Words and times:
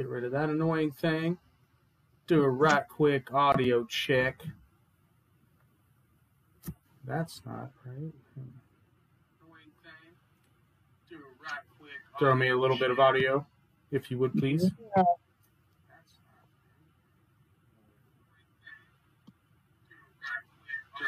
get 0.00 0.08
rid 0.08 0.24
of 0.24 0.32
that 0.32 0.48
annoying 0.48 0.90
thing. 0.90 1.36
Do 2.26 2.42
a 2.42 2.48
right 2.48 2.88
quick 2.88 3.34
audio 3.34 3.84
check. 3.84 4.42
That's 7.04 7.42
not 7.44 7.70
right. 7.84 8.14
Throw 12.18 12.34
me 12.34 12.48
a 12.48 12.56
little 12.56 12.78
bit 12.78 12.90
of 12.90 12.98
audio, 12.98 13.46
if 13.90 14.10
you 14.10 14.18
would 14.18 14.32
please. 14.32 14.62
Throw 14.62 15.04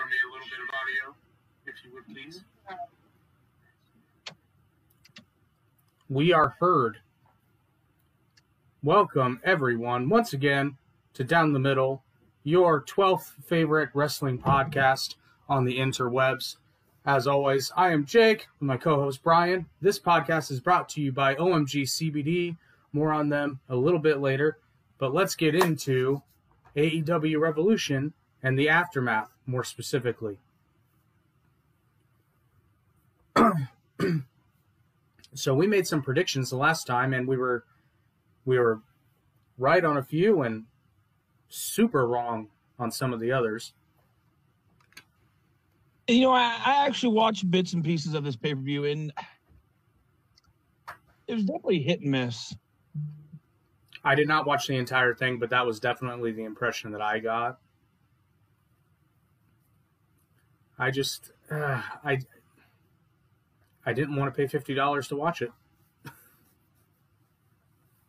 me 0.06 0.16
a 0.22 0.28
little 0.32 0.48
bit 0.50 0.60
of 0.60 0.68
audio, 0.74 1.14
if 1.64 1.76
you 1.84 1.94
would 1.94 2.06
please. 2.06 2.44
We 6.10 6.34
are 6.34 6.56
heard. 6.60 6.98
Welcome, 8.84 9.40
everyone, 9.44 10.08
once 10.08 10.32
again 10.32 10.76
to 11.14 11.22
Down 11.22 11.52
the 11.52 11.60
Middle, 11.60 12.02
your 12.42 12.82
12th 12.82 13.44
favorite 13.44 13.90
wrestling 13.94 14.40
podcast 14.40 15.14
on 15.48 15.64
the 15.64 15.78
interwebs. 15.78 16.56
As 17.06 17.28
always, 17.28 17.70
I 17.76 17.92
am 17.92 18.04
Jake 18.04 18.48
with 18.58 18.66
my 18.66 18.76
co 18.76 18.96
host 18.96 19.22
Brian. 19.22 19.66
This 19.80 20.00
podcast 20.00 20.50
is 20.50 20.58
brought 20.58 20.88
to 20.88 21.00
you 21.00 21.12
by 21.12 21.36
OMG 21.36 21.82
CBD. 21.82 22.56
More 22.92 23.12
on 23.12 23.28
them 23.28 23.60
a 23.68 23.76
little 23.76 24.00
bit 24.00 24.18
later. 24.18 24.58
But 24.98 25.14
let's 25.14 25.36
get 25.36 25.54
into 25.54 26.22
AEW 26.76 27.38
Revolution 27.38 28.14
and 28.42 28.58
the 28.58 28.68
aftermath 28.68 29.30
more 29.46 29.62
specifically. 29.62 30.40
so 35.34 35.54
we 35.54 35.68
made 35.68 35.86
some 35.86 36.02
predictions 36.02 36.50
the 36.50 36.56
last 36.56 36.84
time 36.84 37.14
and 37.14 37.28
we 37.28 37.36
were 37.36 37.62
we 38.44 38.58
were 38.58 38.80
right 39.58 39.84
on 39.84 39.96
a 39.96 40.02
few 40.02 40.42
and 40.42 40.64
super 41.48 42.06
wrong 42.06 42.48
on 42.78 42.90
some 42.90 43.12
of 43.12 43.20
the 43.20 43.32
others. 43.32 43.74
You 46.08 46.22
know, 46.22 46.32
I, 46.32 46.60
I 46.64 46.86
actually 46.86 47.14
watched 47.14 47.48
bits 47.50 47.72
and 47.72 47.84
pieces 47.84 48.14
of 48.14 48.24
this 48.24 48.36
pay 48.36 48.54
per 48.54 48.60
view, 48.60 48.84
and 48.84 49.12
it 51.28 51.34
was 51.34 51.44
definitely 51.44 51.80
hit 51.80 52.00
and 52.00 52.10
miss. 52.10 52.54
I 54.04 54.16
did 54.16 54.26
not 54.26 54.46
watch 54.46 54.66
the 54.66 54.76
entire 54.76 55.14
thing, 55.14 55.38
but 55.38 55.50
that 55.50 55.64
was 55.64 55.78
definitely 55.78 56.32
the 56.32 56.44
impression 56.44 56.90
that 56.92 57.00
I 57.00 57.20
got. 57.20 57.60
I 60.76 60.90
just, 60.90 61.30
uh, 61.50 61.80
I, 62.04 62.18
I 63.86 63.92
didn't 63.92 64.16
want 64.16 64.34
to 64.34 64.36
pay 64.36 64.48
fifty 64.48 64.74
dollars 64.74 65.06
to 65.08 65.16
watch 65.16 65.40
it. 65.40 65.52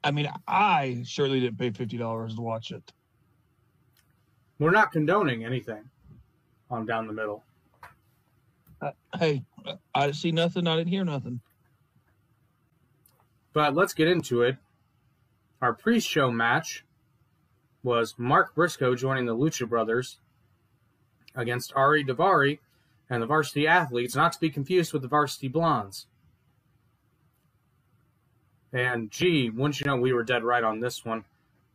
I 0.04 0.12
mean, 0.12 0.30
I 0.48 1.04
surely 1.06 1.40
didn't 1.40 1.58
pay 1.58 1.72
fifty 1.72 1.98
dollars 1.98 2.36
to 2.36 2.42
watch 2.42 2.72
it. 2.72 2.92
We're 4.60 4.72
not 4.72 4.92
condoning 4.92 5.46
anything 5.46 5.90
on 6.70 6.86
down 6.86 7.08
the 7.08 7.14
middle. 7.14 7.44
Uh, 8.82 8.92
hey, 9.18 9.44
I 9.96 10.06
didn't 10.08 10.18
see 10.18 10.32
nothing. 10.32 10.68
I 10.68 10.76
didn't 10.76 10.90
hear 10.90 11.06
nothing. 11.06 11.42
But 13.54 13.76
let's 13.76 13.94
get 13.94 14.08
into 14.08 14.42
it. 14.42 14.58
Our 15.62 15.74
pre-show 15.74 16.32
match 16.32 16.84
was 17.84 18.16
Mark 18.18 18.56
Briscoe 18.56 18.96
joining 18.96 19.26
the 19.26 19.36
Lucha 19.36 19.68
Brothers 19.68 20.18
against 21.36 21.74
Ari 21.76 22.04
Daivari 22.04 22.60
and 23.10 23.22
the 23.22 23.28
Varsity 23.28 23.68
Athletes, 23.68 24.16
not 24.16 24.34
to 24.34 24.40
be 24.40 24.50
confused 24.50 24.92
with 24.92 25.02
the 25.02 25.08
Varsity 25.08 25.48
Blondes. 25.48 26.08
And 28.74 29.10
gee, 29.12 29.50
wouldn't 29.50 29.80
you 29.80 29.86
know, 29.86 29.96
we 29.96 30.14
were 30.14 30.24
dead 30.24 30.44
right 30.44 30.64
on 30.64 30.80
this 30.80 31.06
one. 31.06 31.24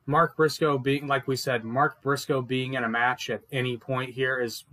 Mark 0.07 0.37
Briscoe 0.37 0.79
being, 0.79 1.07
like 1.07 1.29
we 1.29 1.37
said, 1.37 1.65
Mark 1.65 2.03
Briscoe 2.03 2.43
being 2.43 2.75
in 2.75 2.85
a 2.85 2.89
match 2.89 3.31
at 3.31 3.43
any 3.53 3.77
point 3.77 4.11
here 4.11 4.41
is 4.41 4.65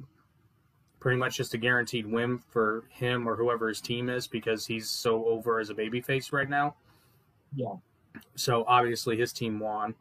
pretty 1.00 1.20
much 1.20 1.38
just 1.38 1.54
a 1.54 1.58
guaranteed 1.58 2.08
win 2.08 2.40
for 2.50 2.86
him 2.90 3.28
or 3.30 3.36
whoever 3.36 3.68
his 3.68 3.80
team 3.80 4.10
is 4.10 4.26
because 4.26 4.66
he's 4.66 4.90
so 4.90 5.26
over 5.26 5.60
as 5.60 5.70
a 5.70 5.74
babyface 5.74 6.32
right 6.34 6.50
now. 6.50 6.74
Yeah. 7.56 7.76
So 8.36 8.64
obviously 8.68 9.18
his 9.18 9.32
team 9.32 9.60
won. 9.60 9.94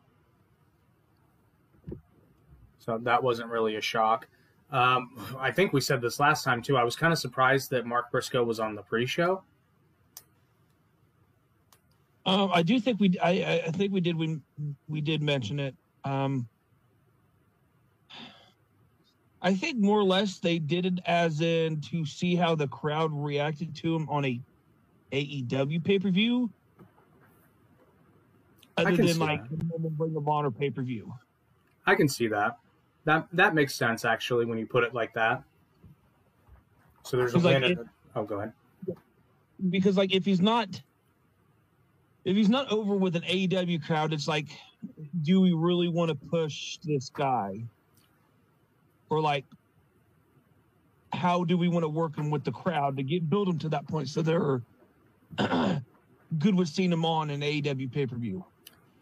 So 2.79 2.99
that 3.03 3.23
wasn't 3.23 3.51
really 3.51 3.77
a 3.77 3.81
shock. 3.81 4.29
Um, 4.71 5.11
I 5.39 5.51
think 5.51 5.73
we 5.73 5.81
said 5.81 6.01
this 6.01 6.21
last 6.21 6.43
time 6.45 6.63
too. 6.63 6.77
I 6.77 6.85
was 6.85 6.97
kind 6.97 7.13
of 7.13 7.19
surprised 7.19 7.71
that 7.71 7.87
Mark 7.87 8.11
Briscoe 8.11 8.45
was 8.45 8.61
on 8.61 8.75
the 8.75 8.83
pre-show. 8.83 9.43
Um, 12.27 12.51
I 12.53 12.63
do 12.63 12.81
think 12.81 13.01
we. 13.01 13.19
I, 13.23 13.63
I 13.67 13.71
think 13.71 13.93
we 13.93 14.01
did. 14.01 14.17
We 14.17 14.41
we 14.89 15.01
did 15.01 15.23
mention 15.23 15.61
it. 15.61 15.75
Um, 16.05 16.49
I 19.43 19.55
think 19.55 19.79
more 19.79 19.99
or 19.99 20.05
less 20.05 20.39
they 20.39 20.59
did 20.59 20.87
it 20.87 21.01
as 21.05 21.43
in 21.43 21.83
to 21.91 22.07
see 22.07 22.35
how 22.35 22.55
the 22.55 22.67
crowd 22.67 23.11
reacted 23.13 23.75
to 23.77 23.95
him 23.95 24.09
on 24.09 24.25
a 24.25 24.41
AEW 25.13 25.85
pay 25.85 25.99
per 25.99 26.09
view, 26.09 26.51
other 28.79 28.97
than 28.97 29.19
like 29.19 29.43
Ring 29.99 30.17
of 30.17 30.27
Honor 30.27 30.51
pay 30.51 30.71
per 30.71 30.83
view. 30.83 31.13
I 31.87 31.95
can 31.95 32.09
see 32.09 32.27
that. 32.29 32.59
That 33.05 33.29
that 33.35 33.55
makes 33.55 33.75
sense 33.75 34.07
actually 34.07 34.47
when 34.47 34.57
you 34.57 34.67
put 34.67 34.83
it 34.83 34.95
like 34.95 35.13
that. 35.13 35.43
So 37.03 37.19
there's 37.19 37.35
a 37.35 37.39
win. 37.39 37.63
Like, 37.63 37.79
oh, 38.17 38.25
go 38.25 38.39
ahead. 38.39 38.53
Because 39.69 39.99
like 39.99 40.15
if 40.15 40.25
he's 40.25 40.41
not 40.41 40.81
if 42.25 42.37
he's 42.37 42.49
not 42.49 42.71
over 42.73 42.95
with 42.95 43.17
an 43.17 43.23
AEW 43.23 43.85
crowd, 43.85 44.13
it's 44.13 44.29
like, 44.29 44.49
do 45.23 45.41
we 45.41 45.53
really 45.53 45.89
want 45.89 46.09
to 46.09 46.15
push 46.15 46.79
this 46.79 47.11
guy? 47.11 47.65
Or 49.11 49.21
like, 49.21 49.45
how 51.13 51.45
do 51.45 51.57
we 51.57 51.69
want 51.69 51.85
to 51.85 51.89
work 51.89 52.17
him 52.17 52.31
with 52.31 52.45
the 52.45 52.53
crowd 52.53 52.97
to 52.97 53.03
get 53.03 53.29
build 53.29 53.49
him 53.49 53.59
to 53.59 53.69
that 53.69 53.87
point 53.87 54.09
so 54.09 54.23
they're 54.23 54.63
good 56.39 56.55
with 56.55 56.69
seeing 56.69 56.93
him 56.93 57.05
on 57.05 57.31
an 57.31 57.41
AEW 57.41 57.93
pay 57.93 58.07
per 58.07 58.17
view? 58.17 58.45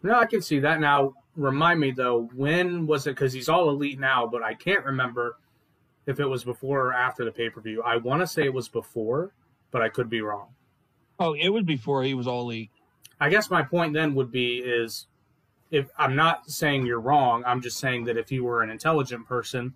No, 0.03 0.19
I 0.19 0.25
can 0.25 0.41
see 0.41 0.59
that. 0.59 0.81
Now, 0.81 1.13
remind 1.35 1.79
me 1.79 1.91
though, 1.91 2.29
when 2.35 2.85
was 2.85 3.07
it? 3.07 3.11
Because 3.11 3.31
he's 3.31 3.49
all 3.49 3.69
elite 3.69 3.99
now, 3.99 4.27
but 4.27 4.43
I 4.43 4.53
can't 4.53 4.85
remember 4.85 5.37
if 6.05 6.19
it 6.19 6.25
was 6.25 6.43
before 6.43 6.87
or 6.87 6.93
after 6.93 7.23
the 7.23 7.31
pay 7.31 7.49
per 7.49 7.61
view. 7.61 7.81
I 7.83 7.97
want 7.97 8.21
to 8.21 8.27
say 8.27 8.43
it 8.43 8.53
was 8.53 8.67
before, 8.67 9.31
but 9.71 9.81
I 9.81 9.87
could 9.87 10.09
be 10.09 10.21
wrong. 10.21 10.47
Oh, 11.19 11.33
it 11.33 11.49
was 11.49 11.63
before 11.63 12.03
he 12.03 12.13
was 12.13 12.27
all 12.27 12.41
elite. 12.41 12.69
I 13.23 13.29
guess 13.29 13.49
my 13.49 13.63
point 13.63 13.93
then 13.93 14.15
would 14.15 14.33
be 14.33 14.57
is 14.57 15.07
if 15.71 15.89
I'm 15.97 16.13
not 16.13 16.51
saying 16.51 16.85
you're 16.85 16.99
wrong, 16.99 17.41
I'm 17.47 17.61
just 17.61 17.77
saying 17.77 18.03
that 18.03 18.17
if 18.17 18.33
you 18.33 18.43
were 18.43 18.63
an 18.63 18.69
intelligent 18.69 19.25
person, 19.25 19.73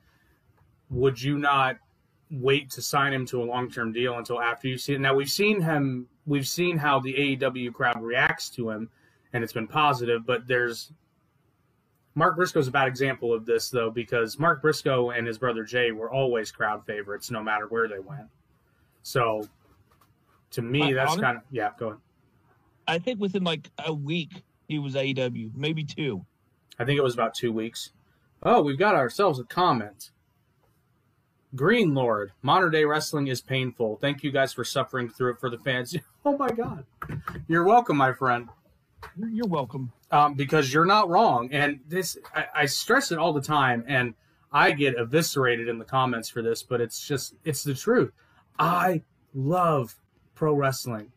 would 0.90 1.22
you 1.22 1.38
not 1.38 1.78
wait 2.30 2.69
to 2.72 2.81
sign 2.81 3.13
him 3.13 3.25
to 3.28 3.41
a 3.41 3.46
long 3.46 3.72
term 3.72 3.94
deal 3.94 4.18
until 4.18 4.41
after 4.41 4.68
you 4.68 4.78
see 4.78 4.96
it? 4.96 5.00
Now 5.00 5.16
we've 5.16 5.30
seen 5.30 5.62
him 5.62 6.09
we've 6.25 6.46
seen 6.46 6.78
how 6.78 7.00
the 7.00 7.13
AEW 7.13 7.74
crowd 7.74 8.02
reacts 8.02 8.50
to 8.50 8.69
him 8.69 8.90
and 9.31 9.46
it's 9.46 9.53
been 9.53 9.68
positive, 9.68 10.25
but 10.25 10.46
there's 10.46 10.91
Mark 12.16 12.36
Briscoe's 12.36 12.68
a 12.68 12.72
bad 12.72 12.90
example 12.90 13.34
of 13.34 13.46
this 13.46 13.69
though, 13.69 13.90
because 13.90 14.38
Mark 14.38 14.62
Briscoe 14.62 15.12
and 15.12 15.25
his 15.25 15.38
brother 15.38 15.63
Jay 15.63 15.94
were 15.94 16.12
always 16.12 16.52
crowd 16.52 16.86
favorites 16.86 17.31
no 17.31 17.41
matter 17.41 17.68
where 17.68 17.88
they 17.88 18.00
went. 18.00 18.28
So 19.03 19.47
to 20.52 20.62
me, 20.62 20.91
that's 20.91 21.16
kind 21.16 21.38
of 21.38 21.44
yeah, 21.50 21.69
go 21.80 21.88
ahead. 21.88 22.00
I 22.88 23.00
think 23.00 23.20
within 23.20 23.44
like 23.44 23.70
a 23.84 23.94
week 23.94 24.44
he 24.68 24.80
was 24.80 24.96
AEW, 24.96 25.56
maybe 25.56 25.84
two. 25.84 26.25
I 26.80 26.86
think 26.86 26.98
it 26.98 27.03
was 27.03 27.14
about 27.14 27.34
two 27.34 27.52
weeks. 27.52 27.92
Oh, 28.44 28.62
we've 28.62 28.78
got 28.78 28.96
ourselves 28.96 29.40
a 29.40 29.44
comment. 29.44 30.12
Green 31.56 31.94
Lord, 31.94 32.34
modern 32.42 32.72
day 32.72 32.86
wrestling 32.86 33.28
is 33.28 33.42
painful. 33.42 33.98
Thank 34.00 34.24
you 34.24 34.31
guys 34.31 34.53
for 34.53 34.64
suffering 34.64 35.09
through 35.09 35.31
it 35.31 35.40
for 35.40 35.50
the 35.50 35.57
fans. 35.57 35.95
Oh 36.25 36.38
my 36.38 36.50
God. 36.50 36.84
You're 37.48 37.63
welcome, 37.63 37.95
my 37.95 38.12
friend. 38.12 38.50
You're 39.18 39.48
welcome. 39.48 39.94
Um, 40.12 40.33
because 40.33 40.74
you're 40.74 40.83
not 40.83 41.07
wrong. 41.07 41.48
And 41.54 41.80
this, 41.88 42.18
I, 42.36 42.45
I 42.54 42.66
stress 42.66 43.13
it 43.13 43.18
all 43.18 43.31
the 43.31 43.40
time, 43.40 43.86
and 43.88 44.13
I 44.51 44.72
get 44.72 44.95
eviscerated 44.98 45.69
in 45.69 45.78
the 45.78 45.86
comments 45.86 46.28
for 46.28 46.42
this, 46.42 46.63
but 46.63 46.81
it's 46.81 47.07
just, 47.07 47.36
it's 47.45 47.63
the 47.63 47.74
truth. 47.74 48.12
I 48.60 49.04
love 49.33 49.95
pro 50.36 50.54
wrestling 50.54 51.13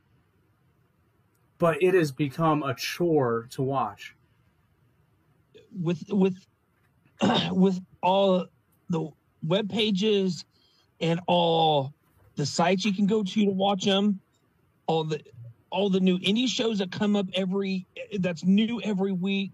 but 1.61 1.81
it 1.83 1.95
has 1.95 2.11
become 2.11 2.63
a 2.65 2.75
chore 2.75 3.47
to 3.51 3.63
watch. 3.63 4.17
With 5.79 6.03
with 6.09 6.35
with 7.53 7.79
all 8.03 8.47
the 8.89 9.11
web 9.47 9.69
pages 9.71 10.45
and 11.01 11.21
all 11.29 11.93
the 12.35 12.47
sites 12.47 12.85
you 12.85 12.95
can 12.95 13.07
go 13.07 13.23
to 13.23 13.45
to 13.45 13.51
watch 13.53 13.85
them, 13.85 14.21
all 14.89 15.05
the 15.05 15.21
all 15.71 15.91
the 15.91 16.01
new 16.01 16.19
indie 16.19 16.49
shows 16.49 16.79
that 16.79 16.91
come 16.91 17.15
up 17.15 17.27
every 17.35 17.87
that's 18.19 18.43
new 18.43 18.81
every 18.83 19.13
week. 19.13 19.53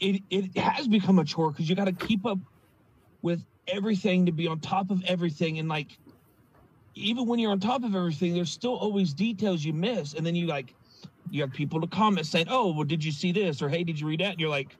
It 0.00 0.22
it 0.30 0.56
has 0.56 0.88
become 0.88 1.18
a 1.18 1.24
chore 1.24 1.52
because 1.52 1.68
you 1.68 1.76
got 1.76 1.84
to 1.84 1.92
keep 1.92 2.24
up 2.24 2.38
with 3.20 3.44
everything 3.68 4.26
to 4.26 4.32
be 4.32 4.46
on 4.48 4.60
top 4.60 4.90
of 4.90 5.04
everything 5.04 5.58
and 5.58 5.68
like 5.68 5.98
even 6.94 7.26
when 7.26 7.38
you're 7.38 7.50
on 7.50 7.60
top 7.60 7.82
of 7.84 7.94
everything 7.94 8.32
there's 8.32 8.50
still 8.50 8.76
always 8.76 9.12
details 9.12 9.64
you 9.64 9.72
miss 9.72 10.14
and 10.14 10.24
then 10.24 10.36
you 10.36 10.46
like 10.46 10.72
you 11.30 11.40
have 11.42 11.52
people 11.52 11.80
to 11.80 11.86
comment 11.86 12.26
saying, 12.26 12.46
"Oh, 12.48 12.72
well, 12.72 12.84
did 12.84 13.04
you 13.04 13.12
see 13.12 13.32
this?" 13.32 13.62
or 13.62 13.68
"Hey, 13.68 13.84
did 13.84 14.00
you 14.00 14.06
read 14.06 14.20
that?" 14.20 14.32
And 14.32 14.40
you're 14.40 14.50
like, 14.50 14.76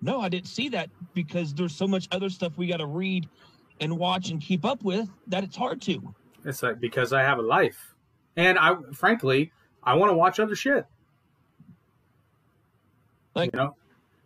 "No, 0.00 0.20
I 0.20 0.28
didn't 0.28 0.48
see 0.48 0.68
that 0.70 0.90
because 1.14 1.54
there's 1.54 1.74
so 1.74 1.86
much 1.86 2.08
other 2.10 2.30
stuff 2.30 2.56
we 2.56 2.66
got 2.66 2.78
to 2.78 2.86
read 2.86 3.28
and 3.80 3.98
watch 3.98 4.30
and 4.30 4.40
keep 4.40 4.64
up 4.64 4.82
with 4.82 5.08
that 5.28 5.44
it's 5.44 5.56
hard 5.56 5.80
to." 5.82 6.14
It's 6.44 6.62
like 6.62 6.80
because 6.80 7.12
I 7.12 7.22
have 7.22 7.38
a 7.38 7.42
life, 7.42 7.94
and 8.36 8.58
I 8.58 8.76
frankly 8.92 9.52
I 9.82 9.94
want 9.94 10.10
to 10.10 10.16
watch 10.16 10.40
other 10.40 10.54
shit. 10.54 10.86
Like 13.34 13.52
you 13.52 13.58
know, 13.58 13.76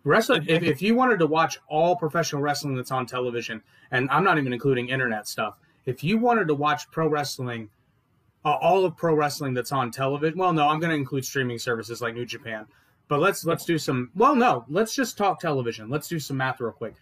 wrestling. 0.05 0.45
If, 0.49 0.63
if 0.63 0.83
you 0.83 0.95
wanted 0.95 1.19
to 1.21 1.27
watch 1.27 1.59
all 1.69 1.97
professional 1.97 2.43
wrestling 2.43 2.75
that's 2.75 2.91
on 2.91 3.07
television, 3.07 3.63
and 3.91 4.11
I'm 4.11 4.25
not 4.25 4.39
even 4.39 4.53
including 4.53 4.89
internet 4.89 5.29
stuff, 5.29 5.57
if 5.85 6.03
you 6.03 6.19
wanted 6.19 6.49
to 6.49 6.55
watch 6.55 6.91
pro 6.91 7.09
wrestling, 7.09 7.71
uh, 8.47 8.57
all 8.61 8.85
of 8.85 8.97
pro 8.97 9.13
wrestling 9.13 9.55
that's 9.55 9.73
on 9.73 9.91
television, 9.91 10.39
well, 10.39 10.53
no, 10.53 10.69
I'm 10.69 10.79
going 10.79 10.91
to 10.91 10.97
include 10.97 11.25
streaming 11.25 11.59
services 11.59 12.01
like 12.01 12.15
New 12.15 12.25
Japan. 12.25 12.65
But 13.09 13.19
let's 13.21 13.45
let's 13.45 13.65
do 13.65 13.77
some. 13.77 14.11
Well, 14.15 14.37
no, 14.37 14.65
let's 14.69 14.95
just 14.95 15.19
talk 15.19 15.41
television. 15.41 15.91
Let's 15.91 16.07
do 16.09 16.19
some 16.21 16.37
math 16.37 16.61
real 16.61 16.73
quick. 16.73 16.95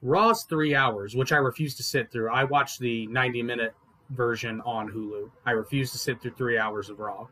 Raw's 0.00 0.44
three 0.44 0.74
hours, 0.74 1.16
which 1.16 1.32
I 1.32 1.36
refuse 1.36 1.74
to 1.76 1.82
sit 1.82 2.10
through. 2.12 2.30
I 2.30 2.44
watched 2.44 2.78
the 2.78 3.06
90 3.08 3.42
minute 3.42 3.74
version 4.10 4.60
on 4.62 4.90
Hulu. 4.90 5.30
I 5.44 5.52
refuse 5.52 5.90
to 5.92 5.98
sit 5.98 6.20
through 6.20 6.32
three 6.32 6.58
hours 6.58 6.88
of 6.88 7.00
Raw. 7.00 7.26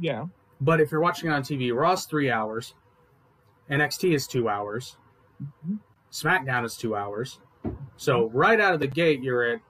Yeah. 0.00 0.26
But 0.60 0.80
if 0.80 0.90
you're 0.92 1.00
watching 1.00 1.30
it 1.30 1.32
on 1.32 1.42
TV, 1.42 1.74
Raw's 1.74 2.06
three 2.06 2.30
hours, 2.30 2.74
NXT 3.70 4.14
is 4.14 4.26
two 4.26 4.48
hours, 4.48 4.96
Mhm. 5.42 5.78
SmackDown 6.12 6.64
is 6.64 6.76
two 6.76 6.94
hours. 6.96 7.40
So 7.96 8.30
right 8.30 8.60
out 8.60 8.74
of 8.74 8.80
the 8.80 8.86
gate, 8.86 9.22
you're 9.22 9.44
at 9.44 9.60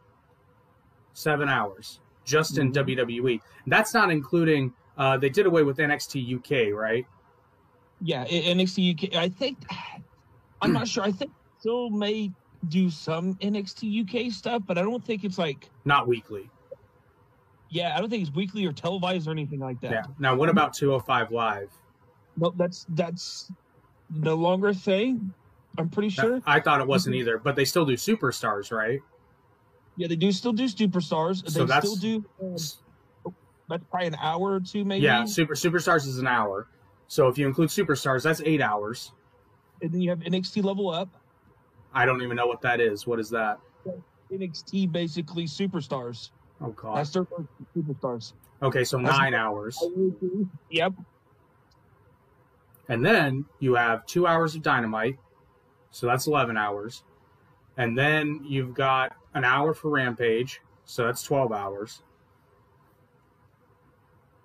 seven 1.13 1.49
hours 1.49 2.01
just 2.27 2.59
in 2.59 2.71
Mhm. 2.73 2.75
WWE. 2.75 3.41
That's 3.67 3.95
not 3.95 4.11
including. 4.11 4.75
Uh, 4.99 5.17
they 5.17 5.31
did 5.31 5.47
away 5.47 5.63
with 5.63 5.79
NXT 5.79 6.21
UK, 6.37 6.73
right? 6.73 7.07
Yeah, 8.03 8.25
NXT 8.27 8.91
UK. 8.93 9.15
I 9.17 9.29
think 9.31 9.59
I'm 10.61 10.73
not 10.73 10.87
sure. 10.89 11.05
I 11.05 11.13
think 11.13 11.31
still 11.59 11.89
may 11.91 12.31
do 12.69 12.91
some 12.91 13.35
NXT 13.37 14.03
UK 14.03 14.33
stuff, 14.33 14.63
but 14.67 14.77
I 14.77 14.83
don't 14.83 15.05
think 15.05 15.25
it's 15.25 15.39
like 15.39 15.71
Not 15.85 16.09
weekly. 16.09 16.51
yeah, 17.71 17.95
I 17.97 18.01
don't 18.01 18.11
think 18.11 18.27
it's 18.27 18.35
weekly 18.35 18.65
or 18.67 18.73
televised 18.73 19.29
or 19.29 19.31
anything 19.31 19.61
like 19.61 19.81
that. 19.83 19.91
Yeah. 19.93 20.03
Now, 20.19 20.35
what 20.35 20.49
about 20.49 20.73
205 20.75 21.31
Live? 21.31 21.71
No, 22.37 22.53
that's 22.57 22.87
that's 22.91 23.51
no 24.11 24.35
longer 24.35 24.69
a 24.69 24.75
thing. 24.75 25.33
I'm 25.79 25.91
pretty 25.91 26.09
sure. 26.09 26.41
I 26.47 26.61
thought 26.61 26.81
it 26.81 26.87
wasn't 26.87 27.17
either, 27.17 27.39
but 27.39 27.55
they 27.55 27.65
still 27.67 27.85
do 27.85 27.95
superstars, 27.95 28.73
right? 28.73 29.01
Yeah, 29.97 30.09
they 30.09 30.17
do 30.17 30.31
still 30.33 30.53
do 30.53 30.65
superstars. 30.65 31.49
So 31.51 31.61
they 31.61 31.67
that's- 31.67 31.91
still 31.91 31.97
do. 31.97 32.25
Um, 32.43 32.57
that's 33.69 33.83
probably 33.91 34.09
an 34.09 34.15
hour 34.21 34.53
or 34.55 34.61
two, 34.61 34.85
maybe. 34.85 35.05
Yeah, 35.05 35.25
super 35.25 35.55
superstars 35.55 36.07
is 36.07 36.19
an 36.19 36.27
hour. 36.29 36.69
So 37.09 37.27
if 37.29 37.37
you 37.39 37.47
include 37.47 37.69
superstars, 37.71 38.23
that's 38.23 38.41
eight 38.45 38.61
hours. 38.61 39.13
And 39.83 39.93
then 39.93 40.01
you 40.01 40.11
have 40.11 40.21
NXT 40.21 40.63
Level 40.65 40.89
Up. 40.91 41.09
I 41.93 42.07
don't 42.07 42.23
even 42.23 42.37
know 42.37 42.47
what 42.47 42.61
that 42.63 42.81
is. 42.81 43.07
What 43.07 43.19
is 43.19 43.31
that? 43.31 43.59
NXT 44.33 44.91
basically 44.93 45.45
superstars. 45.47 46.31
Oh 46.61 46.69
god. 46.71 46.99
That's 46.99 47.11
their 47.11 47.27
superstars. 47.77 48.33
Okay, 48.63 48.85
so 48.85 48.97
That's- 48.99 49.17
nine 49.19 49.35
hours, 49.35 49.79
Yep. 50.71 50.95
and 52.89 53.05
then 53.05 53.45
you 53.59 53.75
have 53.75 54.07
two 54.07 54.27
hours 54.27 54.55
of 54.55 54.63
dynamite, 54.63 55.19
so 55.91 56.07
that's 56.07 56.27
eleven 56.27 56.57
hours, 56.57 57.03
and 57.77 57.97
then 57.99 58.41
you've 58.45 58.73
got 58.75 59.15
an 59.37 59.45
hour 59.45 59.73
for 59.75 59.91
Rampage, 59.91 60.61
so 60.85 61.05
that's 61.05 61.23
twelve 61.23 61.53
hours. 61.53 62.03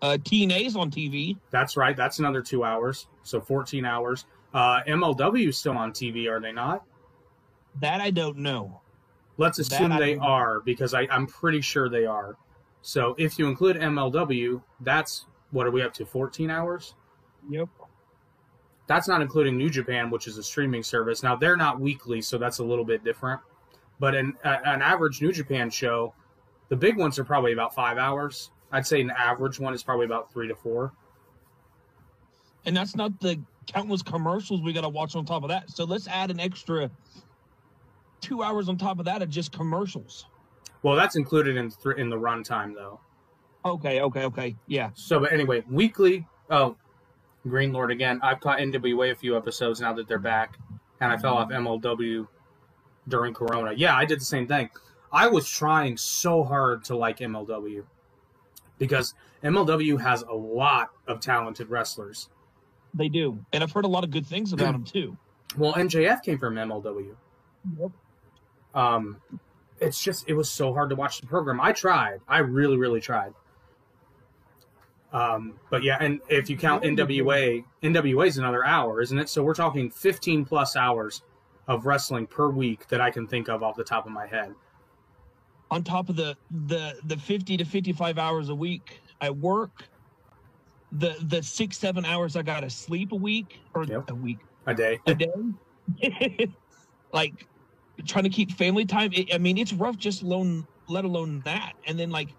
Uh, 0.02 0.18
TNA's 0.20 0.76
on 0.76 0.92
TV. 0.92 1.38
That's 1.52 1.78
right. 1.78 1.96
That's 1.96 2.20
another 2.20 2.42
two 2.42 2.64
hours, 2.64 3.08
so 3.24 3.42
fourteen 3.42 3.86
hours. 3.86 4.26
Uh, 4.54 4.82
MLW 4.88 5.54
still 5.54 5.78
on 5.78 5.92
TV, 5.92 6.30
are 6.30 6.40
they 6.40 6.52
not? 6.52 6.84
That 7.80 8.02
I 8.02 8.12
don't 8.12 8.38
know. 8.38 8.82
Let's 9.38 9.60
assume 9.60 9.98
they 9.98 10.18
are 10.18 10.60
because 10.60 10.94
I, 10.94 11.08
I'm 11.10 11.26
pretty 11.26 11.62
sure 11.62 11.90
they 11.90 12.06
are. 12.06 12.36
So 12.82 13.16
if 13.18 13.40
you 13.40 13.48
include 13.48 13.78
MLW, 13.78 14.62
that's 14.82 15.26
what 15.52 15.66
are 15.66 15.72
we 15.72 15.82
up 15.82 15.94
to? 15.96 16.06
14 16.06 16.50
hours? 16.50 16.96
Yep. 17.50 17.70
That's 18.88 19.08
not 19.08 19.22
including 19.22 19.58
New 19.58 19.70
Japan, 19.70 20.10
which 20.10 20.28
is 20.28 20.38
a 20.38 20.44
streaming 20.44 20.84
service. 20.84 21.24
Now 21.24 21.36
they're 21.36 21.58
not 21.58 21.80
weekly, 21.80 22.22
so 22.22 22.38
that's 22.38 22.60
a 22.60 22.64
little 22.64 22.84
bit 22.84 23.04
different. 23.04 23.40
But 24.02 24.16
an, 24.16 24.34
a, 24.44 24.68
an 24.68 24.82
average 24.82 25.22
New 25.22 25.32
Japan 25.32 25.70
show, 25.70 26.16
the 26.70 26.76
big 26.76 26.98
ones 26.98 27.20
are 27.20 27.24
probably 27.24 27.54
about 27.54 27.76
five 27.76 28.00
hours. 28.00 28.50
I'd 28.72 28.88
say 28.88 29.00
an 29.00 29.12
average 29.12 29.60
one 29.60 29.76
is 29.76 29.84
probably 29.84 30.08
about 30.08 30.34
three 30.34 30.48
to 30.48 30.56
four. 30.56 30.92
And 32.66 32.76
that's 32.76 32.96
not 32.96 33.20
the 33.20 33.40
countless 33.68 34.02
commercials 34.02 34.64
we 34.64 34.74
got 34.74 34.82
to 34.82 34.90
watch 34.90 35.16
on 35.16 35.24
top 35.24 35.44
of 35.44 35.50
that. 35.50 35.70
So 35.70 35.84
let's 35.84 36.08
add 36.08 36.32
an 36.32 36.40
extra 36.40 36.90
two 38.22 38.42
hours 38.42 38.70
on 38.70 38.78
top 38.78 38.98
of 38.98 39.06
that 39.06 39.22
of 39.22 39.30
just 39.30 39.52
commercials. 39.52 40.26
Well, 40.82 40.96
that's 40.96 41.16
included 41.16 41.56
in 41.56 41.70
th- 41.70 41.98
in 41.98 42.10
the 42.10 42.18
runtime 42.18 42.74
though. 42.74 43.00
Okay, 43.66 44.02
okay, 44.02 44.24
okay. 44.24 44.56
Yeah. 44.66 44.90
So, 44.96 45.20
but 45.20 45.32
anyway, 45.32 45.64
weekly. 45.70 46.28
Oh, 46.50 46.76
Green 47.48 47.72
Lord 47.72 47.92
again. 47.92 48.20
I've 48.24 48.40
caught 48.40 48.58
NWA 48.58 49.12
a 49.12 49.16
few 49.16 49.38
episodes 49.38 49.80
now 49.80 49.94
that 49.94 50.08
they're 50.08 50.18
back, 50.18 50.58
and 51.00 51.12
I 51.12 51.18
fell 51.18 51.36
off 51.36 51.50
MLW 51.50 52.28
during 53.08 53.34
Corona. 53.34 53.74
Yeah, 53.76 53.96
I 53.96 54.06
did 54.06 54.20
the 54.20 54.26
same 54.26 54.48
thing. 54.48 54.70
I 55.12 55.28
was 55.28 55.50
trying 55.50 55.98
so 55.98 56.44
hard 56.44 56.86
to 56.86 56.96
like 56.96 57.20
MLW 57.20 57.84
because 58.78 59.14
MLW 59.44 60.00
has 60.00 60.24
a 60.24 60.34
lot 60.34 60.92
of 61.08 61.20
talented 61.20 61.70
wrestlers. 61.70 62.30
They 62.94 63.10
do. 63.10 63.44
And 63.54 63.64
I've 63.64 63.72
heard 63.72 63.86
a 63.86 63.90
lot 63.90 64.04
of 64.04 64.12
good 64.12 64.26
things 64.26 64.54
about 64.54 64.72
them 64.74 64.84
too. 64.84 65.18
Well, 65.58 65.74
MJF 65.74 66.24
came 66.24 66.38
from 66.38 66.56
MLW. 66.56 67.16
Yep. 67.80 67.92
Um, 68.74 69.22
it's 69.80 70.02
just 70.02 70.30
it 70.30 70.34
was 70.34 70.50
so 70.50 70.74
hard 70.74 70.90
to 70.92 70.96
watch 70.96 71.20
the 71.20 71.28
program. 71.28 71.60
I 71.60 71.74
tried. 71.74 72.22
I 72.28 72.40
really, 72.40 72.78
really 72.78 73.02
tried. 73.02 73.34
Um, 75.12 75.60
but 75.70 75.84
yeah, 75.84 75.98
and 76.00 76.22
if 76.30 76.50
you 76.50 76.56
count 76.56 76.84
NWA, 76.84 77.66
NWA 77.84 78.28
is 78.28 78.38
another 78.38 78.66
hour, 78.66 79.02
isn't 79.02 79.18
it? 79.18 79.28
So 79.28 79.44
we're 79.44 79.54
talking 79.54 79.92
15 79.92 80.46
plus 80.46 80.78
hours 80.78 81.22
of 81.68 81.86
wrestling 81.86 82.28
per 82.28 82.50
week 82.50 82.88
that 82.88 83.02
I 83.02 83.12
can 83.12 83.28
think 83.28 83.50
of 83.50 83.64
off 83.64 83.76
the 83.76 83.84
top 83.84 84.06
of 84.06 84.12
my 84.12 84.28
head. 84.28 84.54
On 85.70 85.84
top 85.84 86.10
of 86.10 86.16
the 86.16 86.38
the 86.50 87.00
the 87.04 87.18
50 87.18 87.58
to 87.58 87.66
55 87.66 88.18
hours 88.18 88.50
a 88.50 88.56
week 88.56 89.02
I 89.22 89.30
work, 89.30 89.90
the 90.92 91.16
the 91.22 91.42
six, 91.44 91.78
seven 91.78 92.06
hours 92.06 92.36
I 92.36 92.42
gotta 92.42 92.70
sleep 92.70 93.12
a 93.14 93.16
week 93.18 93.60
or 93.74 93.86
Yep. 93.88 94.10
a 94.10 94.16
week. 94.16 94.42
A 94.68 94.74
day. 94.74 95.00
a 95.06 95.16
day. 95.16 95.28
like 97.14 97.48
trying 98.06 98.24
to 98.26 98.30
keep 98.30 98.52
family 98.52 98.86
time. 98.86 99.12
I 99.16 99.28
I 99.34 99.38
mean, 99.38 99.58
it's 99.58 99.74
rough 99.74 99.98
just 99.98 100.24
alone, 100.24 100.68
let 100.88 101.06
alone 101.06 101.42
that. 101.46 101.74
And 101.86 101.98
then 102.00 102.10
like 102.10 102.36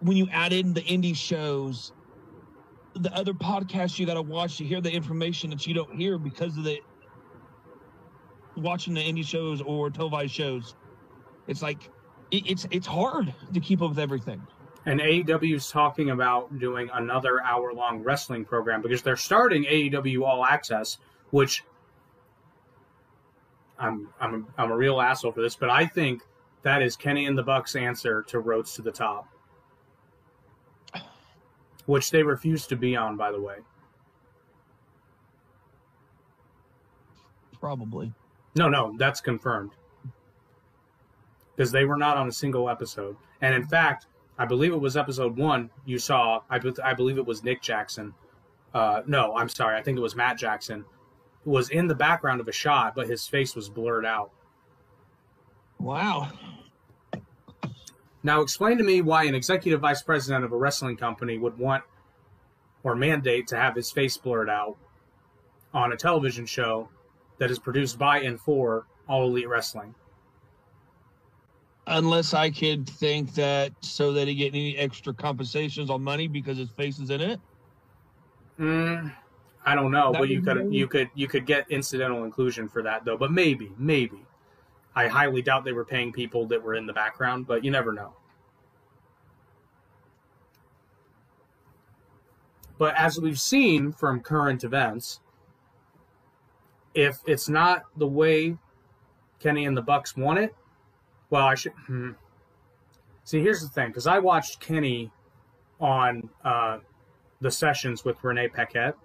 when 0.00 0.16
you 0.16 0.28
add 0.30 0.52
in 0.52 0.74
the 0.74 0.82
indie 0.82 1.16
shows, 1.16 1.92
the 2.94 3.14
other 3.14 3.34
podcasts 3.34 3.98
you 3.98 4.06
got 4.06 4.14
to 4.14 4.22
watch 4.22 4.58
to 4.58 4.64
hear 4.64 4.80
the 4.80 4.92
information 4.92 5.50
that 5.50 5.66
you 5.66 5.74
don't 5.74 5.94
hear 5.94 6.18
because 6.18 6.56
of 6.56 6.64
the 6.64 6.80
watching 8.58 8.94
the 8.94 9.00
indie 9.00 9.24
shows 9.24 9.60
or 9.62 9.90
televised 9.90 10.32
shows. 10.32 10.74
It's 11.46 11.62
like 11.62 11.90
it, 12.30 12.46
it's 12.46 12.66
it's 12.70 12.86
hard 12.86 13.34
to 13.52 13.60
keep 13.60 13.82
up 13.82 13.90
with 13.90 13.98
everything. 13.98 14.46
And 14.86 15.00
AEW 15.00 15.54
is 15.54 15.70
talking 15.70 16.10
about 16.10 16.58
doing 16.58 16.88
another 16.94 17.42
hour 17.42 17.72
long 17.74 18.02
wrestling 18.02 18.44
program 18.44 18.80
because 18.80 19.02
they're 19.02 19.16
starting 19.16 19.64
AEW 19.64 20.22
All 20.22 20.44
Access, 20.44 20.98
which 21.30 21.64
I'm 23.78 24.08
I'm 24.20 24.34
a, 24.58 24.62
I'm 24.62 24.70
a 24.70 24.76
real 24.76 25.00
asshole 25.00 25.32
for 25.32 25.42
this, 25.42 25.56
but 25.56 25.70
I 25.70 25.86
think 25.86 26.22
that 26.62 26.82
is 26.82 26.96
Kenny 26.96 27.26
and 27.26 27.36
the 27.36 27.42
Bucks' 27.42 27.76
answer 27.76 28.22
to 28.24 28.40
Roads 28.40 28.74
to 28.74 28.82
the 28.82 28.90
Top, 28.90 29.28
which 31.86 32.10
they 32.10 32.22
refuse 32.22 32.66
to 32.66 32.76
be 32.76 32.96
on, 32.96 33.16
by 33.16 33.30
the 33.30 33.40
way. 33.40 33.56
Probably. 37.60 38.12
No, 38.54 38.68
no, 38.68 38.94
that's 38.98 39.20
confirmed 39.20 39.72
because 41.54 41.72
they 41.72 41.84
were 41.84 41.96
not 41.96 42.16
on 42.16 42.28
a 42.28 42.32
single 42.32 42.70
episode, 42.70 43.16
and 43.40 43.54
in 43.54 43.64
fact, 43.64 44.06
I 44.38 44.46
believe 44.46 44.72
it 44.72 44.80
was 44.80 44.96
episode 44.96 45.36
one. 45.36 45.70
You 45.84 45.98
saw, 45.98 46.42
I, 46.48 46.60
I 46.84 46.94
believe 46.94 47.18
it 47.18 47.26
was 47.26 47.42
Nick 47.42 47.60
Jackson. 47.60 48.14
Uh, 48.72 49.02
no, 49.06 49.34
I'm 49.34 49.48
sorry, 49.48 49.76
I 49.76 49.82
think 49.82 49.98
it 49.98 50.02
was 50.02 50.14
Matt 50.14 50.38
Jackson. 50.38 50.84
Who 51.44 51.50
was 51.50 51.70
in 51.70 51.88
the 51.88 51.94
background 51.94 52.40
of 52.40 52.48
a 52.48 52.52
shot, 52.52 52.94
but 52.94 53.08
his 53.08 53.26
face 53.26 53.56
was 53.56 53.68
blurred 53.68 54.06
out. 54.06 54.30
Wow. 55.78 56.30
Now, 58.22 58.40
explain 58.40 58.78
to 58.78 58.84
me 58.84 59.00
why 59.00 59.24
an 59.24 59.34
executive 59.34 59.80
vice 59.80 60.02
president 60.02 60.44
of 60.44 60.52
a 60.52 60.56
wrestling 60.56 60.96
company 60.96 61.38
would 61.38 61.58
want 61.58 61.84
or 62.82 62.94
mandate 62.94 63.48
to 63.48 63.56
have 63.56 63.74
his 63.74 63.90
face 63.90 64.16
blurred 64.16 64.50
out 64.50 64.76
on 65.72 65.92
a 65.92 65.96
television 65.96 66.46
show 66.46 66.88
that 67.38 67.50
is 67.50 67.58
produced 67.58 67.98
by 67.98 68.20
and 68.20 68.40
for 68.40 68.86
All 69.08 69.24
Elite 69.24 69.48
Wrestling. 69.48 69.94
Unless 71.86 72.34
I 72.34 72.50
could 72.50 72.88
think 72.88 73.34
that 73.34 73.72
so 73.80 74.12
that 74.12 74.28
he 74.28 74.34
get 74.34 74.48
any 74.48 74.76
extra 74.76 75.14
compensations 75.14 75.88
on 75.88 76.02
money 76.02 76.28
because 76.28 76.58
his 76.58 76.68
face 76.70 76.98
is 76.98 77.08
in 77.08 77.20
it. 77.20 77.40
Mm, 78.60 79.14
I 79.64 79.74
don't 79.74 79.90
know, 79.90 80.12
That 80.12 80.18
but 80.18 80.28
you 80.28 80.42
could 80.42 80.72
you 80.74 80.86
could 80.86 81.10
you 81.14 81.28
could 81.28 81.46
get 81.46 81.70
incidental 81.70 82.24
inclusion 82.24 82.68
for 82.68 82.82
that 82.82 83.04
though. 83.04 83.16
But 83.16 83.32
maybe, 83.32 83.72
maybe. 83.78 84.18
I 84.94 85.06
highly 85.06 85.42
doubt 85.42 85.64
they 85.64 85.72
were 85.72 85.84
paying 85.84 86.12
people 86.12 86.46
that 86.46 86.62
were 86.62 86.74
in 86.74 86.86
the 86.86 86.92
background, 86.92 87.46
but 87.46 87.64
you 87.64 87.70
never 87.70 87.92
know. 87.92 88.14
But 92.78 92.94
as 92.96 93.18
we've 93.18 93.40
seen 93.40 93.92
from 93.92 94.20
current 94.20 94.64
events, 94.64 95.20
if 96.94 97.18
it's 97.26 97.48
not 97.48 97.82
the 97.96 98.06
way 98.06 98.56
Kenny 99.40 99.64
and 99.66 99.76
the 99.76 99.82
Bucks 99.82 100.16
want 100.16 100.38
it, 100.38 100.54
well, 101.30 101.46
I 101.46 101.54
should. 101.54 101.72
Hmm. 101.86 102.12
See, 103.24 103.40
here's 103.40 103.60
the 103.60 103.68
thing, 103.68 103.88
because 103.88 104.06
I 104.06 104.18
watched 104.18 104.60
Kenny 104.60 105.10
on 105.80 106.28
uh, 106.44 106.78
the 107.40 107.50
sessions 107.50 108.04
with 108.04 108.22
Renee 108.24 108.48
Paquette, 108.48 108.96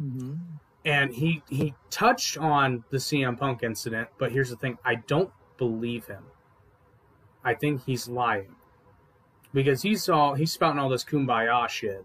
Mhm. 0.00 0.38
and 0.84 1.12
he 1.12 1.42
he 1.48 1.74
touched 1.90 2.38
on 2.38 2.84
the 2.90 2.98
CM 2.98 3.36
Punk 3.38 3.62
incident. 3.62 4.08
But 4.18 4.32
here's 4.32 4.50
the 4.50 4.56
thing: 4.56 4.78
I 4.84 4.94
don't 4.96 5.32
believe 5.58 6.06
him. 6.06 6.24
I 7.44 7.54
think 7.54 7.82
he's 7.84 8.08
lying 8.08 8.54
because 9.52 9.82
he's 9.82 10.08
all 10.08 10.34
he's 10.34 10.52
spouting 10.52 10.78
all 10.78 10.88
this 10.88 11.04
kumbaya 11.04 11.68
shit, 11.68 12.04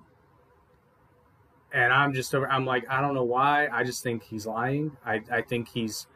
and 1.74 1.94
I'm 1.94 2.14
just 2.14 2.34
over 2.34 2.50
I'm 2.50 2.66
like 2.66 2.86
I 2.90 3.02
don't 3.02 3.14
know 3.14 3.24
why. 3.24 3.68
I 3.72 3.84
just 3.84 4.04
think 4.04 4.24
he's 4.24 4.46
lying. 4.46 4.96
I 5.06 5.22
I 5.32 5.42
think 5.42 5.70
he's. 5.70 6.08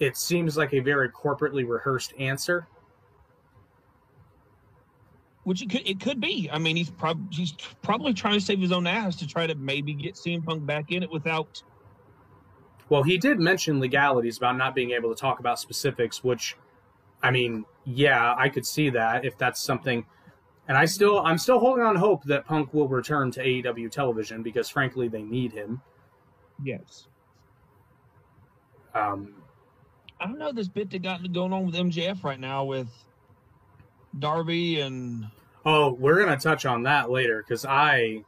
It 0.00 0.16
seems 0.16 0.56
like 0.56 0.74
a 0.74 0.80
very 0.80 1.08
corporately 1.10 1.66
rehearsed 1.68 2.14
answer. 2.18 2.66
Which 5.44 5.62
it 5.62 5.70
could 5.70 5.86
it 5.86 6.00
could 6.00 6.20
be. 6.20 6.48
I 6.50 6.58
mean, 6.58 6.76
he's 6.76 6.90
probably 6.90 7.26
he's 7.30 7.52
probably 7.82 8.14
trying 8.14 8.34
to 8.34 8.44
save 8.44 8.60
his 8.60 8.72
own 8.72 8.86
ass 8.86 9.16
to 9.16 9.26
try 9.26 9.46
to 9.46 9.54
maybe 9.54 9.92
get 9.92 10.14
CM 10.14 10.44
Punk 10.44 10.64
back 10.64 10.90
in 10.90 11.02
it 11.02 11.10
without. 11.10 11.62
Well, 12.88 13.02
he 13.02 13.18
did 13.18 13.38
mention 13.40 13.78
legalities 13.80 14.36
about 14.38 14.56
not 14.56 14.74
being 14.74 14.92
able 14.92 15.14
to 15.14 15.20
talk 15.20 15.40
about 15.40 15.58
specifics, 15.58 16.22
which, 16.22 16.56
I 17.22 17.30
mean, 17.30 17.64
yeah, 17.84 18.34
I 18.36 18.48
could 18.48 18.66
see 18.66 18.90
that 18.90 19.24
if 19.24 19.36
that's 19.38 19.62
something. 19.62 20.04
And 20.68 20.78
I 20.78 20.86
still, 20.86 21.20
I'm 21.20 21.36
still 21.38 21.58
holding 21.58 21.84
on 21.84 21.94
hope 21.96 22.24
that 22.24 22.46
Punk 22.46 22.72
will 22.72 22.88
return 22.88 23.30
to 23.32 23.44
AEW 23.44 23.90
television 23.90 24.42
because, 24.42 24.68
frankly, 24.68 25.08
they 25.08 25.22
need 25.22 25.52
him. 25.52 25.82
Yes. 26.62 27.06
Um, 28.94 29.34
I 30.20 30.26
don't 30.26 30.38
know 30.38 30.52
this 30.52 30.68
bit 30.68 30.90
that 30.90 31.02
got 31.02 31.32
going 31.32 31.52
on 31.52 31.66
with 31.66 31.74
MJF 31.74 32.24
right 32.24 32.40
now 32.40 32.64
with 32.64 32.88
Darby 34.18 34.80
and 34.80 35.26
oh, 35.66 35.92
we're 35.94 36.24
gonna 36.24 36.38
touch 36.38 36.64
on 36.64 36.84
that 36.84 37.10
later 37.10 37.42
because 37.42 37.64
I, 37.64 38.22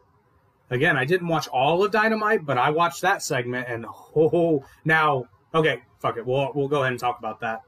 again, 0.71 0.97
I 0.97 1.05
didn't 1.05 1.29
watch 1.29 1.47
all 1.49 1.85
of 1.85 1.93
Dynamite, 1.93 2.45
but 2.45 2.59
I 2.59 2.71
watched 2.71 3.03
that 3.03 3.23
segment 3.23 3.69
and 3.69 3.87
oh, 4.17 4.65
now 4.85 5.27
okay, 5.55 5.83
fuck 6.01 6.17
it, 6.17 6.27
we'll 6.27 6.53
we'll 6.55 6.69
go 6.69 6.83
ahead 6.83 6.93
and 6.93 7.01
talk 7.01 7.19
about 7.19 7.41
that. 7.41 7.63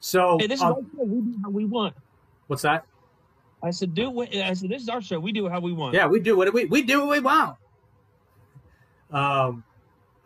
So, 0.00 0.38
hey, 0.38 0.46
this 0.46 0.60
is 0.60 0.62
our. 0.62 0.76
We 0.96 1.20
do 1.22 1.34
how 1.42 1.50
we 1.50 1.64
want. 1.64 1.94
what's 2.46 2.62
that? 2.62 2.86
I 3.66 3.70
said, 3.70 3.94
do 3.94 4.10
what 4.10 4.34
I 4.34 4.52
said. 4.54 4.70
This 4.70 4.82
is 4.82 4.88
our 4.88 5.00
show. 5.02 5.18
We 5.18 5.32
do 5.32 5.48
how 5.48 5.60
we 5.60 5.72
want. 5.72 5.94
Yeah, 5.94 6.06
we 6.06 6.20
do 6.20 6.36
what 6.36 6.52
we 6.52 6.64
we 6.66 6.82
do 6.82 7.00
what 7.00 7.10
we 7.10 7.20
want. 7.20 7.56
Um, 9.10 9.64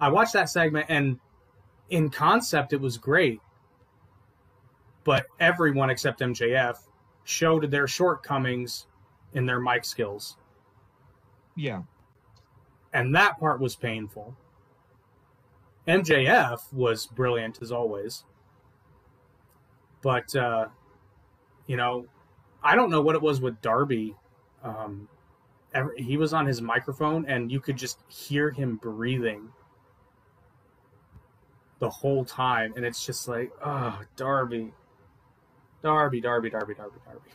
I 0.00 0.08
watched 0.08 0.32
that 0.32 0.48
segment, 0.48 0.86
and 0.88 1.18
in 1.90 2.10
concept, 2.10 2.72
it 2.72 2.80
was 2.80 2.96
great. 2.98 3.40
But 5.04 5.26
everyone 5.38 5.90
except 5.90 6.20
MJF 6.20 6.76
showed 7.24 7.70
their 7.70 7.86
shortcomings 7.86 8.86
in 9.34 9.46
their 9.46 9.60
mic 9.60 9.84
skills, 9.84 10.36
Yeah. 11.56 11.82
and 12.92 13.14
that 13.14 13.38
part 13.38 13.60
was 13.60 13.76
painful. 13.76 14.36
MJF 15.88 16.72
was 16.72 17.06
brilliant 17.06 17.60
as 17.62 17.72
always, 17.72 18.24
but 20.02 20.34
uh, 20.36 20.66
you 21.66 21.76
know, 21.76 22.06
I 22.62 22.74
don't 22.74 22.90
know 22.90 23.00
what 23.00 23.14
it 23.14 23.22
was 23.22 23.40
with 23.40 23.60
Darby. 23.60 24.14
Um, 24.62 25.08
ever, 25.74 25.94
he 25.96 26.16
was 26.16 26.32
on 26.32 26.46
his 26.46 26.60
microphone, 26.60 27.26
and 27.26 27.50
you 27.50 27.60
could 27.60 27.76
just 27.76 27.98
hear 28.08 28.50
him 28.50 28.76
breathing 28.76 29.50
the 31.78 31.90
whole 31.90 32.24
time, 32.24 32.74
and 32.76 32.84
it's 32.84 33.04
just 33.04 33.26
like, 33.26 33.50
oh, 33.64 34.00
Darby, 34.16 34.72
Darby, 35.82 36.20
Darby, 36.20 36.50
Darby, 36.50 36.74
Darby, 36.74 36.98
Darby. 37.04 37.30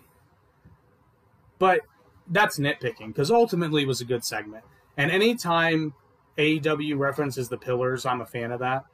But 1.58 1.82
that's 2.28 2.60
nitpicking 2.60 3.08
because 3.08 3.32
ultimately 3.32 3.84
it 3.84 3.88
was 3.88 4.02
a 4.02 4.06
good 4.06 4.24
segment, 4.24 4.64
and 4.98 5.10
anytime 5.12 5.94
AEW 6.38 6.98
references 6.98 7.50
the 7.50 7.58
pillars, 7.58 8.06
I'm 8.06 8.22
a 8.22 8.26
fan 8.26 8.52
of 8.52 8.60
that. 8.60 8.86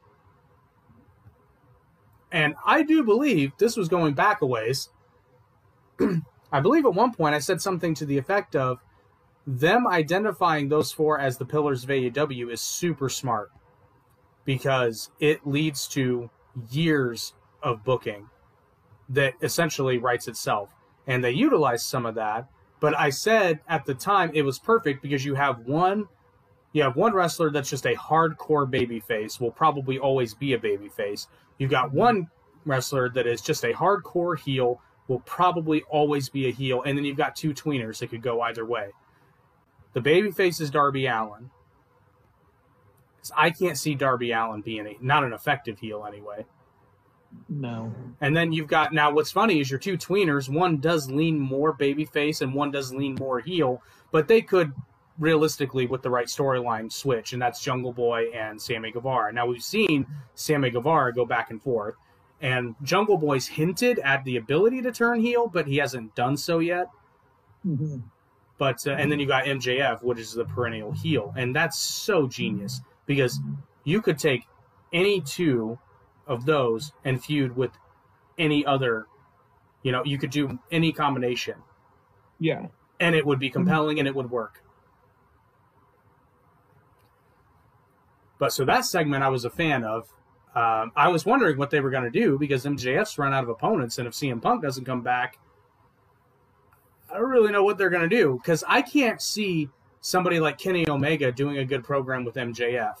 And 2.30 2.54
I 2.64 2.82
do 2.82 3.02
believe 3.02 3.52
this 3.58 3.76
was 3.76 3.88
going 3.88 4.14
back 4.14 4.40
a 4.40 4.46
ways. 4.46 4.88
I 6.52 6.60
believe 6.60 6.84
at 6.84 6.94
one 6.94 7.12
point 7.12 7.34
I 7.34 7.38
said 7.38 7.60
something 7.60 7.94
to 7.94 8.06
the 8.06 8.18
effect 8.18 8.56
of 8.56 8.78
them 9.46 9.86
identifying 9.86 10.68
those 10.68 10.92
four 10.92 11.18
as 11.18 11.38
the 11.38 11.44
pillars 11.44 11.84
of 11.84 11.90
AEW 11.90 12.52
is 12.52 12.60
super 12.60 13.08
smart 13.08 13.50
because 14.44 15.10
it 15.20 15.46
leads 15.46 15.88
to 15.88 16.30
years 16.70 17.34
of 17.62 17.84
booking 17.84 18.28
that 19.08 19.34
essentially 19.42 19.98
writes 19.98 20.28
itself. 20.28 20.70
And 21.06 21.22
they 21.22 21.32
utilize 21.32 21.84
some 21.84 22.06
of 22.06 22.14
that. 22.14 22.48
But 22.80 22.98
I 22.98 23.10
said 23.10 23.60
at 23.68 23.84
the 23.84 23.94
time 23.94 24.30
it 24.34 24.42
was 24.42 24.58
perfect 24.58 25.02
because 25.02 25.24
you 25.24 25.34
have 25.34 25.60
one 25.60 26.08
you 26.72 26.82
have 26.82 26.96
one 26.96 27.12
wrestler 27.12 27.50
that's 27.50 27.68
just 27.68 27.84
a 27.84 27.94
hardcore 27.94 28.68
baby 28.68 29.00
face, 29.00 29.38
will 29.38 29.50
probably 29.50 29.98
always 29.98 30.34
be 30.34 30.54
a 30.54 30.58
baby 30.58 30.88
face. 30.88 31.28
You've 31.58 31.70
got 31.70 31.88
mm-hmm. 31.88 31.98
one 31.98 32.30
wrestler 32.64 33.10
that 33.10 33.26
is 33.26 33.42
just 33.42 33.64
a 33.64 33.72
hardcore 33.72 34.38
heel, 34.38 34.80
will 35.08 35.20
probably 35.20 35.82
always 35.90 36.28
be 36.28 36.48
a 36.48 36.52
heel, 36.52 36.82
and 36.82 36.96
then 36.96 37.04
you've 37.04 37.16
got 37.16 37.36
two 37.36 37.52
tweeners 37.52 37.98
that 37.98 38.10
could 38.10 38.22
go 38.22 38.40
either 38.42 38.64
way. 38.64 38.90
The 39.92 40.00
baby 40.00 40.30
face 40.30 40.60
is 40.60 40.70
Darby 40.70 41.06
Allin. 41.06 41.50
I 43.36 43.50
can't 43.50 43.78
see 43.78 43.94
Darby 43.94 44.32
Allin 44.32 44.62
being 44.62 44.86
a, 44.86 44.96
not 45.00 45.24
an 45.24 45.32
effective 45.32 45.78
heel 45.78 46.04
anyway. 46.06 46.44
No. 47.48 47.92
And 48.20 48.36
then 48.36 48.52
you've 48.52 48.66
got 48.66 48.92
now 48.92 49.10
what's 49.10 49.30
funny 49.30 49.60
is 49.60 49.70
your 49.70 49.78
two 49.78 49.96
tweeners, 49.96 50.48
one 50.48 50.78
does 50.78 51.10
lean 51.10 51.38
more 51.38 51.76
babyface 51.76 52.40
and 52.40 52.54
one 52.54 52.70
does 52.70 52.92
lean 52.92 53.14
more 53.16 53.40
heel, 53.40 53.82
but 54.10 54.28
they 54.28 54.42
could 54.42 54.72
realistically 55.18 55.86
with 55.86 56.02
the 56.02 56.10
right 56.10 56.26
storyline 56.26 56.90
switch, 56.90 57.32
and 57.32 57.40
that's 57.40 57.62
Jungle 57.62 57.92
Boy 57.92 58.30
and 58.34 58.60
Sammy 58.60 58.90
Guevara. 58.90 59.32
Now 59.32 59.46
we've 59.46 59.62
seen 59.62 60.06
Sammy 60.34 60.70
Guevara 60.70 61.12
go 61.14 61.24
back 61.24 61.50
and 61.50 61.62
forth, 61.62 61.94
and 62.42 62.74
Jungle 62.82 63.16
Boy's 63.16 63.46
hinted 63.46 63.98
at 64.00 64.24
the 64.24 64.36
ability 64.36 64.82
to 64.82 64.92
turn 64.92 65.20
heel, 65.20 65.46
but 65.48 65.66
he 65.66 65.76
hasn't 65.78 66.14
done 66.14 66.36
so 66.36 66.58
yet. 66.58 66.88
Mhm. 67.64 68.02
But 68.58 68.86
uh, 68.86 68.90
and 68.92 69.10
then 69.10 69.18
you 69.20 69.26
got 69.26 69.44
MJF, 69.44 70.02
which 70.02 70.18
is 70.18 70.34
the 70.34 70.44
perennial 70.44 70.92
heel, 70.92 71.32
and 71.36 71.56
that's 71.56 71.78
so 71.78 72.26
genius 72.28 72.80
because 73.06 73.40
you 73.84 74.02
could 74.02 74.18
take 74.18 74.44
any 74.92 75.20
two 75.20 75.78
of 76.26 76.44
those 76.44 76.92
and 77.04 77.22
feud 77.24 77.56
with 77.56 77.70
any 78.38 78.66
other. 78.66 79.06
You 79.82 79.90
know, 79.92 80.04
you 80.04 80.18
could 80.18 80.30
do 80.30 80.58
any 80.70 80.92
combination, 80.92 81.56
Yeah. 82.38 82.66
and 83.00 83.14
it 83.16 83.26
would 83.26 83.38
be 83.40 83.50
compelling 83.50 83.98
and 83.98 84.06
it 84.06 84.14
would 84.14 84.30
work. 84.30 84.62
But 88.38 88.52
so 88.52 88.64
that 88.64 88.84
segment 88.84 89.22
I 89.24 89.28
was 89.28 89.44
a 89.44 89.50
fan 89.50 89.84
of. 89.84 90.08
Um, 90.54 90.92
I 90.94 91.08
was 91.08 91.24
wondering 91.24 91.56
what 91.56 91.70
they 91.70 91.80
were 91.80 91.90
going 91.90 92.04
to 92.04 92.10
do 92.10 92.38
because 92.38 92.64
MJF's 92.64 93.16
run 93.16 93.32
out 93.32 93.42
of 93.42 93.48
opponents, 93.48 93.98
and 93.98 94.06
if 94.06 94.12
CM 94.12 94.40
Punk 94.42 94.62
doesn't 94.62 94.84
come 94.84 95.00
back, 95.00 95.38
I 97.10 97.14
don't 97.18 97.30
really 97.30 97.52
know 97.52 97.64
what 97.64 97.78
they're 97.78 97.90
going 97.90 98.08
to 98.08 98.16
do 98.16 98.38
because 98.42 98.62
I 98.66 98.82
can't 98.82 99.20
see 99.20 99.70
somebody 100.00 100.40
like 100.40 100.58
Kenny 100.58 100.88
Omega 100.88 101.32
doing 101.32 101.58
a 101.58 101.64
good 101.64 101.84
program 101.84 102.24
with 102.24 102.34
MJF. 102.34 102.96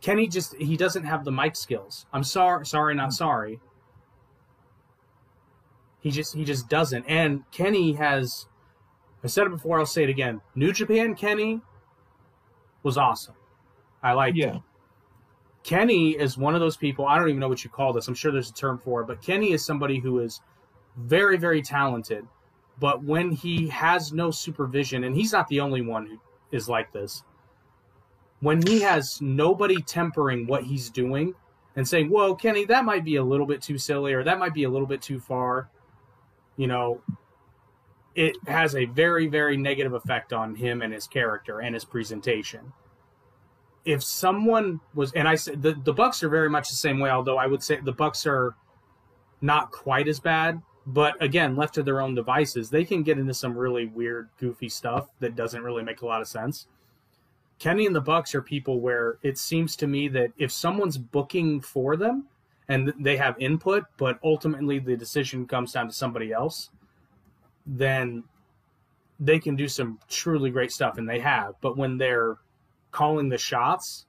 Kenny 0.00 0.26
just 0.26 0.56
he 0.56 0.76
doesn't 0.76 1.04
have 1.04 1.24
the 1.24 1.30
mic 1.30 1.54
skills. 1.54 2.06
I'm 2.12 2.24
sorry, 2.24 2.66
sorry, 2.66 2.94
not 2.94 3.12
sorry. 3.12 3.60
He 6.00 6.10
just 6.10 6.34
he 6.34 6.44
just 6.44 6.68
doesn't. 6.68 7.04
And 7.06 7.44
Kenny 7.52 7.92
has 7.92 8.46
I 9.22 9.28
said 9.28 9.46
it 9.46 9.50
before, 9.50 9.78
I'll 9.78 9.86
say 9.86 10.02
it 10.02 10.10
again. 10.10 10.40
New 10.56 10.72
Japan 10.72 11.14
Kenny 11.14 11.60
was 12.82 12.98
awesome. 12.98 13.34
I 14.02 14.12
like 14.12 14.34
Yeah. 14.34 14.58
Kenny 15.62 16.10
is 16.10 16.36
one 16.36 16.54
of 16.54 16.60
those 16.60 16.76
people. 16.76 17.06
I 17.06 17.16
don't 17.16 17.28
even 17.28 17.38
know 17.40 17.48
what 17.48 17.62
you 17.62 17.70
call 17.70 17.92
this. 17.92 18.08
I'm 18.08 18.14
sure 18.14 18.32
there's 18.32 18.50
a 18.50 18.54
term 18.54 18.78
for 18.78 19.02
it, 19.02 19.06
but 19.06 19.22
Kenny 19.22 19.52
is 19.52 19.64
somebody 19.64 19.98
who 19.98 20.18
is 20.18 20.40
very, 20.96 21.36
very 21.36 21.62
talented. 21.62 22.26
But 22.80 23.04
when 23.04 23.30
he 23.30 23.68
has 23.68 24.12
no 24.12 24.30
supervision, 24.30 25.04
and 25.04 25.14
he's 25.14 25.32
not 25.32 25.46
the 25.48 25.60
only 25.60 25.82
one 25.82 26.06
who 26.06 26.18
is 26.50 26.68
like 26.68 26.92
this, 26.92 27.22
when 28.40 28.60
he 28.66 28.80
has 28.80 29.20
nobody 29.22 29.80
tempering 29.82 30.48
what 30.48 30.64
he's 30.64 30.90
doing 30.90 31.34
and 31.76 31.86
saying, 31.86 32.10
"Whoa, 32.10 32.34
Kenny, 32.34 32.64
that 32.64 32.84
might 32.84 33.04
be 33.04 33.16
a 33.16 33.24
little 33.24 33.46
bit 33.46 33.62
too 33.62 33.78
silly, 33.78 34.12
or 34.14 34.24
that 34.24 34.38
might 34.40 34.54
be 34.54 34.64
a 34.64 34.68
little 34.68 34.86
bit 34.88 35.00
too 35.00 35.20
far," 35.20 35.70
you 36.56 36.66
know, 36.66 37.00
it 38.16 38.36
has 38.48 38.74
a 38.74 38.86
very 38.86 39.28
very 39.28 39.56
negative 39.56 39.92
effect 39.94 40.32
on 40.32 40.56
him 40.56 40.82
and 40.82 40.92
his 40.92 41.06
character 41.06 41.60
and 41.60 41.74
his 41.74 41.84
presentation. 41.84 42.72
If 43.84 44.02
someone 44.02 44.80
was, 44.94 45.12
and 45.12 45.26
I 45.26 45.34
said 45.34 45.62
the 45.62 45.72
the 45.72 45.92
Bucks 45.92 46.22
are 46.22 46.28
very 46.28 46.48
much 46.48 46.68
the 46.68 46.76
same 46.76 47.00
way, 47.00 47.10
although 47.10 47.38
I 47.38 47.46
would 47.46 47.62
say 47.62 47.80
the 47.82 47.92
Bucks 47.92 48.26
are 48.26 48.54
not 49.40 49.70
quite 49.70 50.08
as 50.08 50.20
bad. 50.20 50.62
But 50.84 51.22
again, 51.22 51.54
left 51.54 51.74
to 51.74 51.82
their 51.82 52.00
own 52.00 52.14
devices, 52.14 52.70
they 52.70 52.84
can 52.84 53.04
get 53.04 53.18
into 53.18 53.34
some 53.34 53.56
really 53.56 53.86
weird, 53.86 54.30
goofy 54.38 54.68
stuff 54.68 55.08
that 55.20 55.36
doesn't 55.36 55.62
really 55.62 55.84
make 55.84 56.02
a 56.02 56.06
lot 56.06 56.20
of 56.20 56.26
sense. 56.26 56.66
Kenny 57.60 57.86
and 57.86 57.94
the 57.94 58.00
Bucks 58.00 58.34
are 58.34 58.42
people 58.42 58.80
where 58.80 59.18
it 59.22 59.38
seems 59.38 59.76
to 59.76 59.86
me 59.86 60.08
that 60.08 60.32
if 60.36 60.50
someone's 60.50 60.98
booking 60.98 61.60
for 61.60 61.96
them 61.96 62.26
and 62.68 62.92
they 62.98 63.16
have 63.16 63.38
input, 63.38 63.84
but 63.96 64.18
ultimately 64.24 64.80
the 64.80 64.96
decision 64.96 65.46
comes 65.46 65.72
down 65.72 65.86
to 65.86 65.92
somebody 65.92 66.32
else, 66.32 66.70
then 67.64 68.24
they 69.20 69.38
can 69.38 69.54
do 69.54 69.68
some 69.68 70.00
truly 70.08 70.50
great 70.50 70.72
stuff, 70.72 70.98
and 70.98 71.08
they 71.08 71.20
have. 71.20 71.54
But 71.60 71.76
when 71.76 71.98
they're 71.98 72.38
calling 72.92 73.28
the 73.28 73.38
shots, 73.38 74.06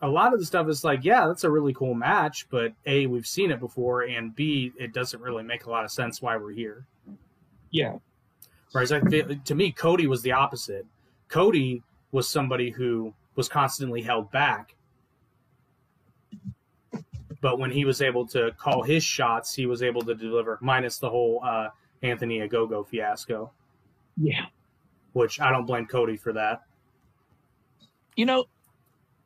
a 0.00 0.08
lot 0.08 0.32
of 0.32 0.38
the 0.38 0.46
stuff 0.46 0.68
is 0.68 0.84
like, 0.84 1.00
yeah, 1.02 1.26
that's 1.26 1.42
a 1.42 1.50
really 1.50 1.74
cool 1.74 1.94
match, 1.94 2.46
but 2.50 2.72
A, 2.86 3.06
we've 3.06 3.26
seen 3.26 3.50
it 3.50 3.58
before, 3.58 4.02
and 4.02 4.34
B, 4.34 4.72
it 4.78 4.92
doesn't 4.92 5.20
really 5.20 5.42
make 5.42 5.64
a 5.64 5.70
lot 5.70 5.84
of 5.84 5.90
sense 5.90 6.22
why 6.22 6.36
we're 6.36 6.52
here. 6.52 6.86
Yeah. 7.70 7.96
Whereas 8.70 8.92
I 8.92 9.00
feel, 9.00 9.26
to 9.44 9.54
me, 9.54 9.72
Cody 9.72 10.06
was 10.06 10.22
the 10.22 10.32
opposite. 10.32 10.86
Cody 11.28 11.82
was 12.12 12.28
somebody 12.28 12.70
who 12.70 13.12
was 13.34 13.48
constantly 13.48 14.02
held 14.02 14.30
back. 14.30 14.74
But 17.40 17.58
when 17.58 17.70
he 17.70 17.84
was 17.84 18.02
able 18.02 18.26
to 18.28 18.52
call 18.58 18.82
his 18.82 19.02
shots, 19.02 19.54
he 19.54 19.66
was 19.66 19.82
able 19.82 20.02
to 20.02 20.14
deliver, 20.14 20.58
minus 20.60 20.98
the 20.98 21.08
whole 21.08 21.40
uh, 21.44 21.68
Anthony 22.02 22.38
Ogogo 22.40 22.86
fiasco. 22.86 23.50
Yeah. 24.16 24.46
Which 25.12 25.40
I 25.40 25.50
don't 25.50 25.64
blame 25.66 25.86
Cody 25.86 26.16
for 26.16 26.32
that. 26.34 26.62
You 28.18 28.26
know, 28.26 28.46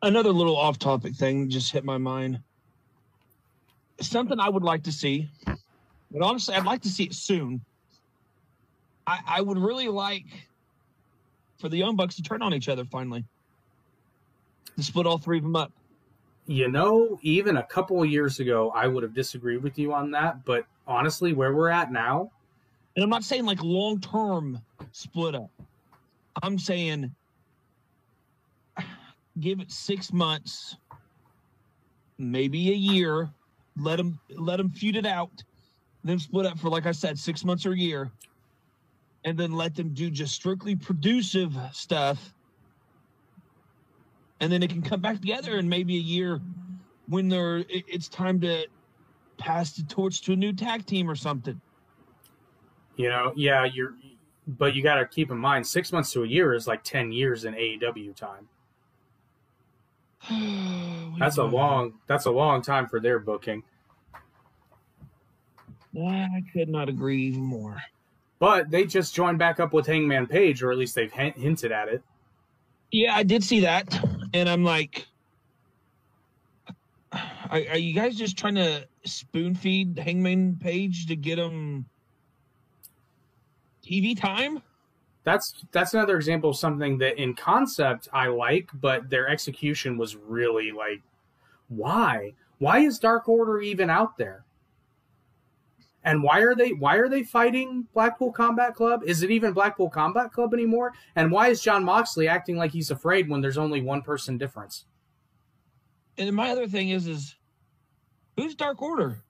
another 0.02 0.28
little 0.32 0.54
off 0.54 0.78
topic 0.78 1.14
thing 1.14 1.48
just 1.48 1.72
hit 1.72 1.82
my 1.82 1.96
mind. 1.96 2.38
Something 4.02 4.38
I 4.38 4.50
would 4.50 4.62
like 4.62 4.82
to 4.82 4.92
see, 4.92 5.30
but 6.10 6.20
honestly, 6.20 6.54
I'd 6.54 6.66
like 6.66 6.82
to 6.82 6.90
see 6.90 7.04
it 7.04 7.14
soon. 7.14 7.62
I, 9.06 9.20
I 9.26 9.40
would 9.40 9.56
really 9.56 9.88
like 9.88 10.26
for 11.56 11.70
the 11.70 11.78
Young 11.78 11.96
Bucks 11.96 12.16
to 12.16 12.22
turn 12.22 12.42
on 12.42 12.52
each 12.52 12.68
other 12.68 12.84
finally. 12.84 13.24
To 14.76 14.82
split 14.82 15.06
all 15.06 15.16
three 15.16 15.38
of 15.38 15.42
them 15.42 15.56
up. 15.56 15.72
You 16.46 16.68
know, 16.68 17.18
even 17.22 17.56
a 17.56 17.62
couple 17.62 18.02
of 18.02 18.10
years 18.10 18.40
ago, 18.40 18.72
I 18.74 18.88
would 18.88 19.02
have 19.02 19.14
disagreed 19.14 19.62
with 19.62 19.78
you 19.78 19.94
on 19.94 20.10
that. 20.10 20.44
But 20.44 20.66
honestly, 20.86 21.32
where 21.32 21.54
we're 21.54 21.70
at 21.70 21.90
now, 21.92 22.30
and 22.94 23.02
I'm 23.02 23.08
not 23.08 23.24
saying 23.24 23.46
like 23.46 23.62
long 23.62 24.00
term 24.00 24.60
split 24.92 25.34
up. 25.34 25.50
I'm 26.42 26.58
saying 26.58 27.14
give 29.40 29.60
it 29.60 29.70
six 29.70 30.12
months, 30.12 30.76
maybe 32.18 32.70
a 32.70 32.74
year. 32.74 33.30
Let 33.76 33.96
them 33.96 34.18
let 34.36 34.56
them 34.56 34.70
feud 34.70 34.96
it 34.96 35.06
out, 35.06 35.42
then 36.04 36.18
split 36.18 36.46
up 36.46 36.58
for 36.58 36.68
like 36.68 36.86
I 36.86 36.92
said, 36.92 37.18
six 37.18 37.44
months 37.44 37.64
or 37.64 37.72
a 37.72 37.78
year, 37.78 38.10
and 39.24 39.38
then 39.38 39.52
let 39.52 39.74
them 39.74 39.94
do 39.94 40.10
just 40.10 40.34
strictly 40.34 40.76
producive 40.76 41.56
stuff, 41.72 42.34
and 44.40 44.52
then 44.52 44.60
they 44.60 44.68
can 44.68 44.82
come 44.82 45.00
back 45.00 45.20
together 45.20 45.58
in 45.58 45.68
maybe 45.68 45.96
a 45.96 46.00
year 46.00 46.40
when 47.08 47.28
they're 47.28 47.64
it's 47.68 48.08
time 48.08 48.40
to 48.40 48.66
pass 49.38 49.72
the 49.72 49.82
torch 49.84 50.20
to 50.22 50.32
a 50.32 50.36
new 50.36 50.52
tag 50.52 50.84
team 50.86 51.10
or 51.10 51.14
something. 51.14 51.60
You 52.96 53.08
know, 53.08 53.32
yeah, 53.36 53.64
you're, 53.64 53.94
but 54.46 54.74
you 54.74 54.82
got 54.82 54.96
to 54.96 55.06
keep 55.06 55.30
in 55.30 55.38
mind, 55.38 55.66
six 55.66 55.92
months 55.92 56.12
to 56.12 56.24
a 56.24 56.26
year 56.26 56.52
is 56.52 56.66
like 56.66 56.84
ten 56.84 57.10
years 57.10 57.44
in 57.44 57.54
AEW 57.54 58.14
time. 58.14 58.48
Oh, 60.30 61.14
that's 61.18 61.38
a 61.38 61.44
long 61.44 61.94
that's 62.06 62.26
a 62.26 62.30
long 62.30 62.62
time 62.62 62.86
for 62.86 63.00
their 63.00 63.18
booking. 63.18 63.62
I 65.96 66.42
could 66.52 66.68
not 66.68 66.88
agree 66.88 67.22
even 67.24 67.42
more. 67.42 67.76
But 68.38 68.70
they 68.70 68.84
just 68.86 69.14
joined 69.14 69.38
back 69.38 69.60
up 69.60 69.72
with 69.72 69.86
Hangman 69.86 70.26
Page, 70.26 70.62
or 70.62 70.72
at 70.72 70.78
least 70.78 70.94
they've 70.94 71.12
hinted 71.12 71.70
at 71.70 71.88
it. 71.88 72.02
Yeah, 72.90 73.14
I 73.14 73.22
did 73.22 73.44
see 73.44 73.60
that, 73.60 74.04
and 74.34 74.48
I'm 74.48 74.64
like, 74.64 75.06
are, 77.12 77.60
are 77.70 77.78
you 77.78 77.94
guys 77.94 78.16
just 78.16 78.36
trying 78.36 78.56
to 78.56 78.86
spoon 79.04 79.54
feed 79.54 79.98
Hangman 79.98 80.56
Page 80.56 81.06
to 81.06 81.16
get 81.16 81.38
him 81.38 81.86
TV 83.86 84.18
time? 84.18 84.62
That's 85.24 85.64
that's 85.70 85.94
another 85.94 86.16
example 86.16 86.50
of 86.50 86.56
something 86.56 86.98
that 86.98 87.20
in 87.20 87.34
concept 87.34 88.08
I 88.12 88.26
like, 88.26 88.70
but 88.74 89.08
their 89.08 89.28
execution 89.28 89.96
was 89.96 90.16
really 90.16 90.72
like, 90.72 91.00
why? 91.68 92.34
Why 92.58 92.80
is 92.80 92.98
Dark 92.98 93.28
Order 93.28 93.60
even 93.60 93.88
out 93.88 94.16
there? 94.16 94.44
And 96.04 96.22
why 96.22 96.40
are 96.40 96.56
they 96.56 96.70
why 96.70 96.96
are 96.96 97.08
they 97.08 97.22
fighting 97.22 97.86
Blackpool 97.94 98.32
Combat 98.32 98.74
Club? 98.74 99.02
Is 99.04 99.22
it 99.22 99.30
even 99.30 99.52
Blackpool 99.52 99.88
Combat 99.88 100.32
Club 100.32 100.52
anymore? 100.52 100.92
And 101.14 101.30
why 101.30 101.48
is 101.48 101.62
Jon 101.62 101.84
Moxley 101.84 102.26
acting 102.26 102.56
like 102.56 102.72
he's 102.72 102.90
afraid 102.90 103.28
when 103.28 103.40
there's 103.40 103.58
only 103.58 103.80
one 103.80 104.02
person 104.02 104.36
difference? 104.36 104.86
And 106.18 106.34
my 106.34 106.50
other 106.50 106.66
thing 106.66 106.88
is 106.88 107.06
is 107.06 107.36
who's 108.36 108.56
Dark 108.56 108.82
Order? 108.82 109.22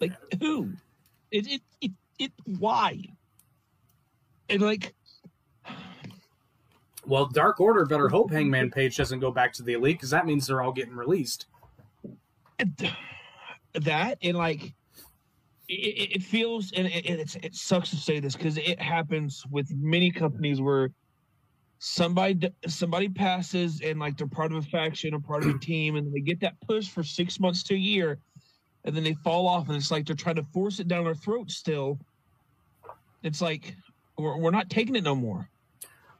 Like 0.00 0.12
who? 0.40 0.72
It 1.30 1.46
it, 1.46 1.62
it 1.80 1.92
it 2.18 2.32
why? 2.44 3.02
And 4.48 4.62
like 4.62 4.94
well, 7.06 7.26
Dark 7.26 7.60
Order 7.60 7.84
better 7.84 8.08
hope 8.08 8.30
Hangman 8.30 8.70
Page 8.70 8.96
doesn't 8.96 9.20
go 9.20 9.30
back 9.30 9.52
to 9.54 9.62
the 9.62 9.74
Elite 9.74 9.96
because 9.96 10.10
that 10.10 10.26
means 10.26 10.46
they're 10.46 10.62
all 10.62 10.72
getting 10.72 10.94
released. 10.94 11.46
That 13.74 14.18
and 14.22 14.36
like 14.36 14.72
it, 15.68 16.16
it 16.16 16.22
feels 16.22 16.72
and 16.72 16.86
it, 16.86 17.06
it's 17.06 17.36
it 17.36 17.54
sucks 17.54 17.90
to 17.90 17.96
say 17.96 18.20
this 18.20 18.36
because 18.36 18.56
it 18.56 18.80
happens 18.80 19.44
with 19.50 19.70
many 19.74 20.10
companies 20.10 20.60
where 20.60 20.90
somebody 21.78 22.50
somebody 22.66 23.08
passes 23.08 23.80
and 23.82 23.98
like 23.98 24.16
they're 24.16 24.26
part 24.26 24.52
of 24.52 24.58
a 24.58 24.62
faction 24.68 25.12
or 25.12 25.20
part 25.20 25.44
of 25.44 25.54
a 25.54 25.58
team 25.58 25.96
and 25.96 26.12
they 26.14 26.20
get 26.20 26.40
that 26.40 26.54
push 26.66 26.88
for 26.88 27.02
six 27.02 27.40
months 27.40 27.62
to 27.62 27.74
a 27.74 27.78
year 27.78 28.18
and 28.84 28.94
then 28.94 29.04
they 29.04 29.14
fall 29.14 29.46
off 29.46 29.68
and 29.68 29.76
it's 29.76 29.90
like 29.90 30.06
they're 30.06 30.16
trying 30.16 30.36
to 30.36 30.44
force 30.44 30.80
it 30.80 30.88
down 30.88 31.06
our 31.06 31.14
throats 31.14 31.54
still. 31.54 31.98
It's 33.22 33.40
like 33.40 33.74
we're, 34.18 34.36
we're 34.38 34.50
not 34.50 34.70
taking 34.70 34.96
it 34.96 35.04
no 35.04 35.14
more. 35.14 35.48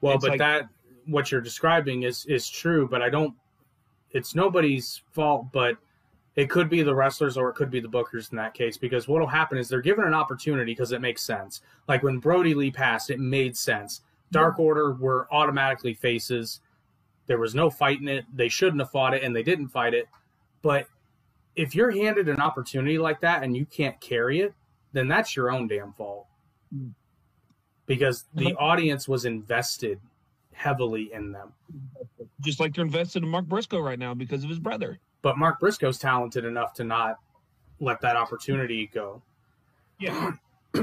Well 0.01 0.15
it's 0.15 0.25
but 0.25 0.33
like, 0.33 0.39
that 0.39 0.69
what 1.07 1.31
you're 1.31 1.41
describing 1.41 2.05
is 2.05 2.25
is 2.27 2.49
true 2.49 2.89
but 2.89 3.03
i 3.03 3.11
don't 3.11 3.35
it's 4.13 4.35
nobody's 4.35 5.03
fault 5.13 5.47
but 5.53 5.77
it 6.37 6.51
could 6.51 6.69
be 6.69 6.83
the 6.83 6.95
wrestlers 6.95 7.37
or 7.37 7.49
it 7.49 7.55
could 7.55 7.71
be 7.71 7.81
the 7.81 7.89
bookers 7.89 8.33
in 8.33 8.37
that 8.37 8.55
case 8.55 8.77
because 8.77 9.07
what'll 9.07 9.27
happen 9.27 9.57
is 9.57 9.69
they're 9.69 9.81
given 9.81 10.05
an 10.05 10.15
opportunity 10.15 10.73
because 10.73 10.93
it 10.93 11.01
makes 11.01 11.23
sense. 11.23 11.61
Like 11.87 12.03
when 12.03 12.19
Brodie 12.19 12.55
Lee 12.55 12.71
passed 12.71 13.11
it 13.11 13.21
made 13.21 13.57
sense. 13.57 14.01
Dark 14.33 14.59
order 14.59 14.95
were 14.95 15.29
automatically 15.31 15.95
faces. 15.95 16.61
There 17.27 17.39
was 17.39 17.55
no 17.55 17.71
fighting 17.71 18.09
it. 18.09 18.25
They 18.35 18.49
shouldn't 18.49 18.81
have 18.81 18.91
fought 18.91 19.15
it 19.15 19.23
and 19.23 19.35
they 19.35 19.45
didn't 19.45 19.69
fight 19.69 19.95
it. 19.95 20.09
But 20.61 20.89
if 21.57 21.75
you're 21.75 21.91
handed 21.91 22.29
an 22.29 22.41
opportunity 22.41 22.99
like 22.99 23.21
that 23.21 23.43
and 23.43 23.57
you 23.57 23.65
can't 23.67 24.01
carry 24.01 24.41
it, 24.41 24.55
then 24.93 25.09
that's 25.09 25.37
your 25.37 25.51
own 25.51 25.69
damn 25.69 25.93
fault. 25.93 26.27
Because 27.87 28.25
the 28.35 28.55
audience 28.55 29.07
was 29.07 29.25
invested 29.25 30.01
heavily 30.53 31.11
in 31.13 31.33
them. 31.33 31.53
Just 32.41 32.61
like 32.61 32.75
they're 32.75 32.85
invested 32.85 33.23
in 33.23 33.29
Mark 33.29 33.47
Briscoe 33.47 33.81
right 33.81 33.99
now 33.99 34.15
because 34.15 34.43
of 34.43 34.51
his 34.51 34.59
brother. 34.59 34.99
But 35.23 35.39
Mark 35.39 35.61
Briscoe's 35.61 35.99
talented 35.99 36.45
enough 36.45 36.75
to 36.75 36.85
not 36.85 37.19
let 37.81 38.01
that 38.01 38.17
opportunity 38.17 38.91
go. 38.93 39.23
Yeah. 39.99 40.33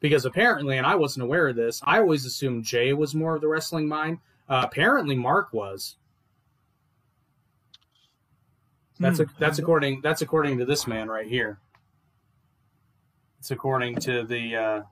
because 0.00 0.24
apparently, 0.24 0.78
and 0.78 0.86
I 0.86 0.94
wasn't 0.94 1.24
aware 1.24 1.48
of 1.48 1.56
this, 1.56 1.80
I 1.84 1.98
always 1.98 2.24
assumed 2.24 2.64
Jay 2.64 2.92
was 2.92 3.14
more 3.14 3.34
of 3.34 3.40
the 3.40 3.48
wrestling 3.48 3.88
mind. 3.88 4.18
Uh, 4.48 4.62
apparently, 4.64 5.16
Mark 5.16 5.52
was. 5.52 5.96
That's 9.02 9.18
a, 9.20 9.26
that's 9.38 9.58
according 9.58 10.00
that's 10.00 10.22
according 10.22 10.58
to 10.58 10.64
this 10.64 10.86
man 10.86 11.08
right 11.08 11.26
here. 11.26 11.58
It's 13.40 13.50
according 13.50 13.96
to 13.96 14.22
the 14.22 14.56
uh, 14.56 14.82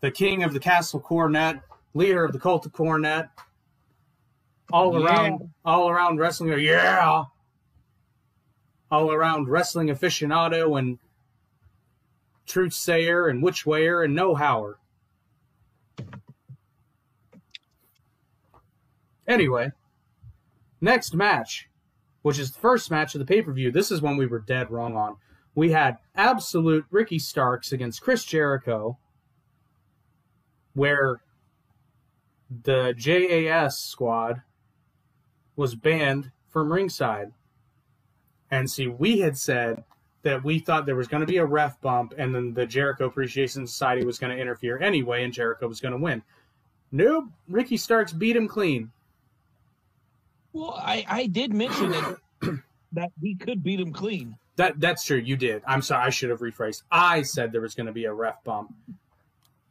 the 0.00 0.10
king 0.12 0.44
of 0.44 0.52
the 0.52 0.60
castle 0.60 1.00
Cornette, 1.00 1.60
leader 1.94 2.24
of 2.24 2.32
the 2.32 2.38
cult 2.38 2.64
of 2.64 2.72
Cornette, 2.72 3.30
all 4.72 4.98
Yeah. 4.98 5.06
around 5.06 5.50
all 5.64 5.90
around 5.90 6.18
wrestling. 6.18 6.56
Yeah, 6.60 7.24
all 8.90 9.12
around 9.12 9.48
wrestling 9.48 9.88
aficionado 9.88 10.78
and 10.78 10.98
truth 12.46 12.72
sayer 12.72 13.26
and 13.26 13.42
witch 13.42 13.66
wayer 13.66 14.02
and 14.04 14.14
know 14.14 14.36
hower. 14.36 14.78
Anyway, 19.26 19.72
next 20.80 21.14
match 21.14 21.68
which 22.22 22.38
is 22.38 22.50
the 22.50 22.58
first 22.58 22.90
match 22.90 23.14
of 23.14 23.18
the 23.18 23.24
pay 23.24 23.42
per 23.42 23.52
view. 23.52 23.70
This 23.70 23.90
is 23.90 24.02
one 24.02 24.16
we 24.16 24.26
were 24.26 24.40
dead 24.40 24.70
wrong 24.70 24.96
on. 24.96 25.16
We 25.54 25.72
had 25.72 25.98
absolute 26.14 26.86
Ricky 26.90 27.18
Starks 27.18 27.72
against 27.72 28.02
Chris 28.02 28.24
Jericho, 28.24 28.98
where 30.74 31.20
the 32.50 32.94
JAS 32.96 33.78
squad 33.78 34.42
was 35.56 35.74
banned 35.74 36.30
from 36.48 36.72
ringside. 36.72 37.32
And 38.50 38.70
see, 38.70 38.86
we 38.86 39.18
had 39.18 39.36
said 39.36 39.84
that 40.22 40.44
we 40.44 40.58
thought 40.58 40.86
there 40.86 40.96
was 40.96 41.08
going 41.08 41.20
to 41.20 41.26
be 41.26 41.36
a 41.36 41.44
ref 41.44 41.80
bump 41.80 42.14
and 42.16 42.34
then 42.34 42.54
the 42.54 42.66
Jericho 42.66 43.06
Appreciation 43.06 43.66
Society 43.66 44.04
was 44.04 44.18
going 44.18 44.34
to 44.34 44.40
interfere 44.40 44.78
anyway 44.78 45.24
and 45.24 45.32
Jericho 45.32 45.68
was 45.68 45.80
going 45.80 45.92
to 45.92 45.98
win. 45.98 46.22
Nope, 46.90 47.26
Ricky 47.48 47.76
Starks 47.76 48.12
beat 48.12 48.36
him 48.36 48.48
clean. 48.48 48.90
Well, 50.58 50.74
I, 50.76 51.04
I 51.08 51.26
did 51.26 51.54
mention 51.54 51.92
that 51.92 52.16
that 52.92 53.12
he 53.22 53.36
could 53.36 53.62
beat 53.62 53.78
him 53.78 53.92
clean. 53.92 54.36
That 54.56 54.80
that's 54.80 55.04
true. 55.04 55.18
You 55.18 55.36
did. 55.36 55.62
I'm 55.64 55.82
sorry. 55.82 56.04
I 56.04 56.10
should 56.10 56.30
have 56.30 56.40
rephrased. 56.40 56.82
I 56.90 57.22
said 57.22 57.52
there 57.52 57.60
was 57.60 57.76
going 57.76 57.86
to 57.86 57.92
be 57.92 58.06
a 58.06 58.12
ref 58.12 58.42
bump. 58.42 58.74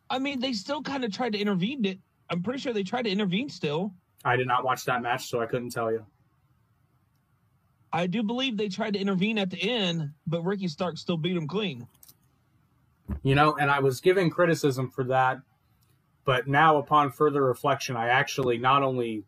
I 0.10 0.20
mean, 0.20 0.40
they 0.40 0.54
still 0.54 0.82
kind 0.82 1.04
of 1.04 1.12
tried 1.12 1.34
to 1.34 1.40
intervene. 1.40 1.84
It. 1.84 2.00
I'm 2.30 2.42
pretty 2.42 2.60
sure 2.60 2.72
they 2.72 2.84
tried 2.84 3.02
to 3.02 3.10
intervene 3.10 3.50
still. 3.50 3.92
I 4.24 4.38
did 4.38 4.48
not 4.48 4.64
watch 4.64 4.86
that 4.86 5.02
match, 5.02 5.30
so 5.30 5.42
I 5.42 5.46
couldn't 5.46 5.72
tell 5.72 5.92
you. 5.92 6.06
I 7.92 8.08
do 8.08 8.24
believe 8.24 8.56
they 8.56 8.70
tried 8.70 8.94
to 8.94 9.00
intervene 9.00 9.38
at 9.38 9.50
the 9.50 9.62
end, 9.62 10.12
but 10.26 10.44
Ricky 10.44 10.70
Stark 10.70 10.98
still 10.98 11.18
beat 11.18 11.36
him 11.36 11.50
clean. 11.50 11.86
You 13.24 13.36
know, 13.36 13.58
and 13.58 13.70
I 13.70 13.80
was 13.80 14.00
giving 14.00 14.30
criticism 14.30 14.90
for 14.90 15.04
that, 15.06 15.42
but 16.24 16.48
now 16.48 16.78
upon 16.78 17.12
further 17.12 17.44
reflection, 17.44 17.98
I 17.98 18.08
actually 18.08 18.58
not 18.58 18.84
only 18.84 19.26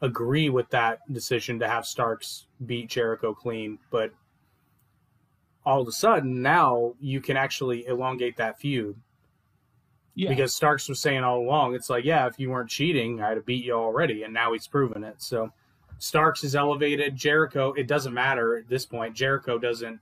agree 0.00 0.48
with 0.48 0.70
that 0.70 1.00
decision 1.12 1.58
to 1.58 1.68
have 1.68 1.86
Starks 1.86 2.46
beat 2.64 2.88
Jericho 2.88 3.34
clean, 3.34 3.78
but 3.90 4.12
all 5.64 5.80
of 5.80 5.88
a 5.88 5.92
sudden 5.92 6.40
now 6.40 6.94
you 7.00 7.20
can 7.20 7.36
actually 7.36 7.86
elongate 7.86 8.36
that 8.36 8.58
feud. 8.58 8.96
Yeah. 10.14 10.30
Because 10.30 10.54
Starks 10.54 10.88
was 10.88 11.00
saying 11.00 11.22
all 11.22 11.38
along, 11.38 11.74
it's 11.74 11.88
like, 11.88 12.04
yeah, 12.04 12.26
if 12.26 12.40
you 12.40 12.50
weren't 12.50 12.70
cheating, 12.70 13.22
I'd 13.22 13.36
have 13.36 13.46
beat 13.46 13.64
you 13.64 13.74
already, 13.74 14.24
and 14.24 14.34
now 14.34 14.52
he's 14.52 14.66
proven 14.66 15.04
it. 15.04 15.22
So 15.22 15.52
Starks 15.98 16.42
is 16.42 16.56
elevated. 16.56 17.14
Jericho, 17.14 17.72
it 17.72 17.86
doesn't 17.86 18.14
matter 18.14 18.56
at 18.56 18.68
this 18.68 18.84
point. 18.84 19.14
Jericho 19.14 19.58
doesn't 19.58 20.00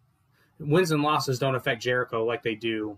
wins 0.59 0.90
and 0.90 1.02
losses 1.02 1.38
don't 1.38 1.54
affect 1.54 1.82
Jericho 1.82 2.24
like 2.24 2.42
they 2.42 2.54
do 2.54 2.96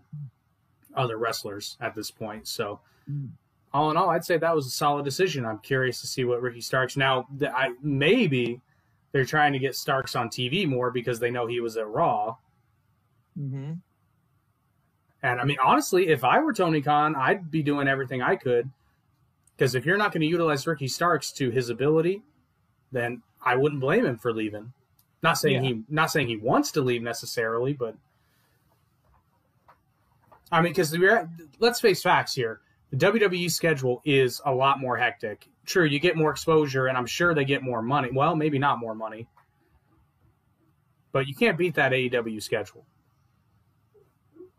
other 0.94 1.16
wrestlers 1.16 1.76
at 1.80 1.94
this 1.94 2.10
point. 2.10 2.46
So 2.46 2.80
mm 3.10 3.30
all 3.72 3.90
in 3.90 3.96
all, 3.96 4.10
I'd 4.10 4.24
say 4.24 4.38
that 4.38 4.54
was 4.54 4.66
a 4.66 4.70
solid 4.70 5.04
decision. 5.04 5.44
I'm 5.44 5.58
curious 5.58 6.00
to 6.00 6.06
see 6.06 6.24
what 6.24 6.40
Ricky 6.40 6.60
Starks 6.60 6.96
now. 6.96 7.26
I 7.42 7.72
maybe 7.82 8.60
they're 9.12 9.24
trying 9.24 9.52
to 9.52 9.58
get 9.58 9.74
Starks 9.74 10.16
on 10.16 10.28
TV 10.28 10.66
more 10.66 10.90
because 10.90 11.20
they 11.20 11.30
know 11.30 11.46
he 11.46 11.60
was 11.60 11.76
at 11.76 11.88
Raw. 11.88 12.36
Mm-hmm. 13.38 13.74
And 15.22 15.40
I 15.40 15.44
mean, 15.44 15.58
honestly, 15.62 16.08
if 16.08 16.24
I 16.24 16.38
were 16.38 16.52
Tony 16.52 16.80
Khan, 16.80 17.14
I'd 17.14 17.50
be 17.50 17.62
doing 17.62 17.88
everything 17.88 18.22
I 18.22 18.36
could. 18.36 18.70
Because 19.56 19.74
if 19.74 19.84
you're 19.84 19.96
not 19.98 20.12
going 20.12 20.20
to 20.20 20.26
utilize 20.26 20.66
Ricky 20.66 20.86
Starks 20.86 21.32
to 21.32 21.50
his 21.50 21.68
ability, 21.68 22.22
then 22.92 23.22
I 23.42 23.56
wouldn't 23.56 23.80
blame 23.80 24.06
him 24.06 24.16
for 24.16 24.32
leaving. 24.32 24.72
Not 25.22 25.36
saying 25.36 25.64
yeah. 25.64 25.70
he, 25.70 25.82
not 25.88 26.12
saying 26.12 26.28
he 26.28 26.36
wants 26.36 26.70
to 26.72 26.80
leave 26.80 27.02
necessarily, 27.02 27.72
but 27.72 27.96
I 30.52 30.62
mean, 30.62 30.72
because 30.72 30.96
let's 31.58 31.80
face 31.80 32.02
facts 32.02 32.34
here 32.34 32.60
the 32.90 32.96
WWE 32.96 33.50
schedule 33.50 34.00
is 34.04 34.40
a 34.44 34.52
lot 34.52 34.80
more 34.80 34.96
hectic. 34.96 35.48
True, 35.66 35.84
you 35.84 35.98
get 35.98 36.16
more 36.16 36.30
exposure, 36.30 36.86
and 36.86 36.96
I'm 36.96 37.06
sure 37.06 37.34
they 37.34 37.44
get 37.44 37.62
more 37.62 37.82
money. 37.82 38.08
Well, 38.12 38.34
maybe 38.34 38.58
not 38.58 38.78
more 38.78 38.94
money, 38.94 39.28
but 41.12 41.26
you 41.26 41.34
can't 41.34 41.58
beat 41.58 41.74
that 41.74 41.92
AEW 41.92 42.42
schedule. 42.42 42.86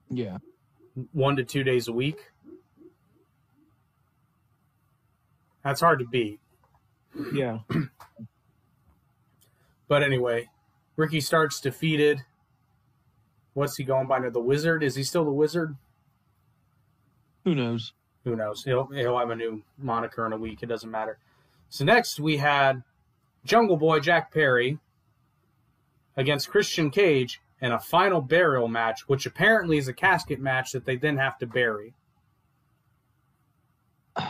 Yeah, 0.10 0.38
one 1.12 1.36
to 1.38 1.44
two 1.44 1.64
days 1.64 1.88
a 1.88 1.94
week. 1.94 2.18
That's 5.64 5.82
hard 5.82 6.00
to 6.00 6.06
beat. 6.06 6.40
Yeah. 7.34 7.60
but 9.88 10.04
anyway, 10.04 10.50
Ricky 10.96 11.22
Starks 11.22 11.60
defeated. 11.60 12.22
What's 13.54 13.76
he 13.76 13.84
going 13.84 14.08
by 14.08 14.20
now? 14.20 14.30
The 14.30 14.40
Wizard? 14.40 14.84
Is 14.84 14.96
he 14.96 15.04
still 15.04 15.26
the 15.26 15.32
Wizard? 15.32 15.76
Who 17.44 17.56
knows? 17.56 17.94
Who 18.24 18.36
knows? 18.36 18.64
He'll 18.64 18.86
he'll 18.88 19.18
have 19.18 19.30
a 19.30 19.36
new 19.36 19.64
moniker 19.78 20.26
in 20.26 20.34
a 20.34 20.38
week. 20.38 20.64
It 20.64 20.68
doesn't 20.68 20.92
matter. 20.92 21.18
So 21.70 21.86
next 21.86 22.20
we 22.20 22.38
had 22.38 22.84
Jungle 23.46 23.78
Boy 23.78 24.00
Jack 24.00 24.34
Perry 24.34 24.80
against 26.18 26.50
Christian 26.50 26.90
Cage 26.90 27.42
in 27.62 27.72
a 27.72 27.80
final 27.80 28.22
burial 28.22 28.68
match, 28.68 29.08
which 29.08 29.26
apparently 29.26 29.78
is 29.78 29.88
a 29.88 29.94
casket 29.94 30.40
match 30.40 30.72
that 30.72 30.86
they 30.86 30.96
then 30.96 31.18
have 31.18 31.38
to 31.40 31.48
bury. 31.48 31.94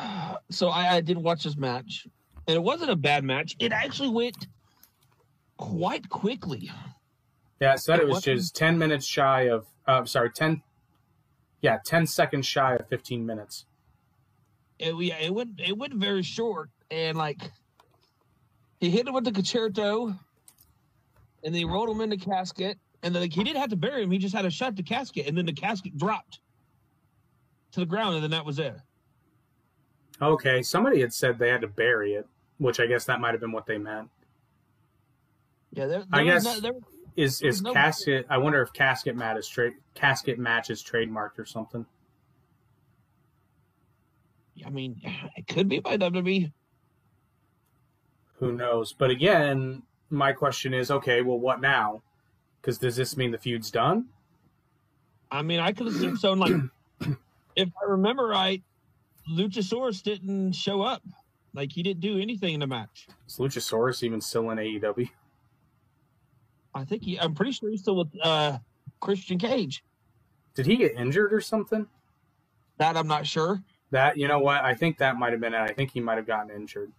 So 0.52 0.69
I, 0.69 0.95
I 0.95 1.02
did 1.02 1.15
watch 1.19 1.43
this 1.43 1.56
match, 1.56 2.08
and 2.47 2.56
it 2.56 2.63
wasn't 2.63 2.89
a 2.89 2.95
bad 2.95 3.23
match. 3.23 3.56
It 3.60 3.71
actually 3.71 4.10
went 4.10 4.47
quite 5.58 6.10
quickly. 6.10 6.71
Yeah, 7.60 7.75
said 7.75 7.99
it, 7.99 8.04
it 8.04 8.10
was 8.10 8.23
just 8.23 8.56
ten 8.56 8.80
minutes 8.80 9.06
shy 9.06 9.41
of. 9.41 9.67
Uh, 9.86 10.06
sorry, 10.06 10.32
ten. 10.32 10.63
Yeah, 11.62 11.78
ten 11.86 12.08
seconds 12.08 12.47
shy 12.47 12.73
of 12.73 12.88
fifteen 12.88 13.28
minutes 13.28 13.67
it, 14.80 14.96
yeah, 14.96 15.18
it 15.20 15.34
went 15.34 15.60
it 15.60 15.78
went 15.78 15.94
very 15.94 16.24
short, 16.24 16.70
and 16.89 17.18
like 17.18 17.52
he 18.80 18.89
hit 18.89 19.08
him 19.08 19.13
with 19.13 19.26
the 19.26 19.32
Con-Chair-To, 19.32 20.15
and 21.44 21.54
then 21.54 21.54
he 21.54 21.65
rolled 21.65 21.89
him 21.89 22.02
in 22.02 22.10
the 22.10 22.18
casket, 22.18 22.78
and 23.04 23.13
then 23.13 23.22
like, 23.22 23.34
he 23.34 23.44
didn't 23.44 23.60
have 23.60 23.70
to 23.70 23.76
bury 23.76 24.04
him; 24.04 24.12
he 24.12 24.18
just 24.18 24.34
had 24.34 24.44
to 24.44 24.50
shut 24.50 24.76
the 24.76 24.84
casket, 24.84 25.28
and 25.28 25.38
then 25.38 25.46
the 25.46 25.54
casket 25.54 25.98
dropped 25.98 26.39
to 27.74 27.82
the 27.82 27.86
ground, 27.86 28.15
and 28.15 28.24
then 28.24 28.32
that 28.32 28.46
was 28.46 28.58
it. 28.58 28.76
Okay, 30.22 30.62
somebody 30.62 31.02
had 31.02 31.13
said 31.13 31.38
they 31.38 31.50
had 31.50 31.62
to 31.62 31.68
bury 31.68 32.13
it, 32.13 32.28
which 32.58 32.80
I 32.80 32.88
guess 32.88 33.06
that 33.06 33.20
might 33.20 33.32
have 33.32 33.42
been 33.42 33.52
what 33.52 33.65
they 33.65 33.78
meant. 33.78 34.10
Yeah, 35.72 35.86
there, 35.86 36.00
there 36.00 36.08
I 36.22 36.24
guess 36.24 36.44
no, 36.46 36.60
there, 36.60 36.74
is 37.15 37.42
is 37.42 37.62
no 37.62 37.74
casket. 37.74 38.26
I 38.30 38.38
wonder 38.38 38.62
if 38.62 38.72
casket 38.72 39.15
mat 39.15 39.38
is 39.38 39.48
trade 39.48 39.74
casket 39.94 40.39
match 40.39 40.70
is 40.70 40.82
trademarked 40.82 41.38
or 41.38 41.46
something. 41.46 41.86
I 44.65 44.69
mean, 44.69 45.02
it 45.36 45.48
could 45.48 45.67
be 45.69 45.80
by 45.80 45.98
WWE. 45.98 46.52
Who 48.36 48.54
knows? 48.54 48.93
But 48.93 49.10
again, 49.10 49.84
my 50.10 50.32
question 50.32 50.74
is, 50.74 50.91
okay, 50.91 51.22
well, 51.22 51.39
what 51.39 51.62
now? 51.62 52.02
Because 52.62 52.78
does 52.78 52.95
this 52.95 53.17
mean 53.17 53.32
the 53.32 53.38
feud's 53.38 53.72
done? 53.72 54.06
I 55.32 55.41
mean, 55.41 55.60
I 55.60 55.72
could 55.72 55.88
assume 55.88 56.17
so. 56.17 56.34
Like, 56.34 56.54
if 57.56 57.69
I 57.82 57.86
remember 57.86 58.28
right, 58.28 58.63
Luchasaurus 59.30 60.02
didn't 60.02 60.54
show 60.54 60.82
up. 60.82 61.04
Like, 61.54 61.72
he 61.72 61.84
didn't 61.84 62.02
do 62.02 62.19
anything 62.19 62.54
in 62.54 62.60
the 62.60 62.67
match. 62.67 63.08
Is 63.28 63.38
Luchasaurus 63.38 64.04
even 64.04 64.22
still 64.22 64.50
in 64.52 64.58
AEW? 64.58 65.10
I 66.74 66.86
think 66.86 67.04
he. 67.04 67.19
I'm 67.19 67.34
pretty 67.34 67.52
sure 67.52 67.69
he's 67.69 67.82
still 67.82 67.98
with 67.98 68.08
uh, 68.22 68.60
Christian 69.00 69.38
Cage. 69.38 69.84
Did 70.56 70.65
he 70.65 70.78
get 70.78 70.95
injured 70.95 71.34
or 71.34 71.41
something? 71.41 71.88
That 72.78 72.95
I'm 72.95 73.08
not 73.08 73.26
sure. 73.26 73.62
That 73.91 74.17
you 74.17 74.28
know 74.28 74.39
what? 74.39 74.63
I 74.63 74.75
think 74.75 74.97
that 74.97 75.17
might 75.17 75.32
have 75.32 75.41
been 75.41 75.54
it. 75.54 75.60
I 75.60 75.73
think 75.73 75.91
he 75.91 75.99
might 75.99 76.17
have 76.17 76.28
gotten 76.28 76.52
injured. 76.56 76.91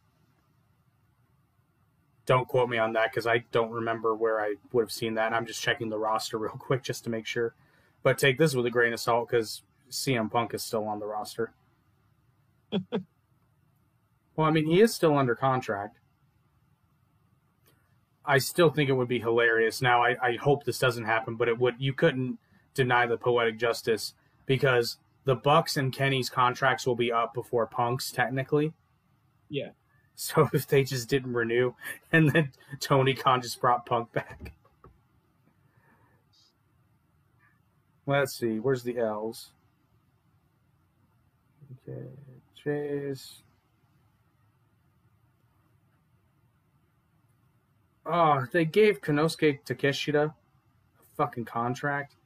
Don't 2.26 2.48
quote 2.48 2.68
me 2.68 2.79
on 2.79 2.92
that 2.92 3.11
because 3.11 3.26
I 3.26 3.44
don't 3.50 3.70
remember 3.70 4.14
where 4.14 4.40
I 4.40 4.55
would 4.72 4.83
have 4.83 4.92
seen 4.92 5.14
that. 5.14 5.26
And 5.26 5.35
I'm 5.35 5.46
just 5.46 5.62
checking 5.62 5.88
the 5.88 5.98
roster 5.98 6.38
real 6.38 6.53
quick 6.53 6.83
just 6.83 7.05
to 7.05 7.11
make 7.11 7.26
sure. 7.26 7.55
But 8.03 8.18
take 8.18 8.38
this 8.38 8.55
with 8.55 8.66
a 8.66 8.70
grain 8.70 8.92
of 8.92 9.00
salt 9.00 9.29
because 9.29 9.62
CM 9.90 10.31
Punk 10.31 10.55
is 10.55 10.62
still 10.62 10.87
on 10.87 11.00
the 11.00 11.07
roster. 11.07 11.53
well, 12.90 13.00
I 14.38 14.50
mean, 14.50 14.66
he 14.66 14.81
is 14.81 14.94
still 14.94 15.16
under 15.18 15.35
contract. 15.35 15.98
I 18.24 18.38
still 18.38 18.70
think 18.70 18.88
it 18.88 18.94
would 18.94 19.09
be 19.09 19.18
hilarious. 19.18 19.83
Now, 19.83 20.03
I, 20.05 20.16
I 20.22 20.37
hope 20.37 20.64
this 20.64 20.79
doesn't 20.79 21.05
happen, 21.05 21.37
but 21.37 21.48
it 21.48 21.59
would. 21.59 21.76
You 21.79 21.92
couldn't 21.92 22.38
deny 22.74 23.07
the 23.07 23.16
poetic 23.16 23.59
justice 23.59 24.14
because 24.46 24.98
the 25.31 25.37
Bucks 25.37 25.77
and 25.77 25.93
Kenny's 25.93 26.29
contracts 26.29 26.85
will 26.85 26.97
be 26.97 27.12
up 27.12 27.35
before 27.35 27.64
Punk's 27.64 28.11
technically. 28.11 28.73
Yeah. 29.49 29.69
So 30.16 30.49
if 30.53 30.66
they 30.66 30.83
just 30.83 31.09
didn't 31.09 31.35
renew 31.35 31.73
and 32.11 32.29
then 32.31 32.51
Tony 32.81 33.14
Khan 33.14 33.40
just 33.40 33.61
brought 33.61 33.87
Punk 33.87 34.12
back. 34.12 34.55
Let's 38.07 38.33
see, 38.33 38.59
where's 38.59 38.83
the 38.83 38.99
L's? 38.99 39.51
Okay, 41.88 42.09
Chase. 42.57 43.43
Oh, 48.05 48.47
they 48.51 48.64
gave 48.64 49.01
Konosuke 49.01 49.61
Takeshita 49.64 50.25
a 50.25 50.35
fucking 51.16 51.45
contract. 51.45 52.16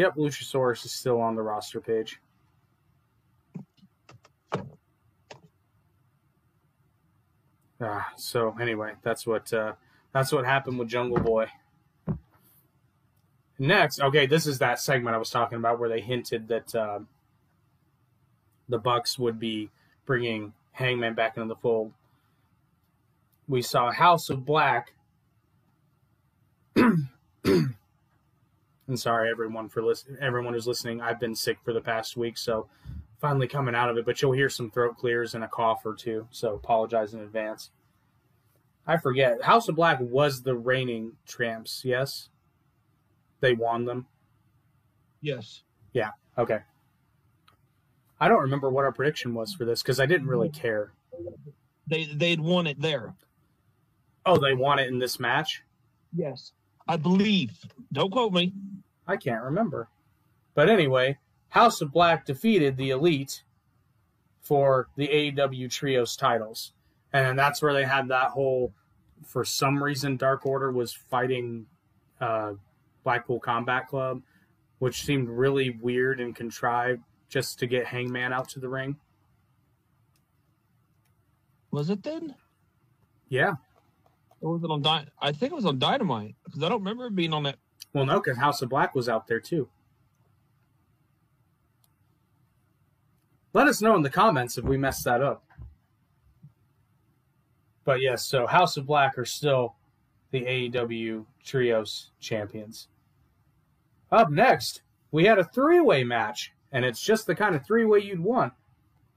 Yep, 0.00 0.16
Luchasaurus 0.16 0.86
is 0.86 0.92
still 0.92 1.20
on 1.20 1.34
the 1.34 1.42
roster 1.42 1.78
page. 1.78 2.22
Ah, 7.82 8.10
so 8.16 8.56
anyway, 8.58 8.94
that's 9.02 9.26
what 9.26 9.52
uh, 9.52 9.74
that's 10.14 10.32
what 10.32 10.46
happened 10.46 10.78
with 10.78 10.88
Jungle 10.88 11.18
Boy. 11.18 11.48
Next, 13.58 14.00
okay, 14.00 14.24
this 14.24 14.46
is 14.46 14.58
that 14.60 14.80
segment 14.80 15.14
I 15.14 15.18
was 15.18 15.28
talking 15.28 15.58
about 15.58 15.78
where 15.78 15.90
they 15.90 16.00
hinted 16.00 16.48
that 16.48 16.74
uh, 16.74 17.00
the 18.70 18.78
Bucks 18.78 19.18
would 19.18 19.38
be 19.38 19.68
bringing 20.06 20.54
Hangman 20.72 21.12
back 21.12 21.36
into 21.36 21.48
the 21.48 21.56
fold. 21.56 21.92
We 23.46 23.60
saw 23.60 23.92
House 23.92 24.30
of 24.30 24.46
Black. 24.46 24.94
and 28.90 29.00
sorry 29.00 29.30
everyone 29.30 29.68
for 29.68 29.82
listen 29.82 30.18
everyone 30.20 30.52
who's 30.52 30.66
listening. 30.66 31.00
I've 31.00 31.18
been 31.18 31.34
sick 31.34 31.58
for 31.64 31.72
the 31.72 31.80
past 31.80 32.16
week, 32.16 32.36
so 32.36 32.68
finally 33.20 33.48
coming 33.48 33.74
out 33.74 33.88
of 33.88 33.96
it, 33.96 34.04
but 34.04 34.20
you'll 34.20 34.32
hear 34.32 34.50
some 34.50 34.70
throat 34.70 34.96
clears 34.98 35.34
and 35.34 35.44
a 35.44 35.48
cough 35.48 35.86
or 35.86 35.94
two, 35.94 36.26
so 36.30 36.54
apologize 36.54 37.14
in 37.14 37.20
advance. 37.20 37.70
I 38.86 38.96
forget. 38.96 39.42
House 39.42 39.68
of 39.68 39.76
Black 39.76 39.98
was 40.00 40.42
the 40.42 40.54
reigning 40.54 41.12
tramps, 41.26 41.82
yes? 41.84 42.28
They 43.40 43.54
won 43.54 43.84
them? 43.84 44.06
Yes. 45.22 45.62
Yeah, 45.92 46.10
okay. 46.36 46.60
I 48.20 48.28
don't 48.28 48.42
remember 48.42 48.70
what 48.70 48.84
our 48.84 48.92
prediction 48.92 49.32
was 49.32 49.54
for 49.54 49.64
this 49.64 49.82
because 49.82 50.00
I 50.00 50.06
didn't 50.06 50.26
really 50.26 50.50
care. 50.50 50.92
They 51.86 52.04
they'd 52.04 52.40
won 52.40 52.66
it 52.66 52.80
there. 52.80 53.14
Oh, 54.26 54.38
they 54.38 54.54
won 54.54 54.78
it 54.78 54.88
in 54.88 54.98
this 54.98 55.18
match? 55.18 55.62
Yes. 56.14 56.52
I 56.86 56.96
believe. 56.96 57.52
Don't 57.92 58.10
quote 58.10 58.32
me. 58.32 58.52
I 59.10 59.16
can't 59.16 59.42
remember. 59.42 59.88
But 60.54 60.68
anyway, 60.68 61.18
House 61.48 61.80
of 61.80 61.92
Black 61.92 62.24
defeated 62.24 62.76
the 62.76 62.90
Elite 62.90 63.42
for 64.40 64.88
the 64.96 65.08
AEW 65.08 65.70
Trios 65.70 66.16
titles. 66.16 66.72
And 67.12 67.38
that's 67.38 67.60
where 67.60 67.72
they 67.72 67.84
had 67.84 68.08
that 68.08 68.30
whole, 68.30 68.72
for 69.26 69.44
some 69.44 69.82
reason, 69.82 70.16
Dark 70.16 70.46
Order 70.46 70.70
was 70.70 70.92
fighting 70.92 71.66
uh, 72.20 72.52
Blackpool 73.02 73.40
Combat 73.40 73.88
Club, 73.88 74.22
which 74.78 75.04
seemed 75.04 75.28
really 75.28 75.70
weird 75.70 76.20
and 76.20 76.34
contrived 76.34 77.02
just 77.28 77.58
to 77.58 77.66
get 77.66 77.86
Hangman 77.86 78.32
out 78.32 78.48
to 78.50 78.60
the 78.60 78.68
ring. 78.68 78.96
Was 81.72 81.90
it 81.90 82.02
then? 82.02 82.36
Yeah. 83.28 83.54
Or 84.40 84.54
was 84.54 84.64
it 84.64 84.70
on 84.70 84.82
Dy- 84.82 85.06
I 85.20 85.32
think 85.32 85.52
it 85.52 85.56
was 85.56 85.66
on 85.66 85.78
Dynamite 85.78 86.36
because 86.44 86.62
I 86.62 86.68
don't 86.68 86.80
remember 86.80 87.06
it 87.06 87.14
being 87.14 87.32
on 87.32 87.42
that. 87.44 87.56
Well, 87.92 88.06
no, 88.06 88.20
because 88.20 88.38
House 88.38 88.62
of 88.62 88.68
Black 88.68 88.94
was 88.94 89.08
out 89.08 89.26
there 89.26 89.40
too. 89.40 89.68
Let 93.52 93.66
us 93.66 93.82
know 93.82 93.96
in 93.96 94.02
the 94.02 94.10
comments 94.10 94.58
if 94.58 94.64
we 94.64 94.76
messed 94.76 95.04
that 95.04 95.22
up. 95.22 95.44
But 97.84 98.00
yes, 98.00 98.24
so 98.24 98.46
House 98.46 98.76
of 98.76 98.86
Black 98.86 99.18
are 99.18 99.24
still 99.24 99.74
the 100.30 100.42
AEW 100.42 101.26
Trios 101.44 102.10
champions. 102.20 102.86
Up 104.12 104.30
next, 104.30 104.82
we 105.10 105.24
had 105.24 105.38
a 105.38 105.44
three 105.44 105.80
way 105.80 106.04
match, 106.04 106.52
and 106.70 106.84
it's 106.84 107.00
just 107.00 107.26
the 107.26 107.34
kind 107.34 107.56
of 107.56 107.66
three 107.66 107.84
way 107.84 107.98
you'd 107.98 108.20
want 108.20 108.52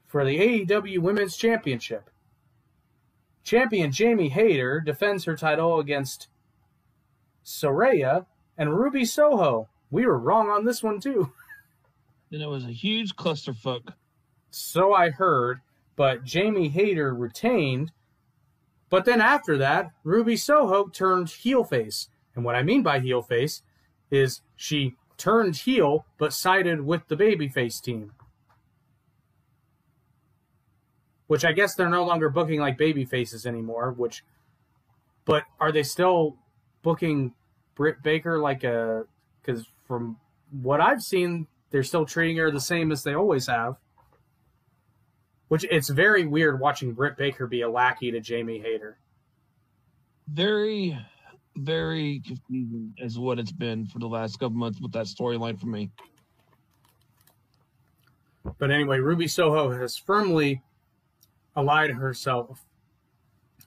for 0.08 0.26
the 0.26 0.66
AEW 0.66 1.00
Women's 1.00 1.38
Championship. 1.38 2.10
Champion 3.44 3.92
Jamie 3.92 4.30
Hayter 4.30 4.80
defends 4.80 5.26
her 5.26 5.36
title 5.36 5.80
against 5.80 6.28
Saraya 7.46 8.26
and 8.58 8.78
Ruby 8.78 9.06
Soho. 9.06 9.70
We 9.92 10.06
were 10.06 10.18
wrong 10.18 10.50
on 10.50 10.66
this 10.66 10.84
one 10.84 11.00
too. 11.00 11.32
And 12.32 12.42
it 12.42 12.48
was 12.48 12.63
a 12.63 12.72
huge 12.72 13.16
clusterfuck. 13.16 13.94
So 14.50 14.96
I 14.96 15.12
heard, 15.12 15.62
but 15.96 16.24
Jamie 16.24 16.68
Hayter 16.68 17.13
retained. 17.13 17.92
But 18.89 19.06
then 19.06 19.22
after 19.22 19.56
that, 19.60 19.92
Ruby 20.04 20.36
Soho 20.36 20.88
turned 20.88 21.30
heel 21.30 21.63
face. 21.63 22.10
And 22.36 22.44
what 22.44 22.56
I 22.56 22.63
mean 22.63 22.82
by 22.82 23.00
heel 23.00 23.22
face 23.22 23.62
is 24.10 24.42
she 24.56 24.96
turned 25.18 25.56
heel 25.56 26.06
but 26.18 26.34
sided 26.34 26.82
with 26.82 27.08
the 27.08 27.16
babyface 27.16 27.80
team. 27.80 28.13
Which 31.28 31.46
I 31.46 31.52
guess 31.52 31.76
they're 31.76 31.88
no 31.88 32.04
longer 32.04 32.30
booking 32.30 32.60
like 32.60 32.80
baby 32.80 33.06
faces 33.06 33.46
anymore, 33.46 33.92
which 33.92 34.24
but 35.26 35.44
are 35.60 35.72
they 35.72 35.84
still 35.84 36.36
booking 36.82 37.34
Britt 37.76 38.02
Baker 38.04 38.40
like 38.40 38.64
uh, 38.64 38.70
a 38.70 39.04
cuz 39.44 39.66
from 39.88 40.18
what 40.52 40.80
I've 40.80 41.02
seen 41.02 41.48
they're 41.74 41.84
still 41.84 42.06
treating 42.06 42.38
her 42.38 42.52
the 42.52 42.62
same 42.62 42.92
as 42.92 43.04
they 43.04 43.16
always 43.16 43.48
have. 43.48 43.78
Which 45.48 45.66
it's 45.72 45.90
very 45.90 46.26
weird 46.26 46.60
watching 46.60 46.94
Britt 46.94 47.18
Baker 47.18 47.48
be 47.48 47.62
a 47.62 47.70
lackey 47.70 48.12
to 48.12 48.20
Jamie 48.20 48.60
Hayter. 48.60 49.00
Very, 50.28 50.98
very 51.56 52.22
confusing 52.26 52.94
is 53.00 53.18
what 53.18 53.40
it's 53.40 53.52
been 53.52 53.88
for 53.88 53.98
the 53.98 54.08
last 54.08 54.40
couple 54.40 54.56
months 54.56 54.80
with 54.80 54.92
that 54.92 55.08
storyline 55.08 55.60
for 55.60 55.66
me. 55.66 55.90
But 58.60 58.70
anyway, 58.70 59.00
Ruby 59.00 59.28
Soho 59.28 59.72
has 59.72 59.98
firmly 59.98 60.62
allied 61.56 61.90
herself 61.90 62.66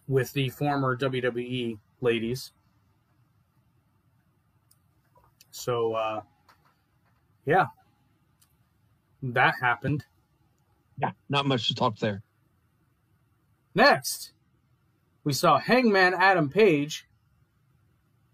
with 0.06 0.32
the 0.32 0.48
former 0.50 0.96
WWE 0.96 1.78
ladies. 2.00 2.52
So, 5.56 5.94
uh, 5.94 6.20
yeah, 7.46 7.66
that 9.22 9.54
happened. 9.60 10.04
Yeah, 11.00 11.12
not 11.30 11.46
much 11.46 11.68
to 11.68 11.74
talk 11.74 11.98
there. 11.98 12.22
Next, 13.74 14.32
we 15.24 15.32
saw 15.32 15.58
Hangman 15.58 16.12
Adam 16.12 16.50
Page 16.50 17.06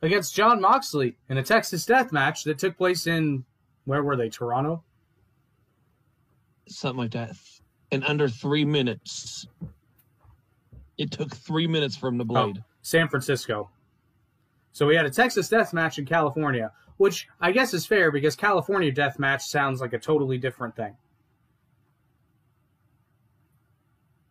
against 0.03 0.35
Jon 0.35 0.61
Moxley 0.61 1.17
in 1.29 1.39
a 1.39 1.45
Texas 1.45 1.87
death 1.87 2.11
match 2.11 2.43
that 2.43 2.59
took 2.59 2.77
place 2.77 3.07
in, 3.07 3.45
where 3.85 4.03
were 4.03 4.17
they, 4.17 4.29
Toronto? 4.29 4.83
Something 6.69 6.99
like 6.99 7.13
that. 7.13 7.37
In 7.93 8.03
under 8.03 8.29
three 8.29 8.65
minutes. 8.65 9.47
It 10.99 11.13
took 11.13 11.35
three 11.35 11.69
minutes 11.69 11.97
for 11.97 12.09
him 12.09 12.19
to 12.19 12.25
blade. 12.25 12.59
Oh, 12.59 12.65
San 12.83 13.09
Francisco. 13.09 13.71
So 14.73 14.87
we 14.87 14.97
had 14.97 15.07
a 15.07 15.11
Texas 15.11 15.49
death 15.49 15.73
match 15.73 15.99
in 15.99 16.07
California, 16.07 16.73
which 16.97 17.29
I 17.41 17.53
guess 17.53 17.75
is 17.75 17.87
fair 17.87 18.11
because 18.11 18.37
California 18.37 18.93
death 18.93 19.19
match 19.19 19.43
sounds 19.43 19.81
like 19.81 19.93
a 19.93 19.99
totally 19.99 20.39
different 20.39 20.77
thing. 20.77 20.97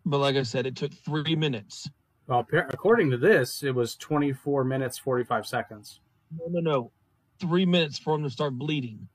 But 0.06 0.20
like 0.20 0.36
I 0.36 0.44
said, 0.44 0.66
it 0.66 0.76
took 0.76 0.94
three 0.94 1.36
minutes. 1.36 1.90
Well, 2.28 2.46
according 2.70 3.12
to 3.12 3.18
this, 3.18 3.64
it 3.64 3.76
was 3.76 3.96
24 3.96 4.64
minutes, 4.64 4.98
45 4.98 5.46
seconds. 5.46 6.00
No, 6.38 6.46
no, 6.50 6.60
no. 6.60 6.92
Three 7.40 7.66
minutes 7.66 8.00
for 8.00 8.16
him 8.16 8.24
to 8.24 8.30
start 8.30 8.58
bleeding. 8.58 9.08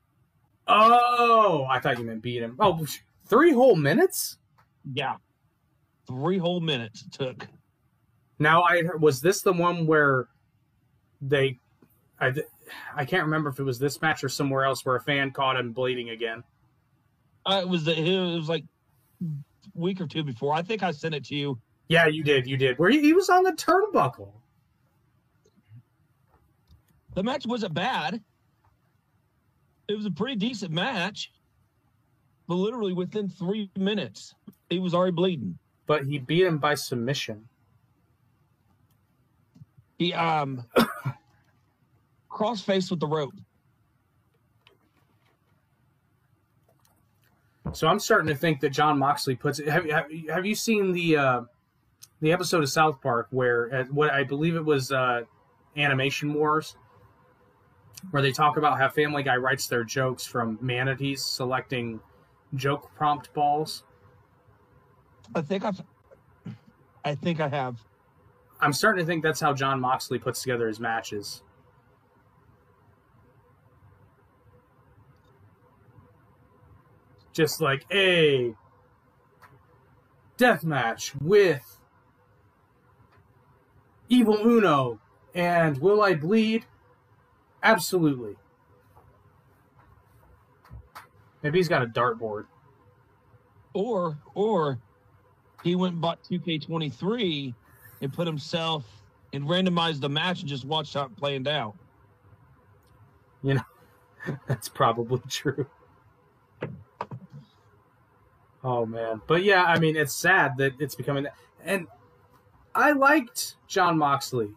Oh, 0.67 1.65
I 1.69 1.79
thought 1.79 1.97
you 1.97 2.03
meant 2.03 2.21
beat 2.21 2.43
him. 2.43 2.55
Oh, 2.59 2.85
three 3.25 3.53
whole 3.53 3.75
minutes? 3.75 4.37
Yeah. 4.93 5.15
Three 6.07 6.37
whole 6.37 6.59
minutes 6.59 7.05
it 7.05 7.11
took. 7.11 7.47
Now, 8.39 8.63
I 8.63 8.83
was 8.99 9.21
this 9.21 9.41
the 9.41 9.53
one 9.53 9.87
where 9.87 10.27
they, 11.21 11.59
I, 12.19 12.33
I 12.95 13.05
can't 13.05 13.23
remember 13.23 13.49
if 13.49 13.59
it 13.59 13.63
was 13.63 13.79
this 13.79 14.01
match 14.01 14.23
or 14.23 14.29
somewhere 14.29 14.65
else 14.65 14.85
where 14.85 14.95
a 14.95 15.01
fan 15.01 15.31
caught 15.31 15.57
him 15.57 15.71
bleeding 15.71 16.09
again. 16.09 16.43
Uh, 17.45 17.61
it 17.61 17.69
was 17.69 17.85
the, 17.85 17.97
it 17.97 18.35
was 18.35 18.49
like 18.49 18.65
week 19.73 20.01
or 20.01 20.07
two 20.07 20.23
before. 20.23 20.53
I 20.53 20.61
think 20.61 20.83
I 20.83 20.91
sent 20.91 21.15
it 21.15 21.23
to 21.25 21.35
you. 21.35 21.59
Yeah, 21.87 22.07
you 22.07 22.23
did. 22.23 22.47
You 22.47 22.57
did. 22.57 22.77
Where 22.77 22.89
he, 22.89 22.99
he 22.99 23.13
was 23.13 23.29
on 23.29 23.43
the 23.43 23.53
turnbuckle. 23.53 24.31
The 27.15 27.23
match 27.23 27.47
wasn't 27.47 27.73
bad. 27.73 28.21
It 29.87 29.95
was 29.95 30.05
a 30.05 30.11
pretty 30.11 30.35
decent 30.35 30.71
match. 30.71 31.31
But 32.47 32.55
literally 32.55 32.93
within 32.93 33.29
three 33.29 33.69
minutes, 33.77 34.35
he 34.69 34.79
was 34.79 34.93
already 34.93 35.13
bleeding. 35.13 35.57
But 35.85 36.05
he 36.05 36.19
beat 36.19 36.45
him 36.45 36.57
by 36.57 36.75
submission. 36.75 37.47
He 39.97 40.13
um 40.13 40.63
cross 42.37 42.61
faced 42.61 42.91
with 42.91 42.99
the 42.99 43.07
rope. 43.07 43.33
So 47.73 47.87
I'm 47.87 47.99
starting 47.99 48.27
to 48.27 48.35
think 48.35 48.59
that 48.61 48.69
Jon 48.69 48.97
Moxley 48.97 49.35
puts 49.35 49.59
it. 49.59 49.67
Have, 49.67 49.89
have, 49.89 50.05
have 50.29 50.45
you 50.45 50.55
seen 50.55 50.93
the 50.93 51.17
uh, 51.17 51.41
the 52.21 52.31
episode 52.31 52.63
of 52.63 52.69
South 52.69 53.01
Park 53.01 53.27
where 53.31 53.73
uh, 53.73 53.83
what 53.85 54.11
I 54.11 54.23
believe 54.23 54.55
it 54.55 54.63
was 54.63 54.91
uh, 54.91 55.23
Animation 55.75 56.33
Wars, 56.33 56.77
where 58.11 58.21
they 58.21 58.31
talk 58.31 58.57
about 58.57 58.77
how 58.77 58.87
Family 58.87 59.23
Guy 59.23 59.35
writes 59.35 59.67
their 59.67 59.83
jokes 59.83 60.25
from 60.25 60.57
manatees 60.61 61.23
selecting 61.23 61.99
joke 62.55 62.89
prompt 62.95 63.33
balls. 63.33 63.83
I 65.35 65.41
think 65.41 65.65
I've. 65.65 65.81
I 67.03 67.15
think 67.15 67.39
I 67.39 67.47
have. 67.47 67.81
I'm 68.61 68.73
starting 68.73 69.03
to 69.03 69.07
think 69.07 69.23
that's 69.23 69.39
how 69.39 69.53
Jon 69.53 69.79
Moxley 69.79 70.19
puts 70.19 70.41
together 70.41 70.67
his 70.67 70.79
matches. 70.79 71.43
Just 77.37 77.61
like 77.61 77.85
a 77.93 78.55
death 80.37 80.63
match 80.63 81.13
with 81.21 81.79
Evil 84.09 84.39
Uno 84.39 84.99
and 85.35 85.77
Will 85.77 86.01
I 86.01 86.15
Bleed? 86.15 86.65
Absolutely. 87.61 88.37
Maybe 91.43 91.59
he's 91.59 91.67
got 91.67 91.83
a 91.83 91.85
dartboard. 91.85 92.45
Or 93.75 94.17
or 94.33 94.79
he 95.63 95.75
went 95.75 95.93
and 95.93 96.01
bought 96.01 96.23
2K23 96.23 97.53
and 98.01 98.11
put 98.11 98.25
himself 98.25 98.83
and 99.31 99.43
randomized 99.43 100.01
the 100.01 100.09
match 100.09 100.39
and 100.39 100.49
just 100.49 100.65
watched 100.65 100.95
how 100.95 101.03
it 101.03 101.15
played 101.15 101.47
out. 101.47 101.75
You 103.43 103.53
know, 103.53 104.37
that's 104.47 104.69
probably 104.69 105.21
true. 105.29 105.67
Oh 108.67 108.85
man, 108.85 109.21
but 109.27 109.45
yeah, 109.45 109.63
I 109.63 109.79
mean, 109.79 109.95
it's 109.95 110.13
sad 110.13 110.57
that 110.57 110.73
it's 110.77 110.93
becoming. 110.93 111.25
And 111.63 111.87
I 112.75 112.91
liked 112.91 113.55
Jon 113.69 113.97
Moxley 113.97 114.49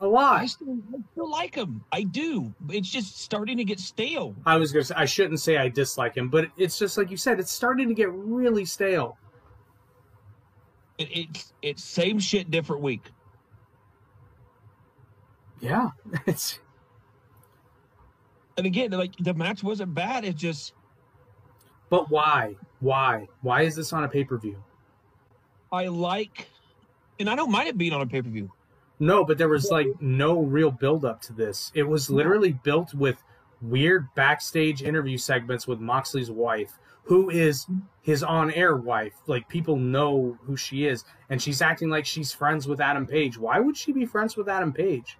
a 0.00 0.06
lot. 0.06 0.42
I 0.42 0.46
still, 0.46 0.78
I 0.94 0.98
still 1.10 1.28
like 1.28 1.56
him. 1.56 1.84
I 1.90 2.04
do. 2.04 2.54
It's 2.68 2.88
just 2.88 3.18
starting 3.18 3.56
to 3.56 3.64
get 3.64 3.80
stale. 3.80 4.36
I 4.46 4.58
was 4.58 4.70
gonna 4.70 4.84
say 4.84 4.94
I 4.96 5.06
shouldn't 5.06 5.40
say 5.40 5.56
I 5.56 5.68
dislike 5.68 6.16
him, 6.16 6.28
but 6.28 6.50
it's 6.56 6.78
just 6.78 6.96
like 6.96 7.10
you 7.10 7.16
said, 7.16 7.40
it's 7.40 7.50
starting 7.50 7.88
to 7.88 7.94
get 7.94 8.12
really 8.12 8.64
stale. 8.64 9.18
It, 10.98 11.08
it's 11.10 11.52
it's 11.62 11.82
same 11.82 12.20
shit, 12.20 12.48
different 12.48 12.80
week. 12.80 13.10
Yeah, 15.58 15.90
it's 16.26 16.60
And 18.56 18.66
again, 18.66 18.92
like 18.92 19.16
the 19.16 19.34
match 19.34 19.64
wasn't 19.64 19.96
bad. 19.96 20.24
It 20.24 20.36
just 20.36 20.74
but 21.90 22.10
why? 22.10 22.56
Why? 22.80 23.28
Why 23.42 23.62
is 23.62 23.76
this 23.76 23.92
on 23.92 24.04
a 24.04 24.08
pay 24.08 24.24
per 24.24 24.38
view? 24.38 24.62
I 25.70 25.86
like, 25.88 26.48
and 27.18 27.28
I 27.28 27.36
don't 27.36 27.50
mind 27.50 27.68
it 27.68 27.78
being 27.78 27.92
on 27.92 28.00
a 28.00 28.06
pay 28.06 28.22
per 28.22 28.28
view. 28.28 28.50
No, 29.00 29.24
but 29.24 29.38
there 29.38 29.48
was 29.48 29.70
like 29.70 29.88
no 30.00 30.40
real 30.40 30.70
build 30.70 31.04
up 31.04 31.20
to 31.22 31.32
this. 31.32 31.70
It 31.74 31.84
was 31.84 32.10
literally 32.10 32.52
built 32.52 32.94
with 32.94 33.22
weird 33.60 34.08
backstage 34.14 34.82
interview 34.82 35.18
segments 35.18 35.66
with 35.66 35.80
Moxley's 35.80 36.30
wife, 36.30 36.78
who 37.04 37.30
is 37.30 37.66
his 38.02 38.22
on 38.22 38.50
air 38.50 38.76
wife. 38.76 39.14
Like 39.26 39.48
people 39.48 39.76
know 39.76 40.38
who 40.42 40.56
she 40.56 40.86
is, 40.86 41.04
and 41.30 41.40
she's 41.40 41.62
acting 41.62 41.90
like 41.90 42.06
she's 42.06 42.32
friends 42.32 42.66
with 42.66 42.80
Adam 42.80 43.06
Page. 43.06 43.38
Why 43.38 43.60
would 43.60 43.76
she 43.76 43.92
be 43.92 44.04
friends 44.04 44.36
with 44.36 44.48
Adam 44.48 44.72
Page? 44.72 45.18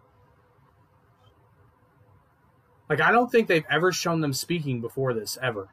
Like 2.89 3.01
I 3.01 3.13
don't 3.13 3.31
think 3.31 3.49
they've 3.49 3.67
ever 3.71 3.93
shown 3.93 4.21
them 4.21 4.33
speaking 4.33 4.81
before 4.81 5.15
this 5.15 5.39
ever. 5.41 5.69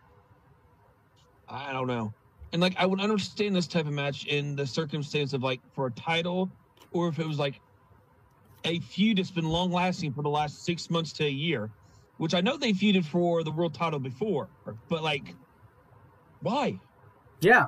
I 1.50 1.74
don't 1.74 1.88
know. 1.88 2.14
And 2.54 2.62
like 2.62 2.76
I 2.78 2.86
would 2.86 3.02
understand 3.02 3.56
this 3.56 3.68
type 3.68 3.86
of 3.86 3.94
match 3.94 4.26
in 4.26 4.56
the 4.56 4.66
circumstance 4.66 5.34
of 5.34 5.44
like 5.44 5.62
for 5.74 5.88
a 5.88 5.92
title, 5.92 6.50
or 6.92 7.08
if 7.08 7.20
it 7.20 7.28
was 7.28 7.40
like 7.40 7.60
a 8.64 8.80
feud 8.80 9.18
that's 9.18 9.32
been 9.32 9.46
long 9.46 9.72
lasting 9.72 10.14
for 10.14 10.22
the 10.24 10.30
last 10.30 10.66
six 10.66 10.90
months 10.90 11.14
to 11.14 11.26
a 11.26 11.30
year, 11.30 11.70
which 12.18 12.34
I 12.34 12.42
know 12.42 12.58
they 12.58 12.74
feuded 12.74 13.06
for 13.06 13.44
the 13.44 13.52
world 13.52 13.74
title 13.74 14.00
before, 14.00 14.50
but 14.90 15.04
like, 15.04 15.36
why? 16.42 16.80
Yeah, 17.42 17.68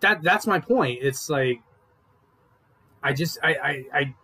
that 0.00 0.22
that's 0.22 0.46
my 0.46 0.58
point. 0.60 1.00
It's 1.02 1.28
like 1.28 1.60
I 3.02 3.12
just 3.12 3.38
I 3.42 3.54
I, 3.54 3.84
I 3.92 4.14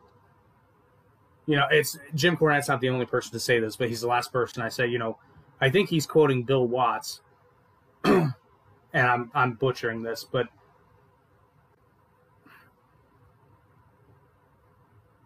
you 1.47 1.57
know 1.57 1.67
it's 1.71 1.99
Jim 2.15 2.37
Cornette's 2.37 2.69
not 2.69 2.81
the 2.81 2.89
only 2.89 3.07
person 3.07 3.33
to 3.33 3.41
say 3.41 3.61
this, 3.61 3.77
but 3.77 3.89
he's 3.89 4.01
the 4.01 4.09
last 4.09 4.33
person 4.33 4.63
I 4.63 4.69
say. 4.69 4.87
You 4.87 4.99
know, 4.99 5.19
I 5.61 5.71
think 5.71 5.89
he's 5.89 6.07
quoting 6.07 6.45
Bill 6.45 6.67
Watts, 6.67 7.21
and 8.05 8.35
I'm 8.95 9.31
I'm 9.35 9.55
butchering 9.55 10.03
this, 10.03 10.25
but 10.25 10.49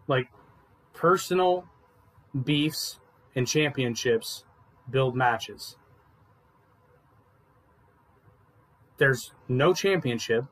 like 0.07 0.29
personal 0.93 1.65
beefs 2.43 2.99
and 3.35 3.47
championships 3.47 4.45
build 4.89 5.15
matches. 5.15 5.75
There's 8.97 9.33
no 9.47 9.73
championship. 9.73 10.45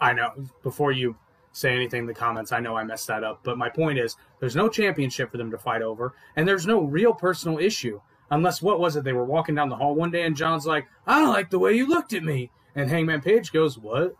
I 0.00 0.12
know 0.12 0.32
before 0.62 0.92
you 0.92 1.16
say 1.52 1.74
anything 1.74 2.00
in 2.00 2.06
the 2.06 2.14
comments, 2.14 2.52
I 2.52 2.60
know 2.60 2.76
I 2.76 2.84
messed 2.84 3.06
that 3.08 3.24
up, 3.24 3.40
but 3.42 3.58
my 3.58 3.68
point 3.68 3.98
is 3.98 4.16
there's 4.38 4.54
no 4.54 4.68
championship 4.68 5.30
for 5.30 5.38
them 5.38 5.50
to 5.50 5.58
fight 5.58 5.82
over, 5.82 6.14
and 6.36 6.46
there's 6.46 6.66
no 6.66 6.82
real 6.82 7.14
personal 7.14 7.58
issue. 7.58 8.00
Unless 8.30 8.60
what 8.60 8.78
was 8.78 8.96
it? 8.96 9.04
They 9.04 9.12
were 9.12 9.24
walking 9.24 9.54
down 9.54 9.68
the 9.68 9.76
hall 9.76 9.94
one 9.94 10.10
day 10.10 10.22
and 10.22 10.36
Jon's 10.36 10.66
like, 10.66 10.86
I 11.06 11.18
don't 11.18 11.32
like 11.32 11.50
the 11.50 11.58
way 11.58 11.72
you 11.72 11.88
looked 11.88 12.12
at 12.12 12.22
me. 12.22 12.50
And 12.74 12.90
Hangman 12.90 13.22
Page 13.22 13.52
goes, 13.52 13.78
What? 13.78 14.14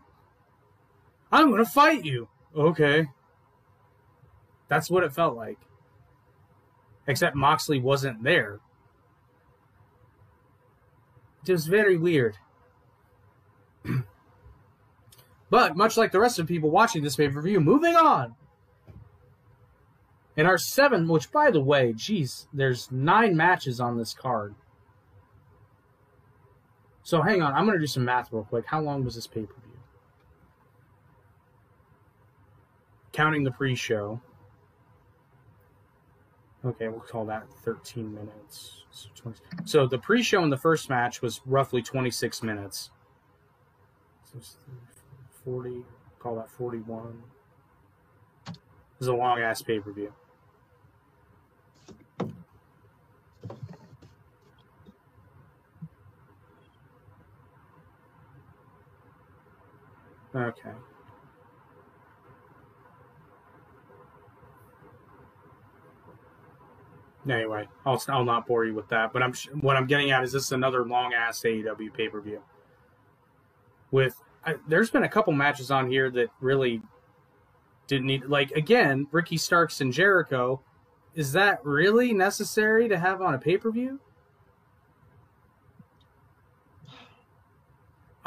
I'm 1.31 1.51
gonna 1.51 1.67
fight 1.67 2.05
you. 2.05 2.29
Okay. 2.57 3.07
That's 4.69 4.91
what 4.91 5.05
it 5.05 5.13
felt 5.13 5.37
like. 5.37 5.59
Except 7.07 7.37
Moxley 7.37 7.79
wasn't 7.79 8.23
there. 8.23 8.61
It 11.47 11.53
was 11.53 11.67
very 11.67 11.97
weird. 11.97 12.37
but 15.51 15.77
much 15.77 15.97
like 15.97 16.13
the 16.13 16.21
rest 16.21 16.39
of 16.39 16.47
people 16.47 16.71
watching 16.71 17.03
this 17.03 17.17
pay 17.17 17.29
per 17.29 17.41
view, 17.41 17.61
moving 17.61 17.95
on. 17.97 18.35
In 20.39 20.47
our 20.47 20.57
seven, 20.57 21.09
which 21.09 21.33
by 21.33 21.51
the 21.51 21.61
way, 21.61 21.93
geez, 21.93 22.47
there's 22.53 22.93
nine 22.93 23.37
matches 23.37 23.81
on 23.81 23.99
this 23.99 24.15
card. 24.15 24.55
So 27.03 27.23
hang 27.23 27.43
on, 27.43 27.53
I'm 27.55 27.67
to 27.67 27.79
do 27.81 27.89
some 27.89 28.05
math 28.05 28.33
real 28.33 28.45
quick. 28.45 28.65
How 28.67 28.81
long 28.81 29.05
was 29.05 29.17
this 29.17 29.27
pay 29.27 29.43
per 29.43 29.55
view? 29.55 29.81
Counting 33.13 33.43
the 33.43 33.51
pre 33.51 33.75
show. 33.75 34.21
Okay, 36.65 36.87
we'll 36.87 37.01
call 37.01 37.25
that 37.27 37.47
13 37.65 38.15
minutes. 38.15 38.85
So, 38.91 39.09
20, 39.17 39.39
so 39.65 39.87
the 39.87 39.99
pre-show 39.99 40.43
in 40.43 40.51
the 40.51 40.57
first 40.57 40.89
match 40.89 41.23
was 41.23 41.41
roughly 41.47 41.83
26 41.83 42.43
minutes. 42.43 42.91
So 44.25 44.41
40, 45.45 45.85
call 46.19 46.37
that 46.37 46.51
41. 46.51 47.23
This 48.47 48.57
is 49.01 49.07
a 49.07 49.15
long 49.15 49.39
ass 49.39 49.63
pay-per-view. 49.63 50.13
Okay. 60.39 60.71
Anyway, 67.29 67.69
I'll, 67.85 68.03
I'll 68.09 68.25
not 68.25 68.47
bore 68.47 68.65
you 68.65 68.75
with 68.75 68.89
that. 68.89 69.13
But 69.13 69.23
I'm 69.23 69.35
what 69.61 69.77
I'm 69.77 69.87
getting 69.87 70.11
at 70.11 70.23
is 70.23 70.33
this 70.33 70.45
is 70.45 70.53
another 70.53 70.87
long 70.87 71.13
ass 71.13 71.41
AEW 71.41 71.93
pay 71.93 72.09
per 72.09 72.21
view. 72.21 72.41
With 73.91 74.21
I, 74.45 74.57
there's 74.69 74.91
been 74.91 75.03
a 75.03 75.09
couple 75.09 75.33
matches 75.33 75.71
on 75.71 75.91
here 75.91 76.11
that 76.11 76.29
really 76.41 76.83
didn't 77.87 78.07
need 78.07 78.25
like 78.27 78.53
again 78.53 79.09
Ricky 79.11 79.37
Starks 79.37 79.81
and 79.81 79.93
Jericho. 79.93 80.63
Is 81.15 81.33
that 81.33 81.65
really 81.65 82.13
necessary 82.13 82.89
to 82.89 82.99
have 82.99 83.21
on 83.21 83.35
a 83.35 83.39
pay 83.39 83.59
per 83.59 83.73
view? 83.73 83.99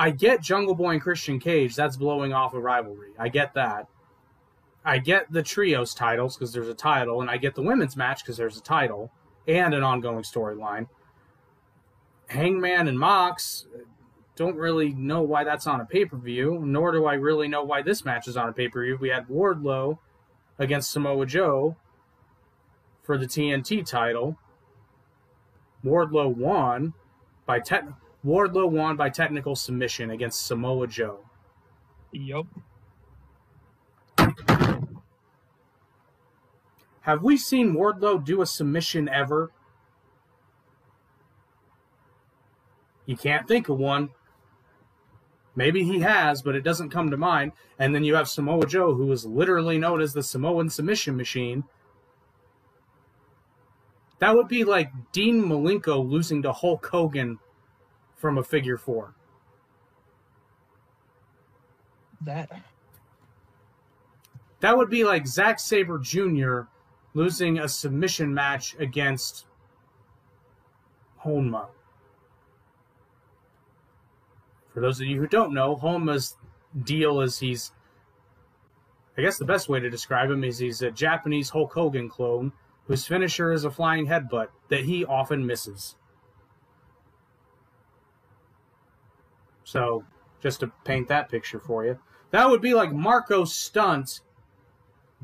I 0.02 0.10
get 0.10 0.42
Jungle 0.42 0.74
Boy 0.74 0.94
and 0.94 1.02
Christian 1.02 1.40
Cage. 1.40 1.76
That's 1.76 1.96
blowing 1.96 2.34
off 2.34 2.56
a 2.56 2.60
rivalry. 2.60 3.12
I 3.20 3.30
get 3.30 3.54
that. 3.54 3.86
I 4.84 4.98
get 4.98 5.32
the 5.32 5.44
trios 5.44 5.94
titles 5.94 6.36
because 6.36 6.52
there's 6.52 6.70
a 6.70 6.74
title, 6.74 7.22
and 7.22 7.30
I 7.30 7.38
get 7.38 7.54
the 7.54 7.62
women's 7.62 7.96
match 7.96 8.24
because 8.24 8.36
there's 8.36 8.58
a 8.58 8.64
title 8.64 9.12
and 9.48 9.76
an 9.76 9.84
ongoing 9.84 10.24
storyline. 10.24 10.88
Hangman 12.30 12.88
and 12.88 12.98
Mox 12.98 13.68
don't 14.36 14.56
really 14.56 14.92
know 14.92 15.22
why 15.22 15.44
that's 15.44 15.68
on 15.68 15.82
a 15.82 15.86
pay 15.86 16.06
per 16.06 16.18
view, 16.18 16.60
nor 16.66 16.92
do 16.94 17.06
I 17.06 17.14
really 17.14 17.48
know 17.48 17.62
why 17.62 17.84
this 17.84 18.04
match 18.04 18.28
is 18.28 18.36
on 18.36 18.50
a 18.50 18.54
pay 18.54 18.70
per 18.70 18.84
view. 18.84 18.98
We 19.00 19.10
had 19.10 19.28
Wardlow 19.28 20.00
against 20.58 20.90
Samoa 20.90 21.28
Joe 21.28 21.78
for 23.04 23.20
the 23.20 23.28
TNT 23.28 23.86
title. 23.86 24.36
Wardlow 25.86 26.36
won 26.36 26.96
by 27.46 27.60
te- 27.60 27.82
Wardlow 28.26 28.70
won 28.70 28.96
by 28.96 29.10
technical 29.10 29.56
submission 29.56 30.12
against 30.12 30.46
Samoa 30.46 30.88
Joe. 30.88 31.26
Yep. 32.12 32.46
Have 37.02 37.24
we 37.24 37.36
seen 37.36 37.74
Wardlow 37.74 38.24
do 38.24 38.42
a 38.42 38.46
submission 38.46 39.10
ever? 39.10 39.52
You 43.08 43.18
can't 43.18 43.48
think 43.48 43.70
of 43.70 43.80
one. 43.80 44.10
Maybe 45.56 45.84
he 45.84 46.00
has, 46.02 46.44
but 46.44 46.56
it 46.56 46.62
doesn't 46.64 46.92
come 46.92 47.10
to 47.10 47.18
mind. 47.18 47.54
And 47.80 47.94
then 47.94 48.04
you 48.04 48.16
have 48.16 48.30
Samoa 48.30 48.68
Joe, 48.68 48.94
who 48.94 49.12
is 49.12 49.26
literally 49.26 49.80
known 49.80 50.00
as 50.00 50.14
the 50.14 50.24
Samoan 50.24 50.70
submission 50.70 51.18
machine. 51.18 51.64
That 54.20 54.36
would 54.36 54.48
be 54.48 54.64
like 54.64 54.92
Dean 55.12 55.44
Malenko 55.44 56.08
losing 56.08 56.44
to 56.44 56.54
Hulk 56.54 56.86
Hogan 56.86 57.40
from 58.22 58.38
a 58.38 58.44
figure 58.44 58.78
four. 58.78 59.16
That 62.22 62.52
That 64.60 64.78
would 64.78 64.92
be 64.92 65.04
like 65.04 65.26
Zack 65.26 65.60
Sabre 65.60 65.98
Jr. 65.98 66.62
losing 67.16 67.58
a 67.58 67.68
submission 67.68 68.32
match 68.32 68.76
against 68.78 69.48
Honma. 71.26 71.68
For 74.72 74.80
those 74.80 75.02
of 75.02 75.08
you 75.08 75.20
who 75.20 75.28
don't 75.28 75.54
know, 75.54 75.76
Honma's 75.76 76.38
deal 76.84 77.22
is 77.22 77.40
he's, 77.40 77.72
I 79.18 79.22
guess 79.22 79.40
the 79.40 79.46
best 79.46 79.68
way 79.68 79.80
to 79.80 79.90
describe 79.90 80.30
him 80.30 80.44
is 80.44 80.60
he's 80.60 80.84
a 80.84 80.92
Japanese 80.92 81.50
Hulk 81.50 81.74
Hogan 81.74 82.08
clone 82.08 82.54
whose 82.86 83.08
finisher 83.08 83.52
is 83.52 83.66
a 83.66 83.72
flying 83.72 84.06
headbutt 84.06 84.50
that 84.70 84.86
he 84.86 85.04
often 85.04 85.46
misses. 85.46 85.96
So, 89.72 90.04
just 90.42 90.60
to 90.60 90.68
paint 90.84 91.08
that 91.08 91.30
picture 91.30 91.58
for 91.58 91.86
you, 91.86 91.98
that 92.32 92.50
would 92.50 92.62
be 92.62 92.74
like 92.74 92.92
Marko 92.92 93.46
Stunt 93.46 94.20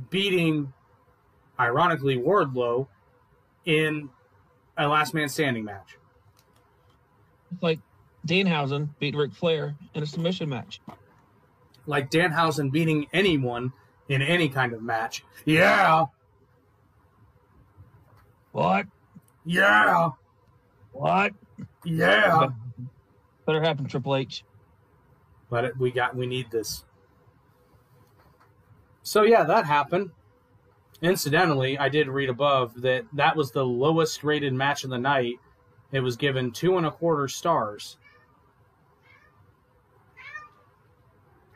beating, 0.10 0.72
ironically, 1.60 2.18
Wardlow 2.18 2.88
in 3.66 4.10
a 4.78 4.88
last 4.88 5.14
man 5.14 5.28
standing 5.28 5.66
match. 5.66 5.98
Like 7.62 7.80
Danhausen 8.26 8.88
beat 9.00 9.18
Ric 9.18 9.34
Flair 9.34 9.76
in 9.94 10.02
a 10.02 10.06
submission 10.06 10.48
match. 10.48 10.80
Like 11.86 12.10
Danhausen 12.10 12.72
beating 12.72 13.08
anyone 13.12 13.74
in 14.08 14.22
any 14.22 14.48
kind 14.48 14.72
of 14.72 14.82
match. 14.82 15.26
Yeah. 15.44 16.06
What? 18.54 18.86
Yeah. 19.44 20.12
What? 20.94 21.34
Yeah. 21.84 22.48
Better 23.48 23.62
happen, 23.62 23.88
Triple 23.88 24.18
H. 24.18 24.44
But 25.50 25.64
it, 25.64 25.78
we 25.78 25.90
got 25.90 26.16
we 26.16 26.28
need 26.28 26.52
this. 26.52 26.84
So 29.02 29.24
yeah, 29.24 29.46
that 29.46 29.66
happened. 29.66 30.12
Incidentally, 31.02 31.78
I 31.78 31.88
did 31.88 32.10
read 32.10 32.30
above 32.30 32.82
that 32.82 33.06
that 33.14 33.38
was 33.38 33.52
the 33.52 33.66
lowest 33.66 34.26
rated 34.26 34.54
match 34.54 34.84
of 34.84 34.90
the 34.90 34.98
night. 34.98 35.36
It 35.94 36.02
was 36.02 36.18
given 36.18 36.52
two 36.52 36.78
and 36.78 36.86
a 36.86 36.92
quarter 36.92 37.30
stars. 37.30 37.98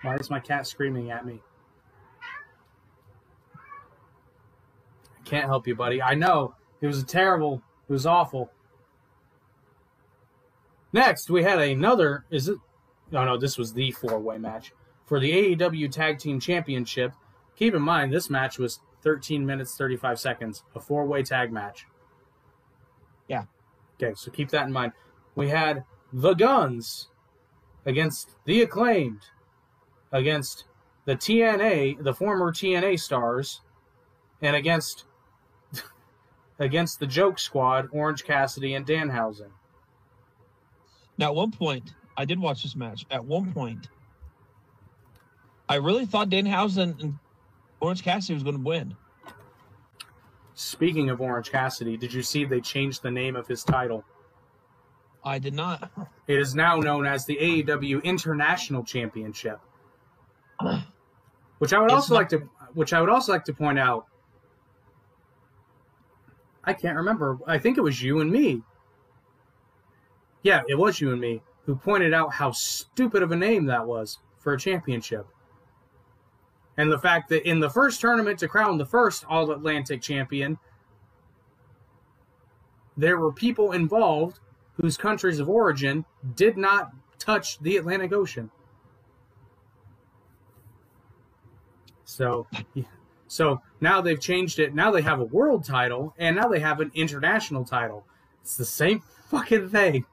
Why 0.01 0.15
is 0.15 0.29
my 0.29 0.39
cat 0.39 0.65
screaming 0.65 1.11
at 1.11 1.25
me? 1.25 1.41
I 5.19 5.23
can't 5.25 5.45
help 5.45 5.67
you, 5.67 5.75
buddy. 5.75 6.01
I 6.01 6.15
know. 6.15 6.55
It 6.79 6.87
was 6.87 6.99
a 6.99 7.05
terrible. 7.05 7.61
It 7.89 7.91
was 7.91 8.05
awful. 8.05 8.49
Next, 10.93 11.29
we 11.29 11.43
had 11.43 11.59
another. 11.59 12.25
Is 12.29 12.49
it? 12.49 12.57
No, 13.11 13.25
no, 13.25 13.37
this 13.37 13.57
was 13.57 13.73
the 13.73 13.91
four 13.91 14.19
way 14.19 14.37
match. 14.37 14.73
For 15.05 15.19
the 15.19 15.55
AEW 15.55 15.91
Tag 15.91 16.19
Team 16.19 16.39
Championship, 16.39 17.13
keep 17.55 17.73
in 17.73 17.81
mind 17.81 18.13
this 18.13 18.29
match 18.29 18.57
was 18.57 18.79
13 19.03 19.45
minutes, 19.45 19.75
35 19.75 20.19
seconds, 20.19 20.63
a 20.75 20.79
four 20.79 21.05
way 21.05 21.23
tag 21.23 21.51
match. 21.51 21.85
Yeah. 23.27 23.45
Okay, 24.01 24.13
so 24.15 24.31
keep 24.31 24.49
that 24.49 24.67
in 24.67 24.73
mind. 24.73 24.93
We 25.35 25.49
had 25.49 25.83
the 26.13 26.33
Guns 26.33 27.09
against 27.85 28.35
the 28.45 28.61
Acclaimed, 28.61 29.21
against 30.11 30.65
the 31.05 31.15
TNA, 31.15 32.03
the 32.03 32.13
former 32.13 32.51
TNA 32.51 32.99
stars, 32.99 33.61
and 34.41 34.55
against 34.55 35.05
against 36.59 36.99
the 36.99 37.07
Joke 37.07 37.39
Squad, 37.39 37.87
Orange 37.91 38.23
Cassidy 38.23 38.75
and 38.75 38.85
Danhausen. 38.85 39.51
Now, 41.17 41.27
at 41.27 41.35
one 41.35 41.51
point, 41.51 41.93
I 42.17 42.25
did 42.25 42.39
watch 42.39 42.63
this 42.63 42.75
match. 42.75 43.05
At 43.11 43.23
one 43.23 43.51
point, 43.53 43.89
I 45.69 45.75
really 45.75 46.05
thought 46.05 46.29
Danhausen 46.29 46.99
and 47.01 47.19
Orange 47.79 48.03
Cassidy 48.03 48.33
was 48.33 48.43
going 48.43 48.57
to 48.57 48.63
win. 48.63 48.95
Speaking 50.53 51.09
of 51.09 51.21
Orange 51.21 51.49
Cassidy, 51.51 51.97
did 51.97 52.13
you 52.13 52.21
see 52.21 52.45
they 52.45 52.61
changed 52.61 53.01
the 53.03 53.11
name 53.11 53.35
of 53.35 53.47
his 53.47 53.63
title? 53.63 54.03
I 55.23 55.39
did 55.39 55.53
not. 55.53 55.91
It 56.27 56.39
is 56.39 56.55
now 56.55 56.77
known 56.77 57.05
as 57.05 57.25
the 57.25 57.37
AEW 57.37 58.03
International 58.03 58.83
Championship. 58.83 59.59
Which 61.59 61.73
I 61.73 61.79
would 61.79 61.85
It's 61.85 61.93
also 61.93 62.13
not- 62.15 62.19
like 62.19 62.29
to 62.29 62.49
which 62.73 62.93
I 62.93 63.01
would 63.01 63.09
also 63.09 63.31
like 63.33 63.43
to 63.45 63.53
point 63.53 63.77
out 63.77 64.05
I 66.63 66.73
can't 66.73 66.95
remember. 66.95 67.37
I 67.47 67.57
think 67.57 67.77
it 67.77 67.81
was 67.81 68.01
you 68.01 68.19
and 68.21 68.31
me. 68.31 68.61
Yeah, 70.43 70.61
it 70.67 70.75
was 70.75 70.99
you 70.99 71.11
and 71.11 71.21
me 71.21 71.41
who 71.65 71.75
pointed 71.75 72.13
out 72.13 72.33
how 72.33 72.51
stupid 72.51 73.23
of 73.23 73.31
a 73.31 73.35
name 73.35 73.65
that 73.65 73.85
was 73.85 74.19
for 74.37 74.53
a 74.53 74.59
championship. 74.59 75.27
And 76.77 76.91
the 76.91 76.97
fact 76.97 77.29
that 77.29 77.47
in 77.47 77.59
the 77.59 77.69
first 77.69 78.01
tournament 78.01 78.39
to 78.39 78.47
crown 78.47 78.77
the 78.77 78.85
first 78.85 79.25
All 79.27 79.51
Atlantic 79.51 80.01
champion, 80.01 80.57
there 82.97 83.17
were 83.17 83.31
people 83.31 83.71
involved 83.71 84.39
whose 84.73 84.97
countries 84.97 85.39
of 85.39 85.49
origin 85.49 86.05
did 86.35 86.57
not 86.57 86.91
touch 87.19 87.59
the 87.59 87.77
Atlantic 87.77 88.11
Ocean. 88.11 88.49
So, 92.05 92.47
so 93.27 93.61
now 93.79 94.01
they've 94.01 94.19
changed 94.19 94.59
it. 94.59 94.73
Now 94.73 94.91
they 94.91 95.01
have 95.01 95.19
a 95.19 95.25
world 95.25 95.63
title, 95.63 96.13
and 96.17 96.35
now 96.35 96.47
they 96.47 96.59
have 96.59 96.79
an 96.79 96.91
international 96.95 97.63
title. 97.63 98.05
It's 98.41 98.57
the 98.57 98.65
same 98.65 99.03
fucking 99.29 99.69
thing. 99.69 100.05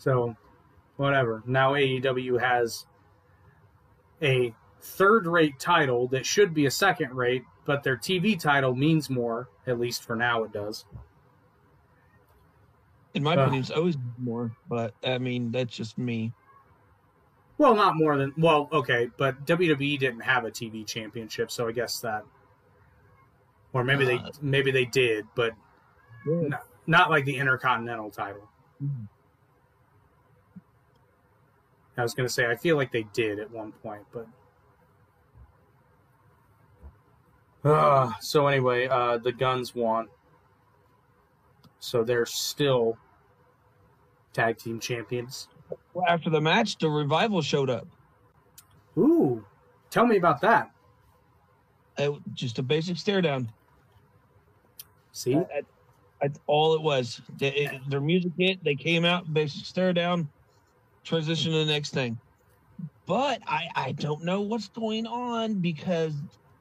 So, 0.00 0.34
whatever. 0.96 1.42
Now 1.44 1.74
AEW 1.74 2.40
has 2.40 2.86
a 4.22 4.54
third 4.80 5.26
rate 5.26 5.58
title 5.60 6.08
that 6.08 6.24
should 6.24 6.54
be 6.54 6.64
a 6.64 6.70
second 6.70 7.14
rate, 7.14 7.44
but 7.66 7.82
their 7.82 7.98
TV 7.98 8.40
title 8.40 8.74
means 8.74 9.10
more, 9.10 9.50
at 9.66 9.78
least 9.78 10.02
for 10.02 10.16
now 10.16 10.42
it 10.44 10.52
does. 10.52 10.86
In 13.12 13.22
my 13.22 13.34
Uh. 13.36 13.42
opinion, 13.42 13.60
it's 13.60 13.70
always 13.70 13.98
more, 14.16 14.56
but 14.70 14.94
I 15.04 15.18
mean, 15.18 15.50
that's 15.52 15.76
just 15.76 15.98
me. 15.98 16.32
Well, 17.58 17.74
not 17.74 17.94
more 17.94 18.16
than 18.16 18.32
well, 18.38 18.70
okay, 18.72 19.10
but 19.18 19.44
WWE 19.44 19.98
didn't 19.98 20.20
have 20.20 20.46
a 20.46 20.50
TV 20.50 20.86
championship, 20.86 21.50
so 21.50 21.68
I 21.68 21.72
guess 21.72 22.00
that 22.00 22.24
or 23.74 23.84
maybe 23.84 24.06
they 24.06 24.16
Uh. 24.16 24.30
maybe 24.40 24.70
they 24.70 24.86
did, 24.86 25.26
but 25.34 25.52
no, 26.24 26.56
not 26.86 27.10
like 27.10 27.26
the 27.26 27.36
Intercontinental 27.36 28.10
title. 28.10 28.48
Mhm. 28.82 29.08
I 31.96 32.02
was 32.02 32.14
going 32.14 32.26
to 32.26 32.32
say 32.32 32.46
I 32.46 32.56
feel 32.56 32.76
like 32.76 32.92
they 32.92 33.02
did 33.12 33.38
at 33.38 33.50
one 33.50 33.72
point, 33.72 34.02
but 34.12 34.26
uh, 37.64 38.10
so 38.20 38.46
anyway, 38.46 38.88
uh, 38.88 39.18
the 39.18 39.32
Guns 39.32 39.74
won, 39.74 40.08
so 41.78 42.02
they're 42.02 42.24
still 42.26 42.96
tag 44.32 44.56
team 44.56 44.80
champions. 44.80 45.48
Well, 45.92 46.06
after 46.08 46.30
the 46.30 46.40
match, 46.40 46.78
the 46.78 46.88
revival 46.88 47.42
showed 47.42 47.68
up. 47.68 47.86
Ooh, 48.96 49.44
tell 49.90 50.06
me 50.06 50.16
about 50.16 50.40
that. 50.40 50.70
It, 51.98 52.12
just 52.34 52.58
a 52.58 52.62
basic 52.62 52.96
stare 52.96 53.20
down. 53.20 53.52
See, 55.12 55.34
That- 55.34 55.64
That's 56.22 56.38
all 56.46 56.74
it 56.74 56.80
was. 56.82 57.20
They, 57.38 57.48
it- 57.52 57.90
their 57.90 58.00
music 58.00 58.32
hit. 58.38 58.62
They 58.64 58.74
came 58.74 59.04
out, 59.04 59.32
basic 59.34 59.66
stare 59.66 59.92
down, 59.92 60.28
transition 61.04 61.52
to 61.52 61.58
the 61.58 61.72
next 61.72 61.90
thing. 61.92 62.18
But 63.06 63.42
I, 63.46 63.68
I 63.74 63.92
don't 63.92 64.24
know 64.24 64.40
what's 64.40 64.68
going 64.68 65.06
on 65.06 65.54
because 65.54 66.14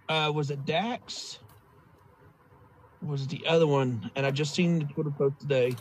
uh, 0.07 0.31
was 0.33 0.49
it 0.49 0.65
Dax? 0.65 1.39
Was 3.01 3.23
it 3.23 3.29
the 3.29 3.45
other 3.45 3.67
one? 3.67 4.09
And 4.15 4.25
I 4.25 4.31
just 4.31 4.55
seen 4.55 4.79
the 4.79 4.85
Twitter 4.85 5.11
post 5.11 5.39
today 5.39 5.75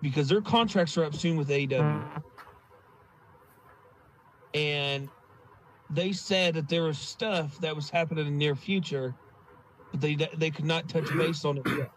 because 0.00 0.28
their 0.28 0.40
contracts 0.40 0.96
are 0.96 1.04
up 1.04 1.14
soon 1.14 1.36
with 1.36 1.50
AW. 1.50 2.02
And 4.54 5.08
they 5.90 6.12
said 6.12 6.54
that 6.54 6.68
there 6.68 6.84
was 6.84 6.98
stuff 6.98 7.60
that 7.60 7.74
was 7.74 7.90
happening 7.90 8.26
in 8.26 8.32
the 8.32 8.38
near 8.38 8.54
future, 8.54 9.14
but 9.90 10.00
they 10.00 10.14
they 10.36 10.50
could 10.50 10.64
not 10.64 10.88
touch 10.88 11.12
base 11.16 11.44
on 11.44 11.58
it 11.58 11.66
yet. 11.66 11.90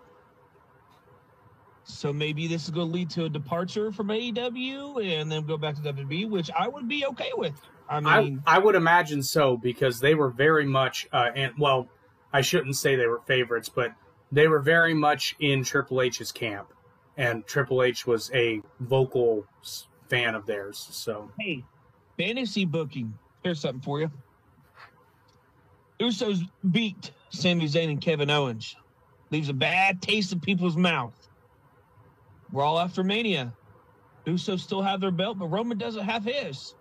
So 1.90 2.14
maybe 2.14 2.48
this 2.48 2.66
is 2.66 2.70
going 2.70 2.88
to 2.88 2.94
lead 2.94 3.10
to 3.12 3.26
a 3.26 3.30
departure 3.30 3.92
from 3.92 4.08
AEW 4.08 5.04
and 5.04 5.32
then 5.32 5.46
go 5.46 5.58
back 5.58 5.76
to 5.76 5.82
WWE, 5.82 6.30
which 6.30 6.50
I 6.58 6.68
would 6.68 6.88
be 6.88 7.06
okay 7.08 7.32
with. 7.36 7.60
I 7.90 7.98
I, 7.98 8.22
mean, 8.22 8.44
I 8.46 8.60
would 8.60 8.76
imagine 8.76 9.24
so 9.24 9.58
because 9.58 10.00
they 10.00 10.14
were 10.14 10.30
very 10.30 10.66
much, 10.66 11.08
uh, 11.12 11.32
and 11.36 11.54
well, 11.58 11.90
I 12.32 12.42
shouldn't 12.42 12.76
say 12.76 12.96
they 12.96 13.08
were 13.08 13.22
favorites, 13.22 13.70
but 13.70 13.94
they 14.32 14.48
were 14.48 14.60
very 14.60 14.94
much 14.94 15.36
in 15.40 15.64
Triple 15.64 16.02
H's 16.02 16.32
camp, 16.32 16.72
and 17.18 17.46
Triple 17.48 17.82
H 17.82 18.06
was 18.06 18.30
a 18.34 18.62
vocal 18.80 19.46
fan 20.08 20.36
of 20.36 20.46
theirs. 20.46 20.88
So 20.92 21.32
hey, 21.40 21.64
fantasy 22.18 22.66
booking. 22.66 23.18
Here's 23.44 23.60
something 23.60 23.82
for 23.82 24.02
you. 24.02 24.12
Usos 26.00 26.48
beat 26.72 27.12
Sami 27.30 27.68
Zayn 27.68 27.90
and 27.90 28.02
Kevin 28.02 28.30
Owens. 28.30 28.76
Leaves 29.32 29.50
a 29.50 29.54
bad 29.54 30.02
taste 30.02 30.32
in 30.32 30.40
people's 30.40 30.78
mouth. 30.78 31.29
We're 32.52 32.64
all 32.64 32.80
after 32.80 33.04
Mania. 33.04 33.54
Uso 34.26 34.56
still 34.58 34.82
have 34.82 35.02
their 35.02 35.12
belt, 35.12 35.40
but 35.40 35.48
Roman 35.48 35.78
doesn't 35.78 36.04
have 36.04 36.24
his. 36.24 36.74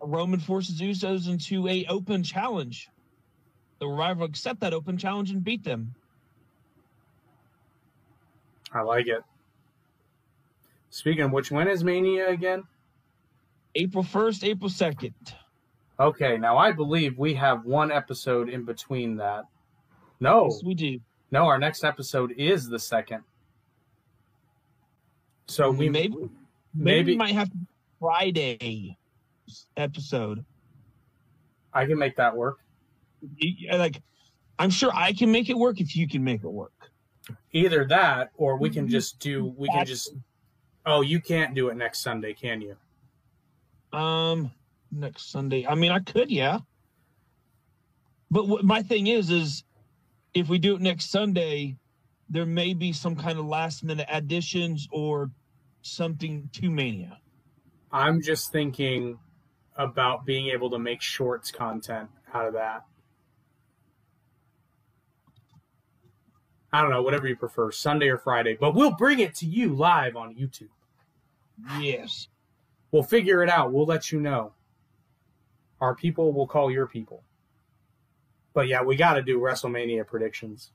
Roman 0.00 0.40
forces 0.40 0.80
Usos 0.80 1.28
into 1.28 1.66
a 1.68 1.84
open 1.86 2.22
challenge. 2.22 2.88
The 3.80 3.86
Revival 3.86 4.24
accept 4.24 4.60
that 4.60 4.72
open 4.72 4.96
challenge 4.96 5.30
and 5.30 5.42
beat 5.42 5.64
them. 5.64 5.94
I 8.72 8.82
like 8.82 9.06
it. 9.06 9.22
Speaking 10.90 11.24
of 11.24 11.32
which, 11.32 11.50
when 11.50 11.68
is 11.68 11.84
Mania 11.84 12.28
again? 12.28 12.64
April 13.74 14.04
1st, 14.04 14.44
April 14.44 14.70
2nd. 14.70 15.12
Okay, 15.98 16.36
now 16.38 16.56
I 16.56 16.72
believe 16.72 17.18
we 17.18 17.34
have 17.34 17.64
one 17.64 17.90
episode 17.90 18.48
in 18.48 18.64
between 18.64 19.16
that. 19.16 19.44
No, 20.20 20.44
Yes, 20.46 20.62
we 20.64 20.74
do. 20.74 21.00
no, 21.30 21.46
our 21.46 21.58
next 21.58 21.84
episode 21.84 22.32
is 22.38 22.68
the 22.68 22.78
second. 22.78 23.22
So 25.48 25.70
we 25.70 25.88
maybe, 25.88 26.14
maybe, 26.14 26.30
maybe- 26.74 27.12
we 27.12 27.16
might 27.16 27.34
have 27.34 27.50
Friday 28.00 28.96
episode. 29.76 30.44
I 31.72 31.86
can 31.86 31.98
make 31.98 32.16
that 32.16 32.34
work. 32.34 32.58
Like, 33.72 34.02
I'm 34.58 34.70
sure 34.70 34.90
I 34.94 35.12
can 35.12 35.30
make 35.30 35.50
it 35.50 35.56
work 35.58 35.80
if 35.80 35.94
you 35.94 36.08
can 36.08 36.24
make 36.24 36.42
it 36.42 36.48
work. 36.48 36.90
Either 37.52 37.84
that, 37.86 38.30
or 38.36 38.56
we 38.56 38.70
can 38.70 38.88
just 38.88 39.18
do. 39.18 39.54
We 39.56 39.68
can 39.68 39.84
just. 39.84 40.14
Oh, 40.86 41.00
you 41.00 41.20
can't 41.20 41.54
do 41.54 41.68
it 41.68 41.76
next 41.76 42.00
Sunday, 42.00 42.32
can 42.32 42.60
you? 42.60 42.76
Um, 43.98 44.52
next 44.92 45.30
Sunday. 45.32 45.66
I 45.66 45.74
mean, 45.74 45.90
I 45.90 45.98
could, 45.98 46.30
yeah. 46.30 46.60
But 48.30 48.46
what 48.46 48.64
my 48.64 48.82
thing 48.82 49.08
is, 49.08 49.30
is 49.30 49.64
if 50.34 50.48
we 50.48 50.58
do 50.58 50.76
it 50.76 50.80
next 50.80 51.10
Sunday, 51.10 51.76
there 52.28 52.46
may 52.46 52.74
be 52.74 52.92
some 52.92 53.16
kind 53.16 53.38
of 53.38 53.46
last 53.46 53.84
minute 53.84 54.08
additions 54.10 54.88
or 54.90 55.30
something 55.82 56.48
to 56.52 56.70
Mania. 56.70 57.18
I'm 57.92 58.20
just 58.20 58.50
thinking 58.50 59.18
about 59.76 60.26
being 60.26 60.48
able 60.48 60.70
to 60.70 60.78
make 60.78 61.00
shorts 61.00 61.50
content 61.50 62.10
out 62.34 62.46
of 62.46 62.54
that. 62.54 62.84
I 66.72 66.82
don't 66.82 66.90
know, 66.90 67.02
whatever 67.02 67.26
you 67.28 67.36
prefer, 67.36 67.70
Sunday 67.70 68.08
or 68.08 68.18
Friday, 68.18 68.56
but 68.58 68.74
we'll 68.74 68.96
bring 68.96 69.20
it 69.20 69.34
to 69.36 69.46
you 69.46 69.74
live 69.74 70.16
on 70.16 70.34
YouTube. 70.34 70.68
Yes. 71.80 72.28
We'll 72.90 73.02
figure 73.02 73.42
it 73.42 73.48
out. 73.48 73.72
We'll 73.72 73.86
let 73.86 74.12
you 74.12 74.20
know. 74.20 74.52
Our 75.80 75.94
people 75.94 76.32
will 76.32 76.46
call 76.46 76.70
your 76.70 76.86
people. 76.86 77.22
But 78.52 78.68
yeah, 78.68 78.82
we 78.82 78.96
got 78.96 79.14
to 79.14 79.22
do 79.22 79.38
WrestleMania 79.38 80.06
predictions. 80.06 80.72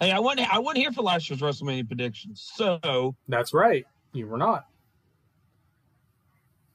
Hey, 0.00 0.12
I 0.12 0.18
wasn't 0.18 0.52
I 0.52 0.58
wasn't 0.58 0.78
here 0.78 0.92
for 0.92 1.02
last 1.02 1.28
year's 1.28 1.42
WrestleMania 1.42 1.86
predictions. 1.86 2.50
So 2.54 3.14
That's 3.28 3.52
right. 3.52 3.84
You 4.12 4.26
were 4.26 4.38
not. 4.38 4.66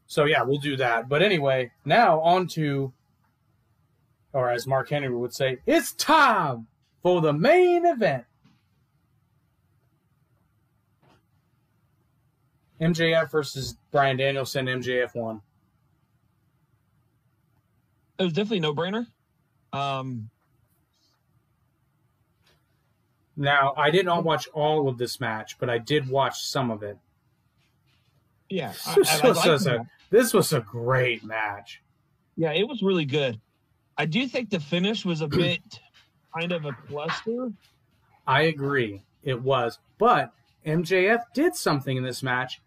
So 0.06 0.26
yeah, 0.26 0.44
we'll 0.44 0.60
do 0.60 0.78
that. 0.78 1.10
But 1.10 1.24
anyway, 1.24 1.72
now 1.84 2.20
on 2.22 2.48
to, 2.50 2.94
or 4.34 4.50
as 4.52 4.68
Mark 4.68 4.90
Henry 4.90 5.14
would 5.14 5.34
say, 5.34 5.58
it's 5.66 5.94
time 5.94 6.68
for 7.02 7.20
the 7.22 7.34
main 7.34 7.86
event. 7.86 8.26
MJF 12.80 13.32
versus 13.32 13.76
Bryan 13.92 14.18
Danielson. 14.18 14.68
MJF 14.68 15.16
won. 15.16 15.42
it 18.20 18.24
was 18.24 18.34
definitely 18.34 18.60
no 18.60 18.74
brainer. 18.76 19.08
Um 19.74 20.30
Now 23.38 23.74
I 23.76 23.90
did 23.90 24.06
not 24.06 24.20
mm-hmm. 24.20 24.28
watch 24.28 24.48
all 24.54 24.88
of 24.88 24.98
this 24.98 25.20
match, 25.20 25.58
but 25.60 25.70
I 25.70 25.78
did 25.78 26.10
watch 26.10 26.44
some 26.44 26.72
of 26.72 26.84
it. 26.84 26.98
yeah. 28.50 28.74
I- 28.88 28.96
This 28.96 29.10
I- 29.24 29.28
liked 29.28 29.66
a- 29.66 29.86
this 30.12 30.34
was 30.34 30.54
a 30.54 30.62
great 30.62 31.24
match. 31.24 31.82
Yeah, 32.38 32.52
it 32.52 32.68
was 32.68 32.82
really 32.82 33.06
good. 33.06 33.40
I 33.98 34.06
do 34.06 34.28
think 34.28 34.50
the 34.50 34.60
finish 34.60 35.04
was 35.06 35.22
a 35.22 35.28
bit 35.44 35.62
kind 36.38 36.52
of 36.52 36.66
a 36.66 36.74
cluster. 36.88 37.52
I 38.28 38.44
agree. 38.44 39.04
It 39.24 39.42
was. 39.42 39.80
But 39.98 40.32
MJF 40.66 41.24
did 41.34 41.56
something 41.56 41.98
in 41.98 42.04
this 42.04 42.22
match 42.24 42.62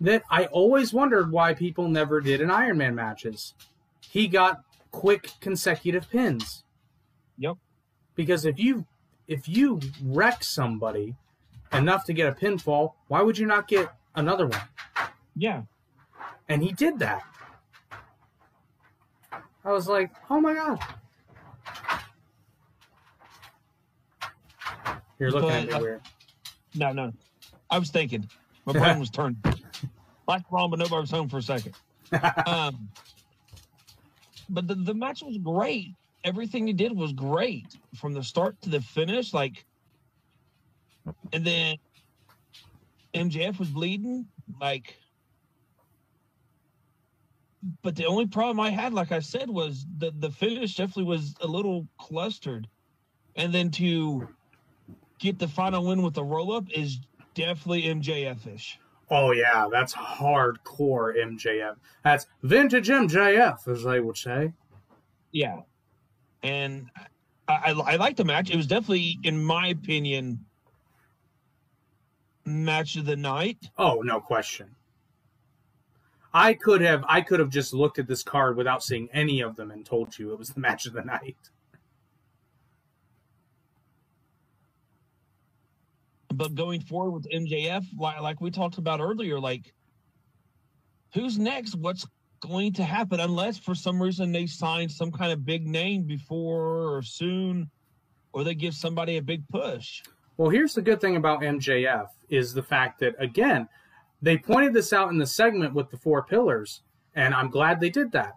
that 0.00 0.22
I 0.30 0.46
always 0.46 0.92
wondered 0.92 1.30
why 1.30 1.54
people 1.54 1.88
never 1.88 2.20
did 2.20 2.40
in 2.40 2.50
Iron 2.50 2.78
Man 2.78 2.94
matches. 2.94 3.54
He 4.10 4.26
got 4.28 4.62
quick 4.90 5.30
consecutive 5.40 6.10
pins. 6.10 6.64
Yep. 7.38 7.56
Because 8.14 8.44
if 8.44 8.58
you 8.58 8.84
if 9.28 9.48
you 9.48 9.80
wreck 10.04 10.44
somebody 10.44 11.14
enough 11.72 12.04
to 12.04 12.12
get 12.12 12.28
a 12.28 12.32
pinfall, 12.32 12.92
why 13.08 13.22
would 13.22 13.38
you 13.38 13.46
not 13.46 13.68
get 13.68 13.92
another 14.14 14.46
one? 14.46 14.60
Yeah. 15.36 15.62
And 16.48 16.62
he 16.62 16.72
did 16.72 16.98
that. 16.98 17.22
I 19.64 19.70
was 19.70 19.88
like, 19.88 20.10
oh 20.28 20.40
my 20.40 20.54
god. 20.54 20.80
You're 25.18 25.30
looking 25.30 25.50
at 25.50 25.66
me 25.68 25.72
uh, 25.72 25.80
weird. 25.80 26.00
No, 26.74 26.92
no. 26.92 27.12
I 27.70 27.78
was 27.78 27.90
thinking. 27.90 28.28
My 28.66 28.72
brain 28.72 28.98
was 28.98 29.10
turned. 29.10 29.36
Like 30.28 30.44
wrong, 30.52 30.70
but 30.70 30.78
nobody 30.78 31.00
was 31.00 31.10
home 31.10 31.28
for 31.28 31.38
a 31.38 31.42
second. 31.42 31.74
Um, 32.46 32.90
but 34.48 34.68
the, 34.68 34.76
the 34.76 34.94
match 34.94 35.22
was 35.22 35.36
great. 35.38 35.94
Everything 36.24 36.66
he 36.66 36.72
did 36.72 36.96
was 36.96 37.12
great 37.12 37.76
from 37.96 38.12
the 38.12 38.22
start 38.22 38.60
to 38.62 38.70
the 38.70 38.80
finish. 38.80 39.34
Like, 39.34 39.64
and 41.32 41.44
then 41.44 41.76
MJF 43.14 43.58
was 43.58 43.68
bleeding. 43.68 44.26
Like, 44.60 44.96
but 47.82 47.96
the 47.96 48.06
only 48.06 48.26
problem 48.26 48.60
I 48.60 48.70
had, 48.70 48.92
like 48.92 49.12
I 49.12 49.20
said, 49.20 49.48
was 49.48 49.86
the 49.98 50.12
the 50.18 50.30
finish 50.30 50.76
definitely 50.76 51.04
was 51.04 51.34
a 51.40 51.46
little 51.46 51.86
clustered, 51.98 52.68
and 53.36 53.52
then 53.52 53.70
to 53.72 54.28
get 55.18 55.38
the 55.38 55.48
final 55.48 55.86
win 55.86 56.02
with 56.02 56.14
the 56.14 56.24
roll 56.24 56.52
up 56.52 56.64
is 56.70 56.98
definitely 57.34 57.82
MJF 57.82 58.54
ish. 58.54 58.78
Oh 59.10 59.32
yeah, 59.32 59.68
that's 59.70 59.94
hardcore 59.94 61.16
MJF. 61.16 61.76
That's 62.02 62.26
vintage 62.42 62.88
MJF, 62.88 63.68
as 63.68 63.84
they 63.84 64.00
would 64.00 64.16
say. 64.16 64.52
Yeah, 65.32 65.60
and 66.42 66.90
I, 67.48 67.72
I, 67.72 67.72
I 67.72 67.96
like 67.96 68.16
the 68.16 68.24
match. 68.24 68.50
It 68.50 68.56
was 68.56 68.66
definitely, 68.66 69.18
in 69.22 69.42
my 69.42 69.68
opinion, 69.68 70.44
match 72.44 72.96
of 72.96 73.06
the 73.06 73.16
night. 73.16 73.58
Oh, 73.78 74.00
no 74.02 74.20
question. 74.20 74.74
I 76.34 76.54
could 76.54 76.80
have 76.80 77.04
I 77.08 77.20
could 77.20 77.40
have 77.40 77.50
just 77.50 77.74
looked 77.74 77.98
at 77.98 78.06
this 78.06 78.22
card 78.22 78.56
without 78.56 78.82
seeing 78.82 79.08
any 79.12 79.42
of 79.42 79.54
them 79.56 79.70
and 79.70 79.84
told 79.84 80.18
you 80.18 80.32
it 80.32 80.38
was 80.38 80.48
the 80.50 80.60
match 80.60 80.86
of 80.86 80.94
the 80.94 81.02
night. 81.02 81.36
But 86.32 86.54
going 86.54 86.80
forward 86.80 87.10
with 87.10 87.30
MJF, 87.30 87.84
like, 87.98 88.20
like 88.22 88.40
we 88.40 88.50
talked 88.50 88.78
about 88.78 89.00
earlier, 89.00 89.38
like 89.38 89.74
who's 91.12 91.38
next? 91.38 91.74
What's 91.76 92.06
going 92.42 92.72
to 92.74 92.84
happen? 92.84 93.20
Unless 93.20 93.58
for 93.58 93.74
some 93.74 94.02
reason 94.02 94.32
they 94.32 94.46
sign 94.46 94.88
some 94.88 95.10
kind 95.10 95.32
of 95.32 95.46
big 95.46 95.66
name 95.66 96.02
before 96.02 96.94
or 96.94 97.02
soon, 97.02 97.70
or 98.32 98.44
they 98.44 98.54
give 98.54 98.74
somebody 98.74 99.16
a 99.16 99.22
big 99.22 99.46
push. 99.48 100.02
Well, 100.36 100.50
here's 100.50 100.74
the 100.74 100.82
good 100.82 101.00
thing 101.00 101.16
about 101.16 101.40
MJF 101.40 102.08
is 102.28 102.52
the 102.52 102.62
fact 102.62 103.00
that 103.00 103.14
again, 103.18 103.68
they 104.20 104.38
pointed 104.38 104.72
this 104.72 104.92
out 104.92 105.10
in 105.10 105.18
the 105.18 105.26
segment 105.26 105.74
with 105.74 105.90
the 105.90 105.96
four 105.96 106.22
pillars, 106.22 106.82
and 107.14 107.34
I'm 107.34 107.50
glad 107.50 107.80
they 107.80 107.90
did 107.90 108.12
that. 108.12 108.34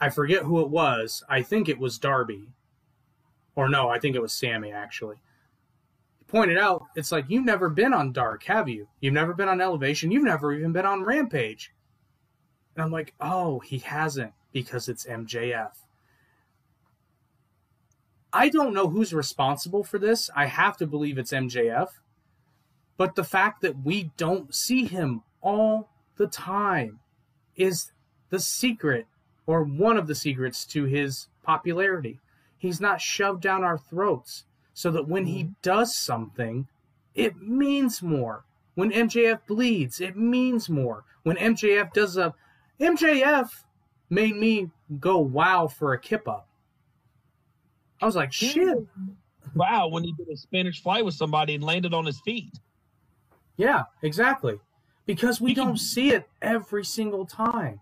I 0.00 0.10
forget 0.10 0.42
who 0.42 0.60
it 0.60 0.70
was. 0.70 1.22
I 1.28 1.42
think 1.42 1.68
it 1.68 1.78
was 1.78 1.98
Darby. 1.98 2.48
Or 3.54 3.68
no, 3.68 3.88
I 3.88 3.98
think 3.98 4.16
it 4.16 4.22
was 4.22 4.32
Sammy 4.32 4.72
actually. 4.72 5.16
He 6.18 6.24
pointed 6.24 6.58
out 6.58 6.84
it's 6.96 7.12
like 7.12 7.26
you've 7.28 7.44
never 7.44 7.68
been 7.68 7.92
on 7.92 8.12
Dark, 8.12 8.44
have 8.44 8.68
you? 8.68 8.88
You've 9.00 9.14
never 9.14 9.34
been 9.34 9.48
on 9.48 9.60
Elevation, 9.60 10.10
you've 10.10 10.24
never 10.24 10.52
even 10.52 10.72
been 10.72 10.86
on 10.86 11.04
Rampage. 11.04 11.72
And 12.74 12.84
I'm 12.84 12.90
like, 12.90 13.14
"Oh, 13.20 13.60
he 13.60 13.78
hasn't 13.78 14.32
because 14.52 14.88
it's 14.88 15.06
MJF." 15.06 15.72
I 18.32 18.48
don't 18.48 18.72
know 18.72 18.88
who's 18.88 19.12
responsible 19.12 19.84
for 19.84 19.98
this. 19.98 20.30
I 20.34 20.46
have 20.46 20.76
to 20.78 20.86
believe 20.86 21.18
it's 21.18 21.32
MJF. 21.32 21.88
But 22.96 23.14
the 23.14 23.24
fact 23.24 23.60
that 23.60 23.84
we 23.84 24.12
don't 24.16 24.54
see 24.54 24.86
him 24.86 25.22
all 25.42 25.90
the 26.16 26.26
time 26.26 27.00
is 27.56 27.92
the 28.30 28.40
secret 28.40 29.06
or 29.46 29.62
one 29.64 29.98
of 29.98 30.06
the 30.06 30.14
secrets 30.14 30.64
to 30.66 30.84
his 30.84 31.28
popularity. 31.42 32.20
He's 32.56 32.80
not 32.80 33.00
shoved 33.00 33.42
down 33.42 33.64
our 33.64 33.76
throats 33.76 34.44
so 34.72 34.90
that 34.92 35.08
when 35.08 35.26
he 35.26 35.42
mm-hmm. 35.42 35.52
does 35.62 35.94
something, 35.94 36.68
it 37.14 37.36
means 37.36 38.02
more. 38.02 38.44
When 38.74 38.90
MJF 38.90 39.46
bleeds, 39.46 40.00
it 40.00 40.16
means 40.16 40.70
more. 40.70 41.04
When 41.24 41.36
MJF 41.36 41.92
does 41.92 42.16
a 42.16 42.34
MJF 42.80 43.48
made 44.10 44.36
me 44.36 44.70
go 45.00 45.18
wow 45.18 45.66
for 45.66 45.92
a 45.92 45.98
kip 45.98 46.28
up. 46.28 46.48
I 48.00 48.06
was 48.06 48.16
like, 48.16 48.32
shit. 48.32 48.78
Wow, 49.54 49.88
when 49.88 50.04
he 50.04 50.12
did 50.12 50.28
a 50.28 50.36
Spanish 50.36 50.82
fly 50.82 51.02
with 51.02 51.14
somebody 51.14 51.54
and 51.54 51.62
landed 51.62 51.94
on 51.94 52.04
his 52.04 52.20
feet. 52.20 52.58
Yeah, 53.56 53.84
exactly. 54.02 54.58
Because 55.06 55.40
we 55.40 55.54
don't 55.54 55.78
see 55.78 56.10
it 56.12 56.28
every 56.40 56.84
single 56.84 57.26
time. 57.26 57.80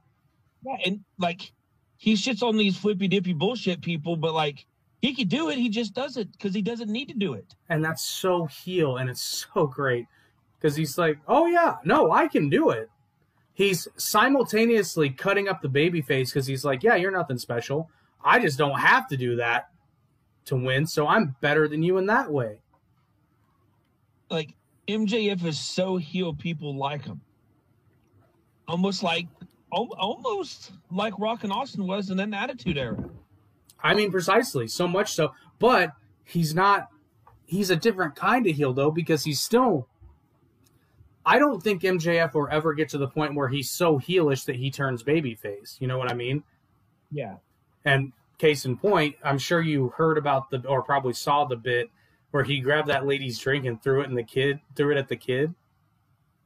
Yeah, 0.64 0.76
and 0.84 1.01
like 1.18 1.53
he 1.97 2.14
shits 2.14 2.43
on 2.43 2.57
these 2.57 2.76
flippy 2.76 3.09
dippy 3.09 3.32
bullshit 3.32 3.82
people, 3.82 4.16
but 4.16 4.34
like 4.34 4.66
he 5.01 5.14
could 5.14 5.28
do 5.28 5.49
it, 5.51 5.59
he 5.59 5.68
just 5.68 5.95
does 5.95 6.16
it 6.16 6.30
because 6.32 6.55
he 6.55 6.62
doesn't 6.62 6.91
need 6.91 7.09
to 7.09 7.14
do 7.14 7.34
it. 7.34 7.55
And 7.68 7.84
that's 7.84 8.05
so 8.05 8.47
heel 8.47 8.99
and 8.99 9.09
it's 9.09 9.47
so 9.55 9.66
great. 9.66 10.07
Because 10.59 10.76
he's 10.76 10.99
like, 10.99 11.18
Oh 11.28 11.47
yeah, 11.47 11.76
no, 11.84 12.12
I 12.12 12.28
can 12.28 12.49
do 12.49 12.70
it. 12.70 12.91
He's 13.61 13.87
simultaneously 13.99 15.11
cutting 15.11 15.47
up 15.47 15.61
the 15.61 15.69
baby 15.69 16.01
face 16.01 16.33
because 16.33 16.47
he's 16.47 16.65
like, 16.65 16.83
Yeah, 16.83 16.95
you're 16.95 17.11
nothing 17.11 17.37
special. 17.37 17.91
I 18.25 18.39
just 18.39 18.57
don't 18.57 18.79
have 18.79 19.07
to 19.09 19.19
do 19.19 19.37
that 19.37 19.69
to 20.47 20.57
win, 20.57 20.87
so 20.87 21.07
I'm 21.07 21.37
better 21.43 21.69
than 21.69 21.83
you 21.83 21.99
in 21.99 22.07
that 22.07 22.33
way. 22.33 22.63
Like 24.31 24.55
MJF 24.89 25.45
is 25.45 25.61
so 25.61 25.99
heel, 25.99 26.33
people 26.33 26.75
like 26.75 27.05
him. 27.05 27.21
Almost 28.67 29.03
like 29.03 29.27
almost 29.71 30.73
like 30.91 31.13
Rock 31.19 31.45
and 31.45 31.53
Austin 31.53 31.87
was 31.87 32.09
in 32.09 32.19
an 32.19 32.33
Attitude 32.33 32.79
Era. 32.79 33.11
I 33.83 33.93
mean, 33.93 34.11
precisely. 34.11 34.69
So 34.69 34.89
much 34.89 35.13
so. 35.13 35.35
But 35.59 35.93
he's 36.25 36.55
not, 36.55 36.89
he's 37.45 37.69
a 37.69 37.77
different 37.77 38.17
kind 38.17 38.47
of 38.47 38.57
heel, 38.57 38.73
though, 38.73 38.91
because 38.91 39.25
he's 39.25 39.43
still. 39.43 39.87
I 41.25 41.39
don't 41.39 41.62
think 41.62 41.83
MJF 41.83 42.35
will 42.35 42.49
ever 42.51 42.75
get 42.75 42.89
to 42.91 42.99
the 42.99 43.09
point 43.09 43.35
where 43.35 43.49
he's 43.49 43.71
so 43.71 43.99
heelish 43.99 44.47
that 44.47 44.57
he 44.57 44.71
turns 44.71 45.03
babyface. 45.03 45.81
You 45.81 45.87
know 45.87 45.99
what 45.99 46.11
I 46.11 46.14
mean? 46.14 46.43
Yeah. 47.11 47.37
And 47.85 48.12
case 48.39 48.64
in 48.64 48.77
point, 48.77 49.16
I'm 49.23 49.39
sure 49.39 49.61
you 49.61 49.91
heard 49.91 50.18
about 50.18 50.51
the, 50.51 50.66
or 50.66 50.83
probably 50.83 51.12
saw 51.12 51.45
the 51.45 51.57
bit 51.57 51.91
where 52.31 52.45
he 52.45 52.61
grabbed 52.61 52.89
that 52.89 53.07
lady's 53.07 53.39
drink 53.39 53.66
and 53.66 53.83
threw 53.83 54.01
it 54.01 54.09
in 54.09 54.14
the 54.14 54.25
kid, 54.25 54.61
threw 54.77 54.93
it 54.93 54.99
at 54.99 55.09
the 55.09 55.16
kid. 55.16 55.55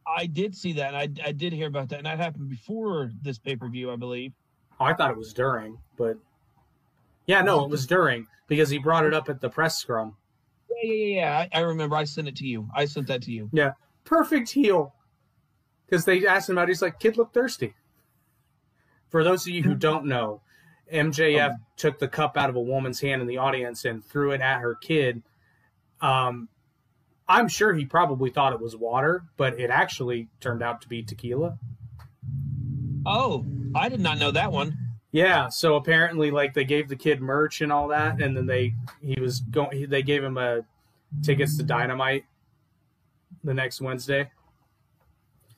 I 0.07 0.27
did 0.27 0.55
see 0.55 0.73
that. 0.75 0.95
I, 0.95 1.09
I 1.25 1.33
did 1.33 1.53
hear 1.53 1.67
about 1.67 1.89
that, 1.91 1.99
and 1.99 2.07
that 2.07 2.19
happened 2.19 2.51
before 2.51 3.11
this 3.23 3.39
pay 3.39 3.57
per 3.57 3.69
view, 3.69 3.91
I 3.91 3.97
believe. 3.97 4.33
Oh, 4.79 4.85
I 4.85 4.95
thought 4.95 5.11
it 5.11 5.17
was 5.17 5.33
during, 5.33 5.79
but 5.97 6.19
yeah, 7.27 7.43
no, 7.43 7.65
it 7.65 7.71
was 7.71 7.87
during 7.87 8.27
because 8.49 8.69
he 8.69 8.79
brought 8.79 9.07
it 9.07 9.15
up 9.15 9.29
at 9.29 9.41
the 9.41 9.49
press 9.49 9.79
scrum. 9.79 10.17
Yeah, 10.69 10.91
yeah, 10.91 10.95
yeah. 10.95 11.21
yeah. 11.21 11.47
I, 11.53 11.59
I 11.59 11.63
remember. 11.63 11.97
I 11.97 12.05
sent 12.05 12.29
it 12.29 12.37
to 12.37 12.47
you. 12.47 12.69
I 12.75 12.85
sent 12.85 13.07
that 13.07 13.23
to 13.23 13.33
you. 13.33 13.49
Yeah, 13.53 13.73
perfect 14.05 14.51
heel. 14.51 14.95
Because 15.87 16.05
they 16.05 16.27
asked 16.27 16.49
him 16.49 16.59
out, 16.59 16.69
he's 16.69 16.83
like, 16.83 16.99
"Kid 16.99 17.17
look 17.17 17.33
thirsty." 17.33 17.75
For 19.11 19.23
those 19.23 19.47
of 19.47 19.53
you 19.53 19.63
who 19.63 19.75
don't 19.75 20.07
know, 20.07 20.41
MJF 20.93 21.57
took 21.77 21.99
the 21.99 22.09
cup 22.09 22.37
out 22.37 22.51
of 22.51 22.57
a 22.57 22.61
woman's 22.61 23.01
hand 23.01 23.23
in 23.23 23.29
the 23.29 23.39
audience 23.39 23.85
and 23.85 24.05
threw 24.05 24.33
it 24.33 24.41
at 24.41 24.61
her 24.61 24.75
kid. 24.75 25.23
Um, 26.01 26.49
I'm 27.29 27.49
sure 27.49 27.73
he 27.73 27.85
probably 27.85 28.31
thought 28.31 28.53
it 28.53 28.61
was 28.61 28.77
water, 28.77 29.25
but 29.37 29.59
it 29.59 29.71
actually 29.71 30.29
turned 30.41 30.63
out 30.63 30.83
to 30.83 30.89
be 30.89 31.03
tequila. 31.03 31.59
Oh, 33.07 33.47
I 33.75 33.89
did 33.89 34.01
not 34.01 34.19
know 34.19 34.31
that 34.31 34.53
one. 34.53 34.77
Yeah, 35.13 35.49
so 35.49 35.77
apparently, 35.77 36.31
like 36.31 36.55
they 36.55 36.65
gave 36.65 36.89
the 36.89 36.97
kid 36.97 37.21
merch 37.21 37.61
and 37.61 37.71
all 37.71 37.89
that, 37.89 38.21
and 38.21 38.37
then 38.37 38.47
they 38.47 38.75
he 39.01 39.21
was 39.21 39.41
going. 39.41 39.89
They 39.89 40.03
gave 40.03 40.25
him 40.25 40.37
a 40.37 40.63
tickets 41.23 41.57
to 41.59 41.63
Dynamite 41.63 42.25
the 43.45 43.55
next 43.55 43.81
Wednesday. 43.81 44.31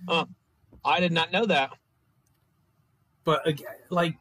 Uh, 0.06 0.26
I 0.84 1.00
did 1.00 1.12
not 1.12 1.32
know 1.32 1.46
that. 1.46 1.70
But 3.24 3.46
again, 3.46 3.66
like 3.90 4.16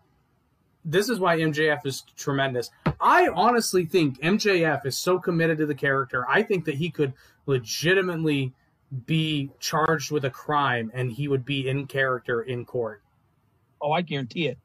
this 0.86 1.10
is 1.10 1.20
why 1.20 1.38
MJF 1.38 1.86
is 1.86 2.04
tremendous. 2.16 2.70
I 3.02 3.28
honestly 3.28 3.86
think 3.86 4.20
MJF 4.22 4.86
is 4.86 4.96
so 4.96 5.20
committed 5.20 5.58
to 5.58 5.66
the 5.66 5.76
character. 5.76 6.26
I 6.30 6.44
think 6.44 6.66
that 6.66 6.76
he 6.76 6.90
could 6.90 7.14
legitimately 7.48 8.54
be 9.06 9.52
charged 9.60 10.12
with 10.12 10.26
a 10.26 10.30
crime 10.30 10.92
and 10.94 11.12
he 11.12 11.28
would 11.28 11.44
be 11.44 11.68
in 11.68 11.88
character 11.88 12.44
in 12.44 12.66
court. 12.66 13.02
Oh, 13.82 13.92
I 13.92 14.02
guarantee 14.02 14.48
it. 14.48 14.58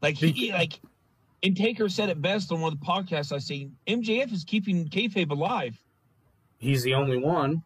Like 0.00 0.16
he, 0.16 0.52
like, 0.52 0.80
and 1.42 1.56
Taker 1.56 1.88
said 1.88 2.08
it 2.08 2.22
best 2.22 2.52
on 2.52 2.60
one 2.60 2.72
of 2.72 2.80
the 2.80 2.86
podcasts 2.86 3.32
I 3.32 3.38
seen. 3.38 3.76
MJF 3.86 4.32
is 4.32 4.44
keeping 4.44 4.88
kayfabe 4.88 5.30
alive. 5.30 5.76
He's 6.58 6.82
the 6.82 6.94
only 6.94 7.18
one. 7.18 7.62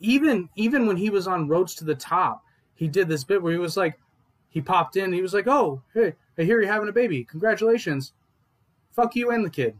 Even 0.00 0.48
even 0.56 0.86
when 0.86 0.96
he 0.96 1.10
was 1.10 1.26
on 1.26 1.48
Roads 1.48 1.74
to 1.76 1.84
the 1.84 1.94
Top, 1.94 2.42
he 2.74 2.88
did 2.88 3.08
this 3.08 3.24
bit 3.24 3.42
where 3.42 3.52
he 3.52 3.58
was 3.58 3.76
like, 3.76 3.98
he 4.48 4.60
popped 4.60 4.96
in. 4.96 5.12
He 5.12 5.22
was 5.22 5.32
like, 5.32 5.46
"Oh, 5.46 5.82
hey, 5.94 6.14
I 6.36 6.42
hear 6.42 6.60
you're 6.60 6.72
having 6.72 6.88
a 6.88 6.92
baby. 6.92 7.24
Congratulations. 7.24 8.12
Fuck 8.92 9.14
you 9.14 9.30
and 9.30 9.44
the 9.44 9.50
kid." 9.50 9.76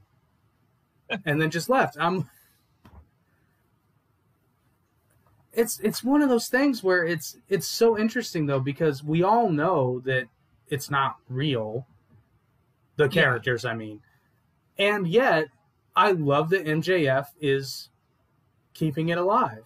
and 1.24 1.40
then 1.40 1.50
just 1.50 1.68
left. 1.68 1.96
I'm. 1.98 2.28
It's 5.52 5.80
it's 5.80 6.04
one 6.04 6.22
of 6.22 6.28
those 6.28 6.48
things 6.48 6.82
where 6.82 7.04
it's 7.04 7.36
it's 7.48 7.66
so 7.66 7.98
interesting 7.98 8.46
though 8.46 8.60
because 8.60 9.02
we 9.02 9.22
all 9.22 9.50
know 9.50 10.00
that 10.04 10.26
it's 10.68 10.90
not 10.90 11.16
real. 11.28 11.86
The 12.96 13.08
characters, 13.08 13.64
I 13.64 13.74
mean, 13.74 14.02
and 14.78 15.08
yet 15.08 15.46
I 15.96 16.12
love 16.12 16.50
that 16.50 16.66
MJF 16.66 17.26
is 17.40 17.88
keeping 18.74 19.08
it 19.08 19.16
alive. 19.16 19.64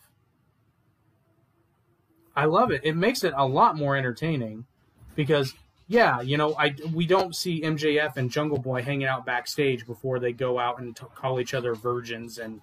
I 2.37 2.47
love 2.47 2.71
it. 2.71 2.81
It 2.85 2.97
makes 2.97 3.25
it 3.25 3.33
a 3.37 3.47
lot 3.47 3.77
more 3.77 3.97
entertaining 3.97 4.67
because 5.15 5.55
yeah, 5.87 6.21
you 6.21 6.37
know, 6.37 6.55
I 6.59 6.75
we 6.93 7.07
don't 7.07 7.37
see 7.37 7.61
MJF 7.61 8.17
and 8.17 8.31
Jungle 8.31 8.59
Boy 8.59 8.83
hanging 8.83 9.07
out 9.07 9.27
backstage 9.27 9.87
before 9.87 10.19
they 10.19 10.33
go 10.33 10.59
out 10.59 10.81
and 10.81 10.97
t- 10.97 11.05
call 11.15 11.39
each 11.39 11.55
other 11.55 11.75
virgins 11.75 12.39
and 12.39 12.61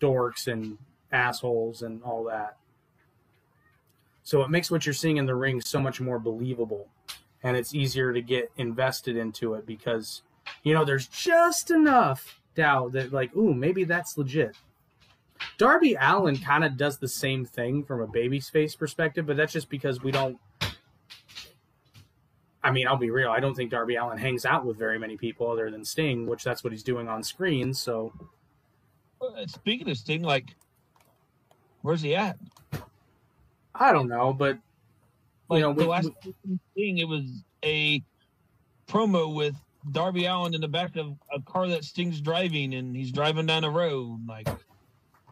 dorks 0.00 0.46
and 0.46 0.78
assholes 1.10 1.82
and 1.82 2.02
all 2.02 2.24
that. 2.24 2.56
So 4.24 4.42
it 4.42 4.50
makes 4.50 4.70
what 4.70 4.86
you're 4.86 4.92
seeing 4.92 5.16
in 5.16 5.26
the 5.26 5.34
ring 5.34 5.60
so 5.60 5.80
much 5.80 6.00
more 6.00 6.18
believable 6.18 6.88
and 7.42 7.56
it's 7.56 7.74
easier 7.74 8.12
to 8.12 8.22
get 8.22 8.50
invested 8.56 9.16
into 9.16 9.54
it 9.54 9.66
because 9.66 10.22
you 10.62 10.72
know 10.72 10.84
there's 10.84 11.06
just 11.08 11.70
enough 11.70 12.40
doubt 12.54 12.92
that 12.92 13.12
like 13.12 13.34
ooh 13.36 13.54
maybe 13.54 13.84
that's 13.84 14.16
legit. 14.16 14.56
Darby 15.58 15.96
Allin 16.00 16.38
kind 16.38 16.64
of 16.64 16.76
does 16.76 16.98
the 16.98 17.08
same 17.08 17.44
thing 17.44 17.84
from 17.84 18.00
a 18.00 18.06
baby's 18.06 18.48
face 18.48 18.74
perspective, 18.74 19.26
but 19.26 19.36
that's 19.36 19.52
just 19.52 19.68
because 19.68 20.02
we 20.02 20.10
don't 20.10 20.38
I 22.64 22.70
mean, 22.70 22.86
I'll 22.86 22.96
be 22.96 23.10
real. 23.10 23.28
I 23.28 23.40
don't 23.40 23.54
think 23.56 23.72
Darby 23.72 23.96
Allin 23.96 24.18
hangs 24.18 24.44
out 24.46 24.64
with 24.64 24.76
very 24.78 24.96
many 24.98 25.16
people 25.16 25.50
other 25.50 25.68
than 25.70 25.84
Sting, 25.84 26.26
which 26.26 26.44
that's 26.44 26.62
what 26.62 26.72
he's 26.72 26.84
doing 26.84 27.08
on 27.08 27.22
screen. 27.24 27.74
So, 27.74 28.12
Uh, 29.20 29.46
Speaking 29.46 29.90
of 29.90 29.96
Sting, 29.96 30.22
like, 30.22 30.54
where's 31.80 32.02
he 32.02 32.14
at? 32.14 32.38
I 33.74 33.90
don't 33.92 34.08
know, 34.08 34.32
but 34.32 34.58
Like 35.48 35.58
you 35.58 35.62
know, 35.66 35.72
the 35.72 35.82
we, 35.82 35.86
last 35.88 36.10
we- 36.44 36.56
thing, 36.76 36.98
it 36.98 37.08
was 37.08 37.42
a 37.64 38.02
promo 38.88 39.34
with 39.34 39.56
Darby 39.90 40.26
Allin 40.26 40.54
in 40.54 40.60
the 40.60 40.68
back 40.68 40.94
of 40.96 41.16
a 41.34 41.40
car 41.40 41.66
that 41.68 41.82
Sting's 41.84 42.20
driving, 42.20 42.74
and 42.74 42.94
he's 42.94 43.10
driving 43.10 43.46
down 43.46 43.62
the 43.62 43.70
road, 43.70 44.24
like 44.28 44.46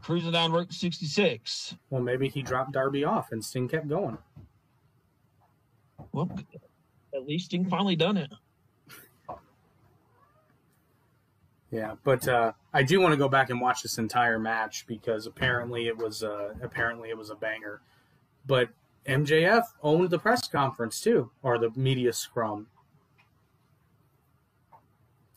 cruising 0.03 0.33
down 0.33 0.53
Route 0.53 0.73
66. 0.73 1.77
well, 1.91 2.03
maybe 2.03 2.29
he 2.29 2.43
dropped 2.43 2.73
Darby 2.73 3.05
off 3.05 3.33
and 3.33 3.45
Sting 3.45 3.69
kept 3.69 3.89
going. 3.89 4.19
Well, 6.13 6.31
at 7.15 7.27
least 7.27 7.47
Sting 7.47 7.69
finally 7.69 7.97
done 7.97 8.17
it. 8.17 8.33
Yeah, 11.71 11.95
but 12.03 12.27
uh, 12.27 12.53
I 12.75 12.83
do 12.83 13.01
want 13.01 13.13
to 13.13 13.17
go 13.17 13.29
back 13.29 13.51
and 13.51 13.61
watch 13.61 13.83
this 13.83 13.99
entire 13.99 14.41
match 14.41 14.87
because 14.89 15.27
apparently 15.27 15.87
it 15.87 15.97
was 15.97 16.25
uh, 16.25 16.55
apparently 16.63 17.11
it 17.11 17.17
was 17.17 17.31
a 17.31 17.37
banger. 17.37 17.81
But 18.45 18.71
MJF 19.07 19.63
owned 19.83 20.11
the 20.11 20.19
press 20.19 20.49
conference 20.49 21.01
too, 21.01 21.31
or 21.43 21.59
the 21.59 21.71
media 21.77 22.13
scrum, 22.13 22.67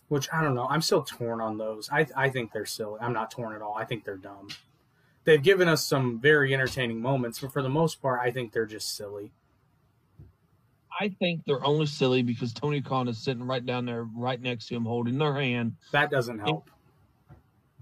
which 0.08 0.28
I 0.34 0.42
don't 0.42 0.56
know. 0.56 0.68
I'm 0.70 0.82
still 0.82 1.04
torn 1.04 1.42
on 1.42 1.58
those. 1.58 1.90
I 1.92 2.08
I 2.16 2.30
think 2.30 2.52
they're 2.52 2.66
silly. 2.66 3.00
I'm 3.02 3.14
not 3.14 3.32
torn 3.32 3.56
at 3.56 3.62
all. 3.62 3.76
I 3.76 3.86
think 3.86 4.06
they're 4.06 4.18
dumb. 4.18 4.48
They've 5.26 5.42
given 5.42 5.68
us 5.68 5.86
some 5.86 6.20
very 6.20 6.54
entertaining 6.54 7.02
moments, 7.02 7.40
but 7.40 7.54
for 7.54 7.62
the 7.62 7.70
most 7.70 8.02
part, 8.02 8.20
I 8.20 8.32
think 8.32 8.52
they're 8.52 8.66
just 8.66 8.96
silly. 8.96 9.32
I 11.00 11.10
think 11.10 11.44
they're 11.46 11.66
only 11.66 11.86
silly 11.86 12.22
because 12.22 12.54
Tony 12.54 12.82
Khan 12.82 13.08
is 13.08 13.18
sitting 13.18 13.44
right 13.44 13.66
down 13.66 13.86
there, 13.86 14.04
right 14.04 14.40
next 14.40 14.68
to 14.68 14.76
him, 14.76 14.86
holding 14.86 15.18
their 15.18 15.34
hand. 15.34 15.76
That 15.92 16.12
doesn't 16.12 16.40
help. 16.40 16.70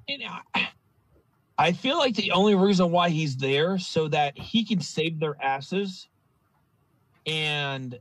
And 0.07 0.21
I, 0.55 0.69
I 1.57 1.71
feel 1.73 1.97
like 1.97 2.15
the 2.15 2.31
only 2.31 2.55
reason 2.55 2.91
why 2.91 3.09
he's 3.09 3.35
there 3.37 3.77
so 3.77 4.07
that 4.09 4.37
he 4.37 4.63
can 4.63 4.79
save 4.79 5.19
their 5.19 5.35
asses 5.43 6.07
and 7.25 7.99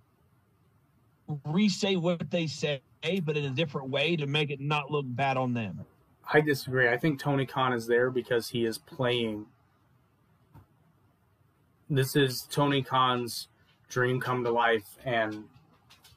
re-say 1.45 1.97
what 1.97 2.31
they 2.31 2.47
say, 3.03 3.21
but 3.21 3.37
in 3.37 3.45
a 3.45 3.51
different 3.51 3.91
way 3.91 4.17
to 4.17 4.27
make 4.27 4.51
it 4.51 4.61
not 4.61 4.91
look 4.91 5.05
bad 5.09 5.37
on 5.37 5.55
them. 5.55 5.81
I 6.33 6.41
disagree. 6.41 6.89
I 6.89 6.97
think 6.97 7.19
Tony 7.19 7.47
Khan 7.47 7.73
is 7.73 7.87
there 7.87 8.11
because 8.11 8.49
he 8.49 8.65
is 8.65 8.79
playing. 8.79 9.47
This 11.89 12.15
is 12.15 12.47
Tony 12.51 12.83
Khan's 12.83 13.49
dream 13.89 14.21
come 14.21 14.45
to 14.45 14.51
life, 14.51 14.97
and 15.05 15.45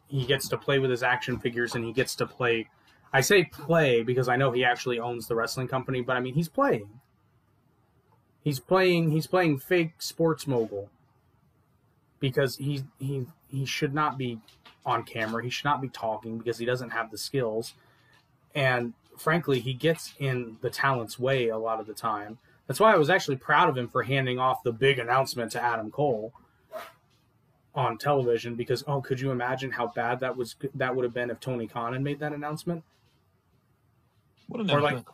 he 0.08 0.26
gets 0.26 0.48
to 0.50 0.58
play 0.58 0.78
with 0.78 0.92
his 0.92 1.02
action 1.02 1.40
figures, 1.40 1.74
and 1.74 1.84
he 1.84 1.92
gets 1.92 2.16
to 2.16 2.28
play. 2.28 2.70
I 3.12 3.22
say 3.22 3.46
play 3.46 4.04
because 4.04 4.28
I 4.28 4.36
know 4.36 4.52
he 4.52 4.64
actually 4.64 5.00
owns 5.00 5.28
the 5.28 5.36
wrestling 5.36 5.68
company, 5.68 6.02
but 6.02 6.16
I 6.16 6.20
mean 6.20 6.36
he's 6.36 6.50
playing. 6.50 6.90
He's 8.44 8.60
playing 8.60 9.12
he's 9.12 9.28
playing 9.28 9.60
fake 9.60 9.94
sports 10.00 10.46
mogul 10.46 10.90
because 12.20 12.58
he 12.58 12.84
he 13.00 13.26
he 13.50 13.66
should 13.66 13.94
not 13.94 14.18
be 14.18 14.40
on 14.86 15.04
camera. 15.04 15.44
He 15.44 15.50
should 15.50 15.66
not 15.66 15.82
be 15.82 15.90
talking 15.90 16.38
because 16.38 16.58
he 16.58 16.66
doesn't 16.66 16.92
have 16.92 17.12
the 17.12 17.18
skills. 17.18 17.74
And 18.56 18.94
frankly, 19.18 19.60
he 19.60 19.74
gets 19.74 20.14
in 20.20 20.58
the 20.62 20.70
talent's 20.70 21.18
way 21.18 21.50
a 21.50 21.58
lot 21.58 21.80
of 21.80 21.88
the 21.88 21.94
time. 21.94 22.38
That's 22.68 22.80
why 22.80 22.94
I 22.94 22.98
was 22.98 23.10
actually 23.10 23.38
proud 23.38 23.70
of 23.70 23.78
him 23.78 23.88
for 23.88 24.04
handing 24.04 24.40
off 24.40 24.64
the 24.64 24.72
big 24.72 25.00
announcement 25.00 25.52
to 25.54 25.62
Adam 25.62 25.92
Cole 25.92 26.34
on 27.76 27.98
television 27.98 28.56
because 28.56 28.84
oh, 28.88 29.02
could 29.02 29.20
you 29.20 29.32
imagine 29.32 29.72
how 29.72 29.88
bad 29.88 30.20
that 30.20 30.36
was 30.36 30.56
that 30.76 30.96
would 30.96 31.04
have 31.04 31.14
been 31.14 31.30
if 31.30 31.40
Tony 31.40 31.68
Khan 31.68 31.94
had 31.94 32.02
made 32.02 32.20
that 32.20 32.32
announcement? 32.32 32.84
What 34.48 34.62
announcement? 34.62 34.84
Or 34.84 34.96
like 34.96 35.06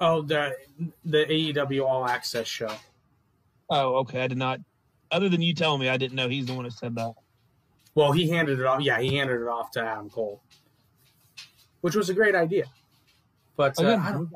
oh 0.00 0.22
the 0.22 0.56
the 1.04 1.24
AEW 1.24 1.84
All 1.84 2.06
Access 2.06 2.46
show. 2.46 2.70
Oh, 3.70 3.96
okay. 3.96 4.22
I 4.22 4.26
did 4.26 4.38
not. 4.38 4.60
Other 5.10 5.28
than 5.28 5.40
you 5.40 5.54
telling 5.54 5.80
me, 5.80 5.88
I 5.88 5.96
didn't 5.96 6.14
know 6.14 6.28
he's 6.28 6.46
the 6.46 6.54
one 6.54 6.64
who 6.64 6.70
said 6.70 6.94
that. 6.96 7.14
Well, 7.94 8.12
he 8.12 8.28
handed 8.30 8.58
it 8.60 8.66
off. 8.66 8.80
Yeah, 8.80 9.00
he 9.00 9.16
handed 9.16 9.40
it 9.42 9.48
off 9.48 9.70
to 9.72 9.82
Adam 9.82 10.08
Cole, 10.10 10.42
which 11.82 11.94
was 11.94 12.08
a 12.08 12.14
great 12.14 12.34
idea. 12.34 12.64
But 13.56 13.76
uh, 13.78 13.96
I 14.00 14.12
don't- 14.12 14.30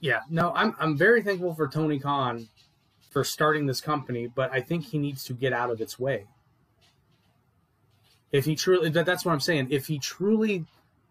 yeah, 0.00 0.20
no, 0.28 0.52
I'm 0.54 0.74
I'm 0.80 0.96
very 0.96 1.22
thankful 1.22 1.54
for 1.54 1.68
Tony 1.68 1.98
Khan 2.00 2.48
for 3.10 3.22
starting 3.22 3.66
this 3.66 3.80
company, 3.80 4.26
but 4.26 4.50
I 4.52 4.60
think 4.60 4.86
he 4.86 4.98
needs 4.98 5.22
to 5.24 5.34
get 5.34 5.52
out 5.52 5.70
of 5.70 5.80
its 5.80 5.98
way. 5.98 6.26
If 8.32 8.46
he 8.46 8.56
truly, 8.56 8.88
that, 8.90 9.04
that's 9.06 9.24
what 9.24 9.32
I'm 9.32 9.40
saying. 9.40 9.68
If 9.70 9.86
he 9.86 9.98
truly 9.98 10.64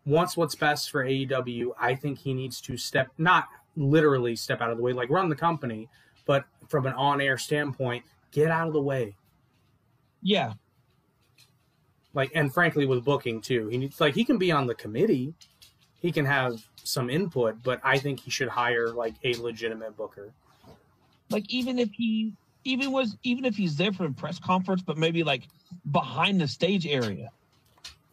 wants 0.06 0.36
what's 0.36 0.56
best 0.56 0.90
for 0.90 1.06
AEW, 1.06 1.72
I 1.80 1.94
think 1.96 2.18
he 2.20 2.34
needs 2.34 2.60
to 2.62 2.76
step, 2.78 3.10
not 3.20 3.48
literally 3.76 4.36
step 4.36 4.60
out 4.60 4.72
of 4.72 4.78
the 4.78 4.84
way, 4.84 4.92
like 4.94 5.10
run 5.12 5.30
the 5.30 5.36
company, 5.36 5.88
but 6.26 6.46
from 6.68 6.88
an 6.88 6.94
on-air 6.94 7.38
standpoint, 7.38 8.04
get 8.32 8.50
out 8.50 8.68
of 8.68 8.74
the 8.74 8.82
way. 8.82 9.16
Yeah, 10.24 10.54
Like, 12.14 12.32
and 12.36 12.54
frankly, 12.54 12.86
with 12.86 13.06
booking 13.06 13.42
too, 13.42 13.68
he 13.70 13.78
needs 13.78 14.02
like 14.02 14.16
he 14.16 14.26
can 14.26 14.38
be 14.38 14.52
on 14.52 14.68
the 14.68 14.76
committee, 14.76 15.34
he 16.02 16.12
can 16.12 16.26
have 16.26 16.66
some 16.84 17.10
input, 17.10 17.62
but 17.64 17.80
I 17.84 17.98
think 18.00 18.20
he 18.20 18.32
should 18.32 18.50
hire 18.50 18.90
like 18.90 19.16
a 19.24 19.34
legitimate 19.36 19.96
booker. 19.96 20.34
like 21.30 21.50
even 21.50 21.80
if 21.80 21.92
he 21.94 22.34
even 22.64 22.92
was 22.92 23.18
even 23.24 23.46
if 23.46 23.56
he's 23.56 23.76
there 23.76 23.94
for 23.94 24.06
a 24.06 24.12
press 24.12 24.40
conference, 24.40 24.82
but 24.82 24.98
maybe 24.98 25.24
like 25.24 25.48
behind 25.92 26.42
the 26.42 26.48
stage 26.48 26.86
area. 26.86 27.30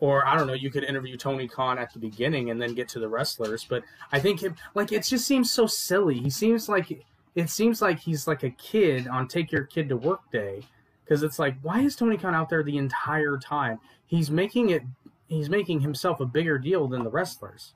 or 0.01 0.25
I 0.27 0.37
don't 0.39 0.47
know, 0.47 0.53
you 0.55 0.71
could 0.71 0.85
interview 0.85 1.17
Tony 1.17 1.49
Khan 1.49 1.79
at 1.79 1.93
the 1.93 1.99
beginning 1.99 2.51
and 2.51 2.63
then 2.63 2.75
get 2.75 2.89
to 2.91 3.01
the 3.01 3.09
wrestlers. 3.09 3.65
But 3.65 3.83
I 4.13 4.21
think 4.21 4.41
him 4.43 4.55
like 4.75 4.93
it 4.93 5.05
just 5.05 5.27
seems 5.27 5.51
so 5.51 5.67
silly. 5.67 6.19
He 6.19 6.31
seems 6.31 6.69
like 6.69 7.05
it 7.35 7.51
seems 7.51 7.83
like 7.83 7.99
he's 7.99 8.27
like 8.29 8.45
a 8.45 8.51
kid 8.51 9.09
on 9.09 9.29
take 9.29 9.51
your 9.51 9.65
kid 9.65 9.89
to 9.89 9.97
work 9.97 10.21
day 10.31 10.63
because 11.09 11.23
it's 11.25 11.39
like 11.39 11.57
why 11.63 11.81
is 11.83 11.97
Tony 11.97 12.19
Khan 12.19 12.35
out 12.35 12.51
there 12.51 12.65
the 12.65 12.79
entire 12.79 13.39
time? 13.39 13.81
He's 14.07 14.31
making 14.31 14.71
it 14.71 14.83
he's 15.29 15.51
making 15.51 15.81
himself 15.81 16.21
a 16.21 16.27
bigger 16.27 16.59
deal 16.59 16.89
than 16.89 17.05
the 17.05 17.11
wrestlers. 17.11 17.75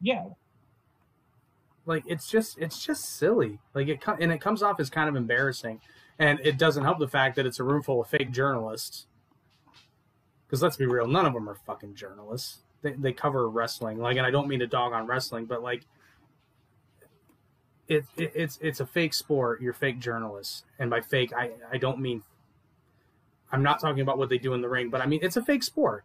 Yeah, 0.00 0.26
Like 1.86 2.04
it's 2.06 2.28
just 2.30 2.58
it's 2.58 2.84
just 2.84 3.04
silly. 3.18 3.60
Like 3.74 3.88
it 3.88 4.02
and 4.20 4.32
it 4.32 4.40
comes 4.40 4.62
off 4.62 4.80
as 4.80 4.90
kind 4.90 5.08
of 5.08 5.16
embarrassing. 5.16 5.80
And 6.18 6.38
it 6.44 6.58
doesn't 6.58 6.84
help 6.84 6.98
the 7.00 7.08
fact 7.08 7.36
that 7.36 7.46
it's 7.46 7.60
a 7.60 7.64
room 7.64 7.82
full 7.82 8.00
of 8.02 8.08
fake 8.08 8.30
journalists. 8.32 9.06
Because 10.46 10.62
let's 10.62 10.76
be 10.76 10.86
real, 10.86 11.06
none 11.06 11.26
of 11.26 11.34
them 11.34 11.48
are 11.48 11.54
fucking 11.54 11.94
journalists. 11.94 12.60
They, 12.82 12.92
they 12.92 13.12
cover 13.12 13.48
wrestling. 13.48 13.98
Like, 13.98 14.16
and 14.18 14.26
I 14.26 14.30
don't 14.30 14.48
mean 14.48 14.60
to 14.60 14.66
dog 14.66 14.92
on 14.92 15.06
wrestling, 15.06 15.46
but 15.46 15.62
like, 15.62 15.86
it, 17.88 18.04
it 18.16 18.32
it's 18.34 18.58
it's 18.62 18.80
a 18.80 18.86
fake 18.86 19.14
sport. 19.14 19.62
You're 19.62 19.72
fake 19.72 20.00
journalists, 20.00 20.64
and 20.78 20.90
by 20.90 21.00
fake, 21.00 21.32
I 21.36 21.52
I 21.72 21.78
don't 21.78 22.00
mean. 22.00 22.22
I'm 23.52 23.62
not 23.62 23.80
talking 23.80 24.00
about 24.00 24.18
what 24.18 24.28
they 24.28 24.38
do 24.38 24.54
in 24.54 24.60
the 24.60 24.68
ring, 24.68 24.90
but 24.90 25.00
I 25.00 25.06
mean 25.06 25.20
it's 25.22 25.36
a 25.36 25.42
fake 25.42 25.62
sport. 25.62 26.04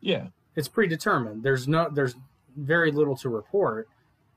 yeah. 0.00 0.26
It's 0.56 0.68
predetermined. 0.68 1.42
There's 1.42 1.66
no 1.66 1.88
there's 1.92 2.14
very 2.56 2.92
little 2.92 3.16
to 3.16 3.28
report, 3.28 3.88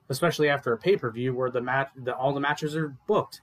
especially 0.10 0.50
after 0.50 0.74
a 0.74 0.78
pay 0.78 0.98
per 0.98 1.12
view 1.12 1.36
where 1.36 1.52
the 1.52 1.62
match 1.62 1.90
the, 1.96 2.16
all 2.16 2.34
the 2.34 2.40
matches 2.40 2.76
are 2.76 2.96
booked. 3.06 3.42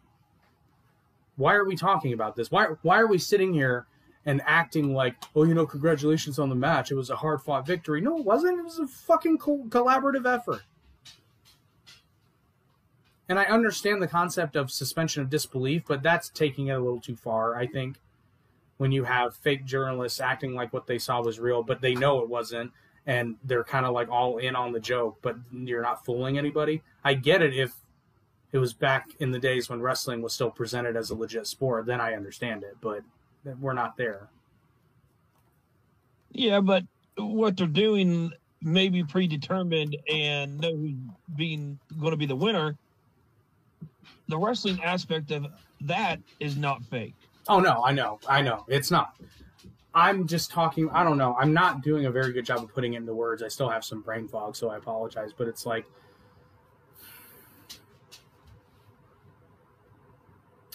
Why 1.36 1.54
are 1.54 1.64
we 1.64 1.76
talking 1.76 2.12
about 2.12 2.34
this? 2.34 2.50
Why 2.50 2.66
why 2.82 2.98
are 2.98 3.06
we 3.06 3.18
sitting 3.18 3.52
here 3.52 3.86
and 4.26 4.40
acting 4.46 4.94
like, 4.94 5.16
oh, 5.36 5.44
you 5.44 5.54
know, 5.54 5.66
congratulations 5.66 6.38
on 6.38 6.48
the 6.48 6.54
match. 6.54 6.90
It 6.90 6.94
was 6.94 7.10
a 7.10 7.16
hard 7.16 7.42
fought 7.42 7.66
victory. 7.66 8.00
No, 8.00 8.16
it 8.16 8.24
wasn't. 8.24 8.58
It 8.58 8.64
was 8.64 8.78
a 8.78 8.86
fucking 8.86 9.38
co- 9.38 9.66
collaborative 9.68 10.26
effort. 10.26 10.62
And 13.28 13.38
I 13.38 13.44
understand 13.44 14.02
the 14.02 14.08
concept 14.08 14.54
of 14.54 14.70
suspension 14.70 15.22
of 15.22 15.30
disbelief, 15.30 15.84
but 15.86 16.02
that's 16.02 16.28
taking 16.28 16.66
it 16.68 16.72
a 16.72 16.78
little 16.78 17.00
too 17.00 17.16
far, 17.16 17.56
I 17.56 17.66
think. 17.66 17.96
When 18.76 18.92
you 18.92 19.04
have 19.04 19.36
fake 19.36 19.64
journalists 19.64 20.20
acting 20.20 20.54
like 20.54 20.72
what 20.72 20.86
they 20.86 20.98
saw 20.98 21.22
was 21.22 21.38
real, 21.38 21.62
but 21.62 21.80
they 21.80 21.94
know 21.94 22.20
it 22.20 22.28
wasn't, 22.28 22.72
and 23.06 23.36
they're 23.44 23.64
kind 23.64 23.86
of 23.86 23.94
like 23.94 24.10
all 24.10 24.38
in 24.38 24.56
on 24.56 24.72
the 24.72 24.80
joke, 24.80 25.18
but 25.22 25.36
you're 25.52 25.80
not 25.80 26.04
fooling 26.04 26.36
anybody. 26.36 26.82
I 27.04 27.14
get 27.14 27.40
it 27.40 27.54
if 27.54 27.72
it 28.52 28.58
was 28.58 28.72
back 28.72 29.08
in 29.20 29.30
the 29.30 29.38
days 29.38 29.70
when 29.70 29.80
wrestling 29.80 30.22
was 30.22 30.32
still 30.32 30.50
presented 30.50 30.96
as 30.96 31.10
a 31.10 31.14
legit 31.14 31.46
sport, 31.46 31.86
then 31.86 32.00
I 32.00 32.14
understand 32.14 32.62
it, 32.62 32.76
but 32.80 33.02
we're 33.60 33.72
not 33.72 33.96
there. 33.96 34.28
Yeah, 36.32 36.60
but 36.60 36.84
what 37.16 37.56
they're 37.56 37.66
doing 37.66 38.32
may 38.60 38.88
be 38.88 39.04
predetermined 39.04 39.96
and 40.12 40.60
know 40.60 40.74
who's 40.74 40.94
being 41.36 41.78
going 41.98 42.10
to 42.10 42.16
be 42.16 42.26
the 42.26 42.36
winner. 42.36 42.76
The 44.28 44.38
wrestling 44.38 44.82
aspect 44.82 45.30
of 45.30 45.46
that 45.82 46.20
is 46.40 46.56
not 46.56 46.84
fake. 46.84 47.14
Oh 47.48 47.60
no, 47.60 47.82
I 47.84 47.92
know, 47.92 48.18
I 48.28 48.42
know, 48.42 48.64
it's 48.68 48.90
not. 48.90 49.16
I'm 49.94 50.26
just 50.26 50.50
talking. 50.50 50.90
I 50.90 51.04
don't 51.04 51.18
know. 51.18 51.36
I'm 51.38 51.52
not 51.52 51.82
doing 51.82 52.06
a 52.06 52.10
very 52.10 52.32
good 52.32 52.44
job 52.44 52.64
of 52.64 52.74
putting 52.74 52.94
it 52.94 52.98
into 52.98 53.14
words. 53.14 53.42
I 53.44 53.48
still 53.48 53.68
have 53.68 53.84
some 53.84 54.02
brain 54.02 54.26
fog, 54.26 54.56
so 54.56 54.68
I 54.68 54.76
apologize. 54.76 55.30
But 55.36 55.46
it's 55.46 55.64
like 55.64 55.84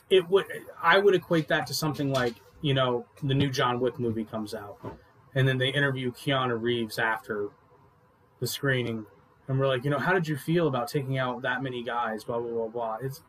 it 0.10 0.28
would. 0.30 0.46
I 0.82 1.00
would 1.00 1.16
equate 1.16 1.50
that 1.50 1.68
to 1.68 1.74
something 1.74 2.12
like 2.12 2.36
you 2.62 2.74
know 2.74 3.06
the 3.22 3.34
new 3.34 3.50
John 3.50 3.82
Wick 3.82 4.00
movie 4.00 4.24
comes 4.24 4.54
out, 4.54 4.78
and 5.36 5.46
then 5.46 5.58
they 5.58 5.70
interview 5.70 6.14
Keanu 6.14 6.60
Reeves 6.62 6.98
after 6.98 7.50
the 8.40 8.48
screening, 8.48 9.06
and 9.50 9.60
we're 9.60 9.68
like, 9.68 9.84
you 9.84 9.90
know, 9.90 9.98
how 10.00 10.14
did 10.14 10.28
you 10.28 10.38
feel 10.38 10.68
about 10.68 10.88
taking 10.88 11.18
out 11.18 11.42
that 11.42 11.62
many 11.62 11.84
guys? 11.84 12.24
Blah 12.24 12.40
blah 12.40 12.50
blah 12.52 12.68
blah. 12.68 12.98
It's 13.02 13.22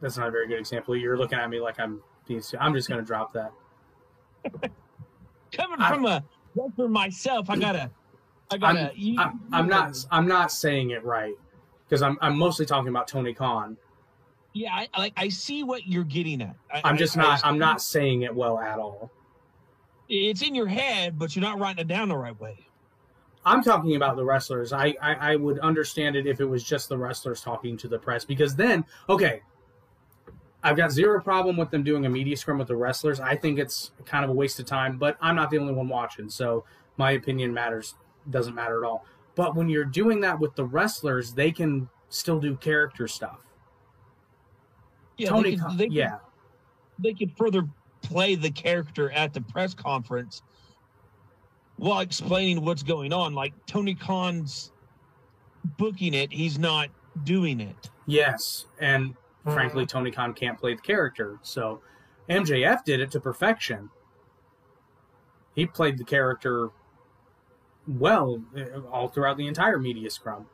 that's 0.00 0.16
not 0.16 0.28
a 0.28 0.30
very 0.30 0.46
good 0.46 0.58
example. 0.58 0.96
You're 0.96 1.18
looking 1.18 1.38
at 1.38 1.50
me 1.50 1.60
like 1.60 1.78
I'm 1.80 2.00
being. 2.26 2.42
I'm 2.60 2.74
just 2.74 2.88
going 2.88 3.00
to 3.00 3.06
drop 3.06 3.32
that. 3.34 3.52
Coming 5.52 5.80
I- 5.80 5.88
from 5.92 6.06
a 6.06 6.24
wrestler 6.54 6.88
myself, 6.88 7.50
I 7.50 7.56
gotta, 7.56 7.90
I 8.50 8.56
gotta. 8.56 8.92
you- 8.94 9.18
I'm, 9.18 9.40
I'm 9.52 9.68
not. 9.68 9.96
I'm 10.10 10.28
not 10.28 10.52
saying 10.52 10.90
it 10.90 11.04
right 11.04 11.34
because 11.88 12.02
I'm. 12.02 12.16
I'm 12.20 12.38
mostly 12.38 12.66
talking 12.66 12.88
about 12.88 13.08
Tony 13.08 13.34
Khan. 13.34 13.76
Yeah, 14.52 14.72
I 14.74 14.88
I- 14.94 14.98
like. 15.00 15.12
I 15.16 15.28
see 15.28 15.64
what 15.64 15.86
you're 15.86 16.04
getting 16.04 16.40
at. 16.42 16.54
I, 16.72 16.82
I'm 16.84 16.96
just 16.96 17.16
I- 17.18 17.22
not. 17.22 17.44
I- 17.44 17.48
I'm 17.48 17.58
not 17.58 17.82
saying 17.82 18.22
it 18.22 18.34
well 18.34 18.58
at 18.60 18.78
all. 18.78 19.10
It's 20.08 20.42
in 20.42 20.54
your 20.54 20.66
head, 20.66 21.18
but 21.18 21.34
you're 21.34 21.42
not 21.42 21.58
writing 21.58 21.80
it 21.80 21.88
down 21.88 22.08
the 22.08 22.16
right 22.16 22.38
way. 22.40 22.66
I'm 23.44 23.62
talking 23.62 23.96
about 23.96 24.16
the 24.16 24.24
wrestlers. 24.24 24.72
I, 24.72 24.94
I 25.00 25.14
I 25.32 25.36
would 25.36 25.58
understand 25.60 26.16
it 26.16 26.26
if 26.26 26.40
it 26.40 26.44
was 26.44 26.64
just 26.64 26.88
the 26.88 26.98
wrestlers 26.98 27.40
talking 27.40 27.76
to 27.78 27.88
the 27.88 27.98
press 27.98 28.24
because 28.24 28.56
then 28.56 28.84
okay. 29.08 29.42
I've 30.62 30.76
got 30.76 30.90
zero 30.90 31.20
problem 31.20 31.56
with 31.56 31.70
them 31.70 31.84
doing 31.84 32.06
a 32.06 32.10
media 32.10 32.36
scrum 32.36 32.58
with 32.58 32.66
the 32.66 32.74
wrestlers. 32.74 33.20
I 33.20 33.36
think 33.36 33.60
it's 33.60 33.92
kind 34.04 34.24
of 34.24 34.30
a 34.30 34.34
waste 34.34 34.58
of 34.58 34.66
time, 34.66 34.98
but 34.98 35.16
I'm 35.20 35.36
not 35.36 35.48
the 35.48 35.58
only 35.58 35.72
one 35.72 35.88
watching, 35.88 36.28
so 36.28 36.64
my 36.96 37.12
opinion 37.12 37.54
matters 37.54 37.94
doesn't 38.30 38.54
matter 38.54 38.84
at 38.84 38.88
all. 38.88 39.04
But 39.36 39.54
when 39.54 39.68
you're 39.68 39.84
doing 39.84 40.18
that 40.22 40.40
with 40.40 40.56
the 40.56 40.64
wrestlers, 40.64 41.32
they 41.32 41.52
can 41.52 41.88
still 42.08 42.40
do 42.40 42.56
character 42.56 43.06
stuff. 43.06 43.44
Yeah, 45.18 45.28
Tony, 45.28 45.50
they 45.50 45.56
can, 45.56 45.76
they, 45.76 45.84
can- 45.84 45.92
yeah, 45.92 46.18
they 46.98 47.12
can 47.14 47.28
further 47.28 47.68
play 48.06 48.34
the 48.36 48.50
character 48.50 49.10
at 49.10 49.34
the 49.34 49.40
press 49.40 49.74
conference 49.74 50.42
while 51.76 52.00
explaining 52.00 52.64
what's 52.64 52.82
going 52.82 53.12
on. 53.12 53.34
Like 53.34 53.52
Tony 53.66 53.94
Khan's 53.94 54.72
booking 55.76 56.14
it, 56.14 56.32
he's 56.32 56.58
not 56.58 56.88
doing 57.24 57.60
it. 57.60 57.90
yes, 58.06 58.66
and 58.80 59.14
frankly, 59.44 59.86
Tony 59.86 60.10
Khan 60.10 60.32
can't 60.34 60.58
play 60.58 60.74
the 60.74 60.82
character, 60.82 61.38
so 61.42 61.80
MJF 62.28 62.84
did 62.84 63.00
it 63.00 63.10
to 63.12 63.20
perfection. 63.20 63.90
He 65.54 65.66
played 65.66 65.98
the 65.98 66.04
character 66.04 66.70
well 67.88 68.42
uh, 68.56 68.80
all 68.92 69.08
throughout 69.08 69.36
the 69.36 69.46
entire 69.46 69.78
media 69.78 70.10
scrum. 70.10 70.46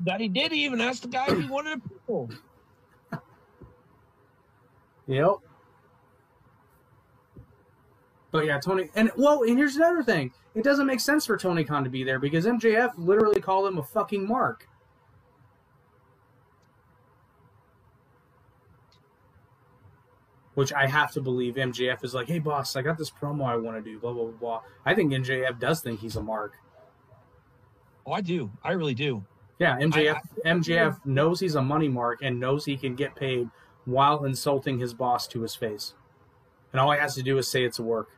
That 0.00 0.20
he 0.20 0.28
did. 0.28 0.52
He 0.52 0.64
even 0.64 0.80
asked 0.80 1.02
the 1.02 1.08
guy 1.08 1.26
if 1.28 1.38
he 1.38 1.46
wanted 1.46 1.78
a 1.84 1.88
pickle. 1.88 2.30
Yep. 5.10 5.36
But 8.30 8.44
yeah, 8.44 8.58
Tony, 8.60 8.90
and 8.94 9.10
well, 9.16 9.42
and 9.42 9.56
here's 9.56 9.76
another 9.76 10.02
thing: 10.02 10.32
it 10.54 10.62
doesn't 10.62 10.86
make 10.86 11.00
sense 11.00 11.24
for 11.24 11.36
Tony 11.36 11.64
Khan 11.64 11.84
to 11.84 11.90
be 11.90 12.04
there 12.04 12.18
because 12.18 12.44
MJF 12.44 12.92
literally 12.98 13.40
called 13.40 13.66
him 13.66 13.78
a 13.78 13.82
fucking 13.82 14.26
mark. 14.26 14.68
Which 20.54 20.72
I 20.72 20.86
have 20.86 21.12
to 21.12 21.20
believe 21.20 21.54
MJF 21.54 22.02
is 22.02 22.14
like, 22.14 22.26
hey 22.26 22.40
boss, 22.40 22.74
I 22.74 22.82
got 22.82 22.98
this 22.98 23.10
promo 23.10 23.44
I 23.46 23.56
want 23.56 23.76
to 23.76 23.82
do, 23.82 23.98
blah 23.98 24.12
blah 24.12 24.24
blah. 24.24 24.32
blah. 24.32 24.62
I 24.84 24.94
think 24.94 25.12
MJF 25.12 25.58
does 25.60 25.80
think 25.80 26.00
he's 26.00 26.16
a 26.16 26.22
mark. 26.22 26.54
Oh, 28.04 28.12
I 28.12 28.20
do. 28.20 28.50
I 28.64 28.72
really 28.72 28.94
do. 28.94 29.24
Yeah, 29.60 29.78
MJF 29.78 30.16
I- 30.44 30.48
MJF 30.48 31.04
knows 31.06 31.40
he's 31.40 31.54
a 31.54 31.62
money 31.62 31.88
mark 31.88 32.20
and 32.22 32.40
knows 32.40 32.64
he 32.64 32.76
can 32.76 32.94
get 32.96 33.14
paid 33.14 33.48
while 33.84 34.24
insulting 34.24 34.78
his 34.80 34.94
boss 34.94 35.28
to 35.28 35.42
his 35.42 35.54
face. 35.54 35.94
And 36.72 36.80
all 36.80 36.90
he 36.92 36.98
has 36.98 37.14
to 37.14 37.22
do 37.22 37.38
is 37.38 37.48
say 37.48 37.64
it's 37.64 37.78
a 37.78 37.82
work. 37.82 38.08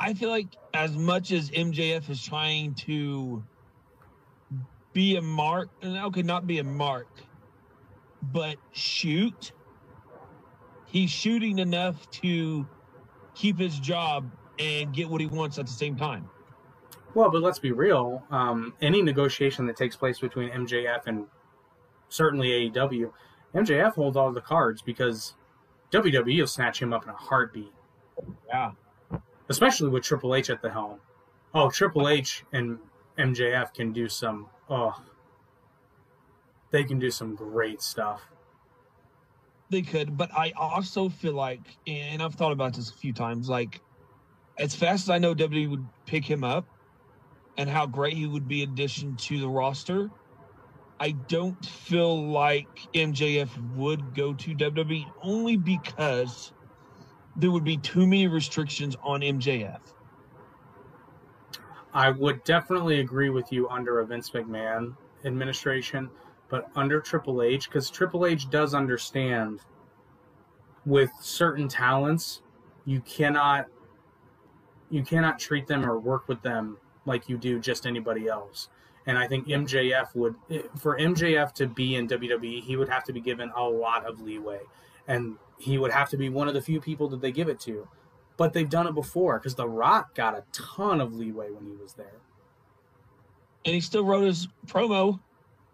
I 0.00 0.14
feel 0.14 0.30
like 0.30 0.56
as 0.72 0.96
much 0.96 1.30
as 1.30 1.50
MJF 1.50 2.08
is 2.08 2.22
trying 2.22 2.74
to 2.86 3.44
be 4.94 5.16
a 5.16 5.22
mark, 5.22 5.68
and 5.82 5.96
okay, 5.96 6.22
not 6.22 6.46
be 6.46 6.58
a 6.58 6.64
mark, 6.64 7.08
but 8.22 8.56
shoot, 8.72 9.52
he's 10.86 11.10
shooting 11.10 11.58
enough 11.58 12.10
to 12.10 12.66
keep 13.34 13.58
his 13.58 13.78
job 13.78 14.30
and 14.58 14.92
get 14.94 15.08
what 15.08 15.20
he 15.20 15.26
wants 15.26 15.58
at 15.58 15.66
the 15.66 15.72
same 15.72 15.96
time. 15.96 16.28
Well, 17.14 17.30
but 17.30 17.42
let's 17.42 17.58
be 17.58 17.72
real. 17.72 18.22
Um, 18.30 18.72
any 18.80 19.02
negotiation 19.02 19.66
that 19.66 19.76
takes 19.76 19.96
place 19.96 20.18
between 20.18 20.48
MJF 20.50 21.06
and 21.06 21.26
certainly 22.08 22.70
AEW, 22.70 23.12
MJF 23.54 23.94
holds 23.94 24.16
all 24.16 24.32
the 24.32 24.40
cards 24.40 24.80
because 24.80 25.34
WWE 25.92 26.40
will 26.40 26.46
snatch 26.46 26.80
him 26.80 26.92
up 26.92 27.02
in 27.02 27.10
a 27.10 27.14
heartbeat, 27.14 27.72
Yeah. 28.48 28.72
especially 29.48 29.88
with 29.90 30.04
Triple 30.04 30.34
H 30.34 30.50
at 30.50 30.62
the 30.62 30.70
helm. 30.70 30.98
Oh, 31.54 31.70
Triple 31.70 32.08
H 32.08 32.44
and 32.52 32.78
MJF 33.18 33.74
can 33.74 33.92
do 33.92 34.08
some. 34.08 34.46
Oh, 34.68 34.94
they 36.70 36.84
can 36.84 36.98
do 36.98 37.10
some 37.10 37.34
great 37.34 37.82
stuff. 37.82 38.22
They 39.70 39.82
could, 39.82 40.16
but 40.16 40.30
I 40.36 40.52
also 40.56 41.08
feel 41.08 41.34
like, 41.34 41.60
and 41.86 42.22
I've 42.22 42.34
thought 42.34 42.52
about 42.52 42.74
this 42.74 42.90
a 42.90 42.94
few 42.94 43.12
times, 43.12 43.48
like 43.48 43.80
as 44.58 44.74
fast 44.74 45.04
as 45.04 45.10
I 45.10 45.18
know 45.18 45.34
WWE 45.34 45.70
would 45.70 45.86
pick 46.06 46.24
him 46.24 46.44
up 46.44 46.66
and 47.56 47.68
how 47.68 47.86
great 47.86 48.14
he 48.14 48.26
would 48.26 48.48
be 48.48 48.62
addition 48.62 49.16
to 49.16 49.40
the 49.40 49.48
roster, 49.48 50.10
I 50.98 51.12
don't 51.12 51.64
feel 51.64 52.30
like 52.30 52.68
MJF 52.94 53.48
would 53.74 54.14
go 54.14 54.34
to 54.34 54.54
WWE 54.54 55.06
only 55.22 55.56
because 55.56 56.52
there 57.36 57.50
would 57.50 57.64
be 57.64 57.76
too 57.76 58.06
many 58.06 58.26
restrictions 58.26 58.96
on 59.02 59.20
MJF. 59.20 59.80
I 61.92 62.10
would 62.10 62.44
definitely 62.44 63.00
agree 63.00 63.30
with 63.30 63.52
you 63.52 63.68
under 63.68 64.00
a 64.00 64.06
Vince 64.06 64.30
McMahon 64.30 64.94
administration, 65.24 66.08
but 66.48 66.70
under 66.76 67.00
Triple 67.00 67.42
H, 67.42 67.68
because 67.68 67.90
Triple 67.90 68.26
H 68.26 68.48
does 68.50 68.74
understand 68.74 69.60
with 70.86 71.10
certain 71.20 71.68
talents, 71.68 72.42
you 72.84 73.00
cannot 73.00 73.66
you 74.88 75.04
cannot 75.04 75.38
treat 75.38 75.68
them 75.68 75.88
or 75.88 76.00
work 76.00 76.26
with 76.26 76.42
them 76.42 76.76
like 77.06 77.28
you 77.28 77.38
do 77.38 77.60
just 77.60 77.86
anybody 77.86 78.26
else. 78.26 78.68
And 79.06 79.16
I 79.16 79.26
think 79.26 79.46
MJF 79.46 80.14
would 80.14 80.34
eh, 80.50 80.62
for 80.76 80.98
MJF 80.98 81.52
to 81.54 81.66
be 81.66 81.96
in 81.96 82.08
WWE, 82.08 82.62
he 82.62 82.76
would 82.76 82.88
have 82.88 83.04
to 83.04 83.12
be 83.12 83.20
given 83.20 83.50
a 83.56 83.62
lot 83.62 84.04
of 84.06 84.20
leeway. 84.20 84.60
And 85.08 85.36
he 85.60 85.78
would 85.78 85.92
have 85.92 86.08
to 86.10 86.16
be 86.16 86.28
one 86.28 86.48
of 86.48 86.54
the 86.54 86.62
few 86.62 86.80
people 86.80 87.08
that 87.08 87.20
they 87.20 87.30
give 87.32 87.48
it 87.48 87.60
to 87.60 87.86
but 88.40 88.54
they've 88.54 88.70
done 88.70 88.86
it 88.86 88.94
before 88.94 89.38
because 89.38 89.54
The 89.54 89.68
Rock 89.68 90.14
got 90.14 90.32
a 90.34 90.42
ton 90.50 90.98
of 91.02 91.14
leeway 91.14 91.50
when 91.50 91.66
he 91.66 91.72
was 91.76 91.92
there. 91.92 92.14
And 93.66 93.74
he 93.74 93.82
still 93.82 94.02
wrote 94.02 94.24
his 94.24 94.48
promo 94.66 95.20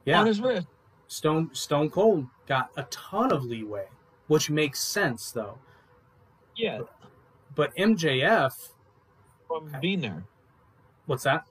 Yeah, 0.05 0.19
on 0.19 0.27
his 0.27 0.41
wrist. 0.41 0.67
Stone 1.07 1.51
Stone 1.53 1.91
Cold 1.91 2.27
got 2.49 2.71
a 2.77 2.83
ton 2.91 3.31
of 3.31 3.45
leeway, 3.45 3.87
which 4.27 4.51
makes 4.51 4.81
sense 4.81 5.31
though. 5.31 5.59
Yeah, 6.57 6.81
But 7.55 7.73
MJF, 7.77 8.53
from 9.47 9.71
being 9.81 10.01
there. 10.01 10.25
what's 11.07 11.23
that? 11.23 11.45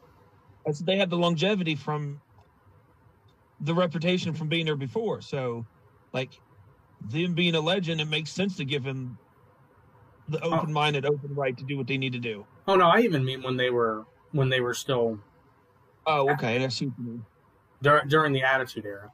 Said 0.70 0.86
they 0.86 0.98
had 0.98 1.10
the 1.10 1.18
longevity 1.18 1.76
from 1.76 2.20
the 3.62 3.74
reputation 3.74 4.34
from 4.34 4.50
being 4.50 4.66
there 4.66 4.76
before. 4.76 5.22
So, 5.22 5.66
like 6.12 6.42
them 7.10 7.34
being 7.34 7.56
a 7.56 7.62
legend, 7.62 8.02
it 8.02 8.06
makes 8.06 8.32
sense 8.32 8.58
to 8.58 8.66
give 8.66 8.84
him 8.84 9.18
the 10.28 10.40
oh. 10.44 10.54
open-minded, 10.54 11.06
open 11.06 11.36
right 11.36 11.58
to 11.58 11.64
do 11.64 11.78
what 11.78 11.88
they 11.88 11.98
need 11.98 12.14
to 12.14 12.20
do. 12.20 12.46
Oh 12.68 12.76
no, 12.76 12.88
I 12.88 13.02
even 13.02 13.24
mean 13.24 13.44
when 13.44 13.58
they 13.58 13.70
were 13.70 14.06
when 14.32 14.50
they 14.50 14.60
were 14.60 14.74
still 14.74 15.20
Oh, 16.08 16.30
okay. 16.32 16.64
I 16.64 16.68
see 16.68 16.86
what 16.88 17.00
you 17.00 17.06
mean. 17.06 17.26
dur- 17.82 18.04
during 18.08 18.34
the 18.34 18.44
Attitude 18.44 18.86
Era. 18.86 19.12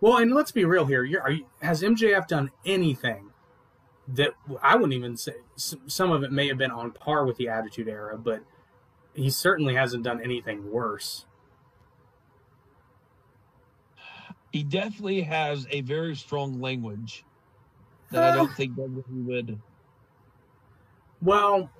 Well, 0.00 0.16
and 0.16 0.34
let's 0.34 0.50
be 0.50 0.64
real 0.64 0.86
here. 0.86 1.04
You're, 1.04 1.22
are 1.22 1.30
you, 1.30 1.46
has 1.60 1.82
MJF 1.82 2.26
done 2.26 2.50
anything 2.66 3.30
that 4.08 4.32
I 4.60 4.74
wouldn't 4.74 4.94
even 4.94 5.16
say? 5.16 5.34
Some 5.56 6.10
of 6.10 6.24
it 6.24 6.32
may 6.32 6.48
have 6.48 6.58
been 6.58 6.72
on 6.72 6.90
par 6.90 7.24
with 7.24 7.36
the 7.36 7.48
Attitude 7.48 7.88
Era, 7.88 8.18
but 8.18 8.42
he 9.14 9.30
certainly 9.30 9.74
hasn't 9.76 10.02
done 10.02 10.20
anything 10.20 10.70
worse. 10.70 11.26
He 14.52 14.64
definitely 14.64 15.22
has 15.22 15.66
a 15.70 15.80
very 15.82 16.16
strong 16.16 16.60
language 16.60 17.24
that 18.12 18.22
I 18.22 18.28
uh, 18.28 18.34
don't 18.36 18.54
think 18.54 18.76
WWE 18.76 19.24
would. 19.26 19.58
Well, 21.20 21.70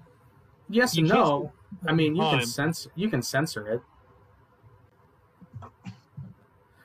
yes 0.69 0.97
You 0.97 1.05
and 1.05 1.13
no. 1.13 1.53
I 1.87 1.93
mean, 1.93 2.15
you 2.15 2.23
can 2.23 2.47
censor 2.47 2.91
you 2.95 3.09
can 3.09 3.23
censor 3.23 3.69
it. 3.69 3.81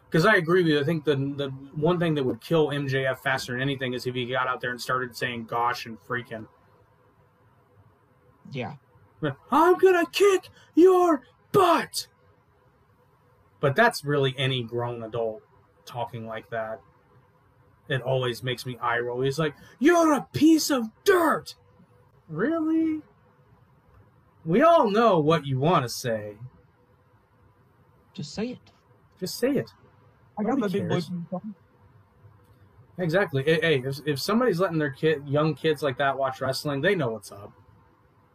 Because 0.10 0.26
I 0.26 0.36
agree 0.36 0.64
with 0.64 0.72
you. 0.72 0.80
I 0.80 0.84
think 0.84 1.04
the 1.04 1.16
the 1.16 1.50
one 1.76 2.00
thing 2.00 2.16
that 2.16 2.24
would 2.24 2.41
kill 2.41 2.70
MJF 2.70 3.20
faster 3.20 3.54
than 3.54 3.62
anything 3.62 3.93
is 3.93 4.06
if 4.06 4.16
he 4.16 4.26
got 4.26 4.48
out 4.48 4.62
there 4.62 4.72
and 4.72 4.82
started 4.82 5.16
saying 5.16 5.45
"gosh" 5.45 5.86
and 5.86 6.00
"freaking." 6.00 6.48
Yeah. 8.52 8.74
I'm 9.52 9.78
gonna 9.78 10.06
kick 10.12 10.50
your 10.76 11.24
butt. 11.52 12.08
But 13.60 13.76
that's 13.76 14.06
really 14.06 14.36
any 14.38 14.64
grown 14.64 15.04
adult 15.04 15.41
talking 15.86 16.28
like 16.28 16.50
that. 16.52 16.80
It 17.89 18.01
always 18.01 18.43
makes 18.43 18.65
me 18.65 18.77
eye 18.81 18.99
roll. 18.99 19.21
He's 19.21 19.39
like, 19.39 19.55
"You're 19.79 20.13
a 20.13 20.27
piece 20.33 20.69
of 20.69 20.88
dirt." 21.03 21.55
Really? 22.27 23.01
We 24.45 24.61
all 24.61 24.89
know 24.89 25.19
what 25.19 25.45
you 25.45 25.59
want 25.59 25.83
to 25.83 25.89
say. 25.89 26.38
Just 28.13 28.33
say 28.33 28.47
it. 28.49 28.71
Just 29.19 29.38
say 29.38 29.51
it. 29.51 29.69
I 30.39 30.43
got 30.43 30.57
my 30.57 30.67
Nobody 30.67 30.79
big 30.79 30.89
boy. 30.89 31.39
Exactly. 32.97 33.43
Hey, 33.43 33.83
if, 33.85 33.99
if 34.05 34.19
somebody's 34.19 34.59
letting 34.59 34.79
their 34.79 34.89
kid, 34.89 35.27
young 35.27 35.53
kids 35.53 35.83
like 35.83 35.97
that 35.99 36.17
watch 36.17 36.41
wrestling, 36.41 36.81
they 36.81 36.95
know 36.95 37.09
what's 37.11 37.31
up. 37.31 37.51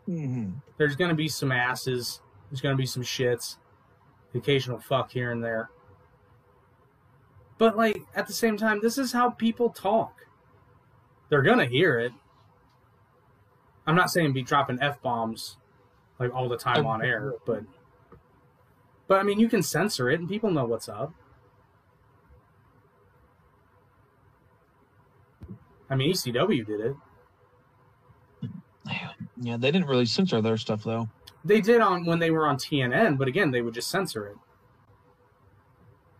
hmm 0.06 0.50
There's 0.78 0.96
going 0.96 1.10
to 1.10 1.16
be 1.16 1.28
some 1.28 1.50
asses. 1.50 2.20
There's 2.50 2.60
going 2.60 2.74
to 2.74 2.80
be 2.80 2.86
some 2.86 3.02
shits. 3.02 3.56
The 4.32 4.38
occasional 4.38 4.78
fuck 4.78 5.10
here 5.10 5.32
and 5.32 5.42
there. 5.42 5.70
But, 7.62 7.76
like, 7.76 8.02
at 8.16 8.26
the 8.26 8.32
same 8.32 8.56
time, 8.56 8.80
this 8.82 8.98
is 8.98 9.12
how 9.12 9.30
people 9.30 9.70
talk. 9.70 10.26
They're 11.28 11.42
going 11.42 11.58
to 11.58 11.64
hear 11.64 12.00
it. 12.00 12.10
I'm 13.86 13.94
not 13.94 14.10
saying 14.10 14.32
be 14.32 14.42
dropping 14.42 14.82
F 14.82 15.00
bombs, 15.00 15.58
like, 16.18 16.34
all 16.34 16.48
the 16.48 16.56
time 16.56 16.84
on 16.88 17.04
air, 17.04 17.34
but. 17.46 17.62
But, 19.06 19.20
I 19.20 19.22
mean, 19.22 19.38
you 19.38 19.48
can 19.48 19.62
censor 19.62 20.10
it 20.10 20.18
and 20.18 20.28
people 20.28 20.50
know 20.50 20.64
what's 20.64 20.88
up. 20.88 21.14
I 25.88 25.94
mean, 25.94 26.12
ECW 26.12 26.66
did 26.66 26.80
it. 26.80 26.96
Yeah, 29.40 29.56
they 29.56 29.70
didn't 29.70 29.86
really 29.86 30.06
censor 30.06 30.40
their 30.40 30.56
stuff 30.56 30.82
though. 30.82 31.08
They 31.44 31.60
did 31.60 31.80
on 31.80 32.06
when 32.06 32.18
they 32.18 32.32
were 32.32 32.48
on 32.48 32.56
TNN, 32.56 33.18
but 33.18 33.28
again, 33.28 33.52
they 33.52 33.62
would 33.62 33.74
just 33.74 33.88
censor 33.88 34.26
it. 34.26 34.36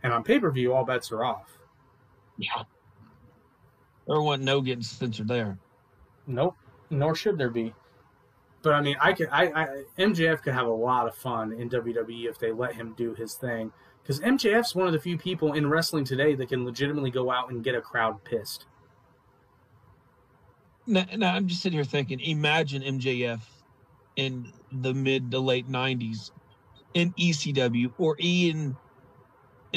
And 0.02 0.12
on 0.12 0.22
pay 0.22 0.40
per 0.40 0.50
view, 0.50 0.72
all 0.72 0.84
bets 0.84 1.12
are 1.12 1.24
off. 1.24 1.58
Yeah. 2.38 2.64
There 4.06 4.20
wasn't 4.20 4.44
no 4.44 4.60
getting 4.60 4.82
censored 4.82 5.28
there. 5.28 5.58
Nope, 6.26 6.56
nor 6.90 7.14
should 7.14 7.38
there 7.38 7.50
be. 7.50 7.72
But 8.62 8.74
I 8.74 8.80
mean, 8.80 8.96
I 9.00 9.12
could, 9.12 9.28
I, 9.30 9.44
I, 9.46 9.66
MJF 9.98 10.42
could 10.42 10.54
have 10.54 10.66
a 10.66 10.72
lot 10.72 11.06
of 11.06 11.14
fun 11.14 11.52
in 11.52 11.68
WWE 11.68 12.28
if 12.28 12.38
they 12.38 12.52
let 12.52 12.74
him 12.74 12.94
do 12.96 13.14
his 13.14 13.34
thing. 13.34 13.72
Because 14.02 14.20
MJF's 14.20 14.74
one 14.74 14.86
of 14.86 14.92
the 14.92 14.98
few 14.98 15.16
people 15.16 15.52
in 15.52 15.68
wrestling 15.68 16.04
today 16.04 16.34
that 16.34 16.48
can 16.48 16.64
legitimately 16.64 17.10
go 17.10 17.30
out 17.30 17.50
and 17.50 17.62
get 17.62 17.74
a 17.74 17.80
crowd 17.80 18.22
pissed. 18.24 18.66
Now, 20.86 21.04
now 21.16 21.34
I'm 21.34 21.46
just 21.46 21.62
sitting 21.62 21.76
here 21.76 21.84
thinking, 21.84 22.18
imagine 22.20 22.82
MJF 22.82 23.40
in 24.16 24.52
the 24.72 24.92
mid 24.92 25.30
to 25.30 25.38
late 25.38 25.68
'90s 25.68 26.32
in 26.94 27.12
ECW 27.12 27.92
or 27.98 28.16
in 28.18 28.76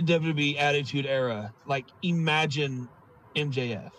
WWE 0.02 0.58
Attitude 0.58 1.06
Era. 1.06 1.54
Like, 1.66 1.86
imagine 2.02 2.90
MJF. 3.36 3.92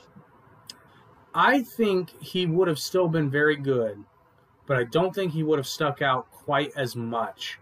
I 1.35 1.63
think 1.63 2.11
he 2.23 2.47
would 2.47 2.69
have 2.69 2.79
still 2.79 3.09
been 3.09 3.31
very 3.31 3.57
good, 3.57 4.03
but 4.67 4.79
I 4.79 4.85
don't 4.85 5.15
think 5.15 5.33
he 5.33 5.43
would 5.43 5.59
have 5.59 5.67
stuck 5.67 6.01
out 6.01 6.31
quite 6.31 6.73
as 6.77 6.97
much. 6.97 7.59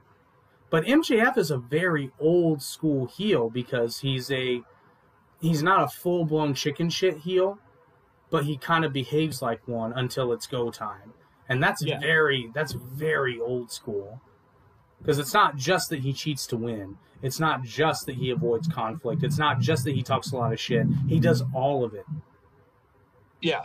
But 0.70 0.84
MJF 0.84 1.36
is 1.38 1.50
a 1.50 1.58
very 1.58 2.10
old 2.18 2.62
school 2.62 3.06
heel 3.06 3.50
because 3.50 4.00
he's 4.00 4.30
a 4.30 4.62
he's 5.40 5.62
not 5.62 5.82
a 5.82 5.88
full 5.88 6.24
blown 6.24 6.54
chicken 6.54 6.88
shit 6.90 7.18
heel, 7.18 7.58
but 8.30 8.44
he 8.44 8.56
kind 8.56 8.84
of 8.84 8.92
behaves 8.92 9.42
like 9.42 9.66
one 9.68 9.92
until 9.92 10.32
it's 10.32 10.46
go 10.46 10.70
time. 10.70 11.12
And 11.48 11.62
that's 11.62 11.84
Yeah. 11.84 12.00
very 12.00 12.50
that's 12.54 12.72
very 12.72 13.38
old 13.40 13.70
school. 13.70 14.20
Because 15.00 15.18
it's 15.18 15.34
not 15.34 15.56
just 15.56 15.90
that 15.90 16.00
he 16.00 16.12
cheats 16.12 16.46
to 16.48 16.56
win. 16.56 16.98
It's 17.24 17.40
not 17.40 17.62
just 17.62 18.04
that 18.04 18.16
he 18.16 18.30
avoids 18.30 18.68
conflict. 18.68 19.22
It's 19.24 19.38
not 19.38 19.58
just 19.58 19.82
that 19.84 19.94
he 19.94 20.02
talks 20.02 20.32
a 20.32 20.36
lot 20.36 20.52
of 20.52 20.60
shit. 20.60 20.86
He 21.08 21.18
does 21.18 21.42
all 21.54 21.82
of 21.82 21.94
it. 21.94 22.04
Yeah. 23.40 23.64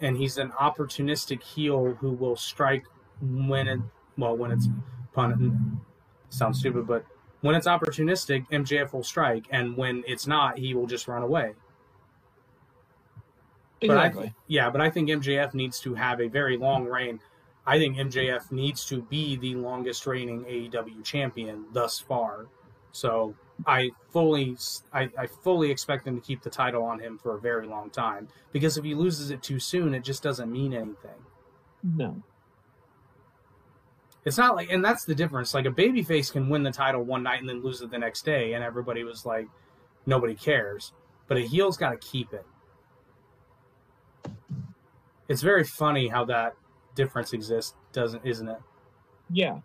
And 0.00 0.16
he's 0.16 0.38
an 0.38 0.50
opportunistic 0.52 1.42
heel 1.42 1.94
who 2.00 2.12
will 2.12 2.36
strike 2.36 2.84
when 3.20 3.68
it 3.68 3.80
well 4.16 4.34
when 4.34 4.50
it's 4.50 4.66
pun 5.12 5.78
sounds 6.30 6.58
stupid, 6.58 6.86
but 6.86 7.04
when 7.42 7.54
it's 7.54 7.66
opportunistic, 7.66 8.48
MJF 8.50 8.94
will 8.94 9.02
strike, 9.02 9.44
and 9.50 9.76
when 9.76 10.02
it's 10.06 10.26
not, 10.26 10.58
he 10.58 10.72
will 10.72 10.86
just 10.86 11.08
run 11.08 11.22
away. 11.22 11.52
But 13.82 13.90
I, 13.90 14.06
Exactly. 14.06 14.34
yeah, 14.46 14.70
but 14.70 14.80
I 14.80 14.88
think 14.88 15.10
MJF 15.10 15.52
needs 15.52 15.80
to 15.80 15.94
have 15.94 16.20
a 16.20 16.28
very 16.28 16.56
long 16.56 16.86
reign. 16.86 17.20
I 17.66 17.78
think 17.78 17.96
MJF 17.96 18.50
needs 18.50 18.84
to 18.86 19.02
be 19.02 19.36
the 19.36 19.54
longest 19.54 20.06
reigning 20.06 20.44
AEW 20.44 21.04
champion 21.04 21.66
thus 21.72 21.98
far. 22.00 22.46
So 22.90 23.34
I 23.66 23.90
fully, 24.10 24.56
I, 24.92 25.08
I 25.16 25.26
fully 25.26 25.70
expect 25.70 26.04
them 26.04 26.20
to 26.20 26.26
keep 26.26 26.42
the 26.42 26.50
title 26.50 26.82
on 26.82 26.98
him 26.98 27.18
for 27.18 27.36
a 27.36 27.40
very 27.40 27.66
long 27.66 27.90
time. 27.90 28.28
Because 28.52 28.76
if 28.76 28.84
he 28.84 28.94
loses 28.94 29.30
it 29.30 29.42
too 29.42 29.60
soon, 29.60 29.94
it 29.94 30.02
just 30.02 30.22
doesn't 30.22 30.50
mean 30.50 30.74
anything. 30.74 31.20
no. 31.82 32.22
It's 34.24 34.38
not 34.38 34.54
like, 34.54 34.70
and 34.70 34.84
that's 34.84 35.04
the 35.04 35.16
difference. 35.16 35.52
Like 35.52 35.66
a 35.66 35.70
babyface 35.70 36.30
can 36.30 36.48
win 36.48 36.62
the 36.62 36.70
title 36.70 37.02
one 37.02 37.24
night 37.24 37.40
and 37.40 37.48
then 37.48 37.60
lose 37.60 37.82
it 37.82 37.90
the 37.90 37.98
next 37.98 38.24
day, 38.24 38.52
and 38.52 38.62
everybody 38.62 39.02
was 39.02 39.26
like, 39.26 39.48
nobody 40.06 40.34
cares. 40.34 40.92
But 41.26 41.38
a 41.38 41.40
heel's 41.40 41.76
got 41.76 41.90
to 41.90 41.96
keep 41.96 42.32
it. 42.32 42.46
It's 45.28 45.42
very 45.42 45.64
funny 45.64 46.06
how 46.06 46.24
that 46.26 46.54
difference 46.94 47.32
exists, 47.32 47.74
doesn't 47.92 48.24
isn't 48.24 48.48
it? 48.48 48.58
Yeah. 49.30 49.60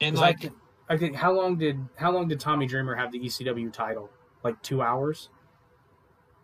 And 0.00 0.16
'Cause 0.16 0.22
I 0.22 0.26
like 0.26 0.40
think, 0.40 0.54
I 0.88 0.96
think 0.96 1.16
how 1.16 1.32
long 1.32 1.56
did 1.56 1.78
how 1.96 2.10
long 2.12 2.28
did 2.28 2.40
Tommy 2.40 2.66
Dreamer 2.66 2.94
have 2.94 3.12
the 3.12 3.18
ECW 3.18 3.72
title? 3.72 4.10
Like 4.44 4.60
two 4.62 4.82
hours, 4.82 5.30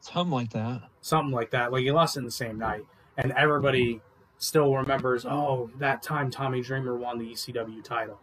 something 0.00 0.32
like 0.32 0.50
that. 0.50 0.82
something 1.00 1.32
like 1.32 1.50
that. 1.52 1.72
Like 1.72 1.82
he 1.82 1.92
lost 1.92 2.16
it 2.16 2.20
in 2.20 2.24
the 2.24 2.30
same 2.30 2.58
night, 2.58 2.84
and 3.16 3.32
everybody 3.32 4.00
still 4.38 4.74
remembers. 4.74 5.24
Oh, 5.24 5.70
that 5.78 6.02
time 6.02 6.30
Tommy 6.30 6.60
Dreamer 6.60 6.96
won 6.96 7.18
the 7.18 7.32
ECW 7.32 7.82
title. 7.82 8.20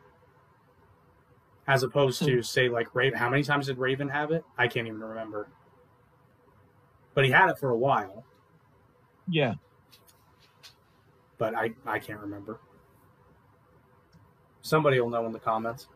As 1.67 1.83
opposed 1.83 2.21
to 2.23 2.37
hmm. 2.37 2.41
say 2.41 2.69
like 2.69 2.93
Raven. 2.93 3.17
How 3.17 3.29
many 3.29 3.43
times 3.43 3.67
did 3.67 3.77
Raven 3.77 4.09
have 4.09 4.31
it? 4.31 4.43
I 4.57 4.67
can't 4.67 4.87
even 4.87 4.99
remember. 4.99 5.47
But 7.13 7.25
he 7.25 7.31
had 7.31 7.49
it 7.49 7.57
for 7.59 7.69
a 7.69 7.77
while, 7.77 8.25
Yeah. 9.27 9.55
But 11.41 11.55
I 11.55 11.71
I 11.87 11.97
can't 11.97 12.19
remember. 12.19 12.59
Somebody 14.61 14.99
will 15.01 15.09
know 15.09 15.25
in 15.25 15.31
the 15.31 15.39
comments. 15.39 15.87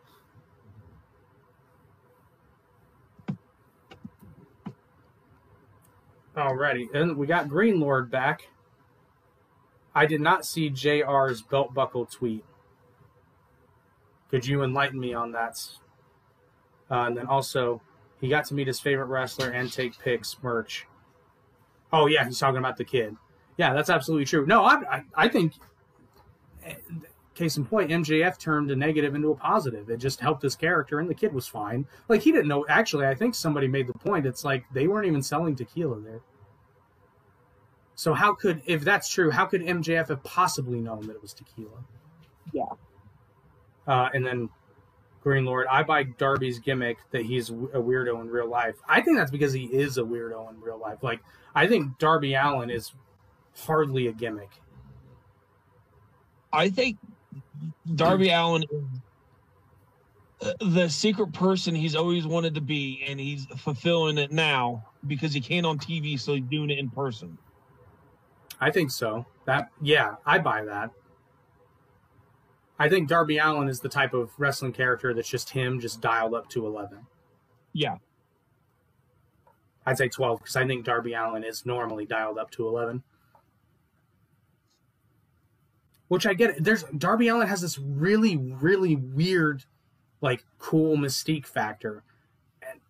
Alrighty, 6.35 6.91
and 6.95 7.15
we 7.15 7.27
got 7.27 7.47
Green 7.47 7.79
Lord 7.79 8.09
back. 8.09 8.49
I 9.93 10.07
did 10.07 10.19
not 10.19 10.47
see 10.47 10.71
JR's 10.71 11.43
belt 11.43 11.75
buckle 11.75 12.07
tweet. 12.07 12.43
Could 14.31 14.47
you 14.47 14.63
enlighten 14.63 14.99
me 14.99 15.13
on 15.13 15.31
that? 15.33 15.63
Uh, 16.89 17.01
and 17.01 17.15
then 17.15 17.27
also, 17.27 17.83
he 18.19 18.29
got 18.29 18.45
to 18.45 18.55
meet 18.55 18.65
his 18.65 18.79
favorite 18.79 19.05
wrestler 19.05 19.51
and 19.51 19.71
take 19.71 19.99
pics 19.99 20.37
merch. 20.41 20.87
Oh 21.93 22.07
yeah, 22.07 22.25
he's 22.25 22.39
talking 22.39 22.57
about 22.57 22.77
the 22.77 22.83
kid. 22.83 23.15
Yeah, 23.57 23.73
that's 23.73 23.89
absolutely 23.89 24.25
true. 24.25 24.45
No, 24.45 24.63
I 24.63 24.75
I, 24.75 25.03
I 25.15 25.27
think 25.27 25.53
case 27.35 27.57
in 27.57 27.65
point, 27.65 27.91
MJF 27.91 28.39
turned 28.39 28.71
a 28.71 28.75
negative 28.75 29.13
into 29.13 29.29
a 29.29 29.35
positive. 29.35 29.89
It 29.89 29.97
just 29.97 30.19
helped 30.21 30.41
his 30.41 30.55
character, 30.55 30.99
and 30.99 31.09
the 31.09 31.13
kid 31.13 31.33
was 31.33 31.47
fine. 31.47 31.85
Like 32.07 32.21
he 32.21 32.31
didn't 32.31 32.47
know. 32.47 32.65
Actually, 32.67 33.05
I 33.05 33.13
think 33.13 33.35
somebody 33.35 33.67
made 33.67 33.87
the 33.87 33.93
point. 33.93 34.25
It's 34.25 34.43
like 34.43 34.65
they 34.73 34.87
weren't 34.87 35.05
even 35.05 35.21
selling 35.21 35.55
tequila 35.55 35.99
there. 35.99 36.21
So 37.95 38.13
how 38.13 38.33
could, 38.33 38.61
if 38.65 38.81
that's 38.83 39.07
true, 39.07 39.31
how 39.31 39.45
could 39.45 39.61
MJF 39.61 40.09
have 40.09 40.23
possibly 40.23 40.79
known 40.79 41.07
that 41.07 41.15
it 41.15 41.21
was 41.21 41.33
tequila? 41.33 41.85
Yeah. 42.51 42.63
Uh, 43.87 44.09
and 44.13 44.25
then 44.25 44.49
Green 45.21 45.45
Lord, 45.45 45.67
I 45.69 45.83
buy 45.83 46.03
Darby's 46.03 46.59
gimmick 46.59 46.97
that 47.11 47.23
he's 47.23 47.49
a 47.49 47.53
weirdo 47.53 48.19
in 48.19 48.29
real 48.29 48.49
life. 48.49 48.75
I 48.87 49.01
think 49.01 49.17
that's 49.17 49.31
because 49.31 49.53
he 49.53 49.65
is 49.65 49.97
a 49.97 50.01
weirdo 50.01 50.49
in 50.51 50.59
real 50.59 50.77
life. 50.77 51.03
Like 51.03 51.21
I 51.53 51.67
think 51.67 51.97
Darby 51.97 52.33
Allin 52.33 52.69
is 52.69 52.91
hardly 53.55 54.07
a 54.07 54.13
gimmick. 54.13 54.49
I 56.51 56.69
think 56.69 56.97
Darby 57.95 58.29
Allin 58.29 58.63
is 58.63 59.01
uh, 60.41 60.51
the 60.59 60.89
secret 60.89 61.33
person 61.33 61.73
he's 61.73 61.95
always 61.95 62.27
wanted 62.27 62.55
to 62.55 62.61
be, 62.61 63.03
and 63.07 63.19
he's 63.19 63.45
fulfilling 63.57 64.17
it 64.17 64.31
now 64.31 64.85
because 65.07 65.33
he 65.33 65.41
can't 65.41 65.65
on 65.65 65.79
TV, 65.79 66.19
so 66.19 66.35
he's 66.35 66.43
doing 66.45 66.69
it 66.69 66.79
in 66.79 66.89
person. 66.89 67.37
I 68.59 68.71
think 68.71 68.91
so. 68.91 69.25
That 69.45 69.69
yeah, 69.81 70.15
I 70.25 70.39
buy 70.39 70.63
that. 70.65 70.91
I 72.77 72.89
think 72.89 73.07
Darby 73.07 73.37
Allin 73.37 73.69
is 73.69 73.79
the 73.79 73.89
type 73.89 74.13
of 74.13 74.31
wrestling 74.37 74.73
character 74.73 75.13
that's 75.13 75.29
just 75.29 75.49
him, 75.49 75.79
just 75.79 76.01
dialed 76.01 76.33
up 76.33 76.49
to 76.49 76.65
eleven. 76.65 77.05
Yeah. 77.73 77.97
I'd 79.85 79.97
say 79.97 80.09
twelve 80.09 80.39
because 80.39 80.55
I 80.55 80.65
think 80.67 80.85
Darby 80.85 81.13
Allin 81.13 81.43
is 81.43 81.65
normally 81.65 82.05
dialed 82.05 82.37
up 82.37 82.51
to 82.51 82.67
eleven. 82.67 83.03
Which 86.09 86.27
I 86.27 86.33
get. 86.35 86.63
There's 86.63 86.83
Darby 86.97 87.29
Allin 87.29 87.47
has 87.47 87.61
this 87.61 87.79
really, 87.79 88.37
really 88.37 88.95
weird, 88.95 89.65
like 90.21 90.45
cool 90.59 90.97
mystique 90.97 91.47
factor, 91.47 92.03
and 92.61 92.81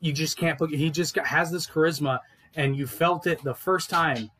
you 0.00 0.12
just 0.12 0.36
can't 0.38 0.58
put. 0.58 0.70
He 0.70 0.90
just 0.90 1.14
got, 1.14 1.26
has 1.28 1.50
this 1.52 1.66
charisma, 1.66 2.20
and 2.56 2.76
you 2.76 2.86
felt 2.86 3.26
it 3.26 3.42
the 3.44 3.54
first 3.54 3.90
time 3.90 4.30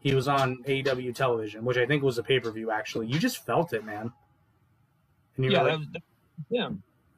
he 0.00 0.14
was 0.14 0.28
on 0.28 0.62
AEW 0.66 1.14
television, 1.14 1.64
which 1.64 1.78
I 1.78 1.86
think 1.86 2.02
was 2.02 2.18
a 2.18 2.22
pay 2.22 2.40
per 2.40 2.50
view. 2.52 2.70
Actually, 2.70 3.08
you 3.08 3.18
just 3.18 3.44
felt 3.46 3.72
it, 3.72 3.84
man. 3.84 4.12
And 5.36 5.46
you 5.46 5.52
Yeah. 5.52 5.62
like, 5.62 5.80
yeah. 6.50 6.70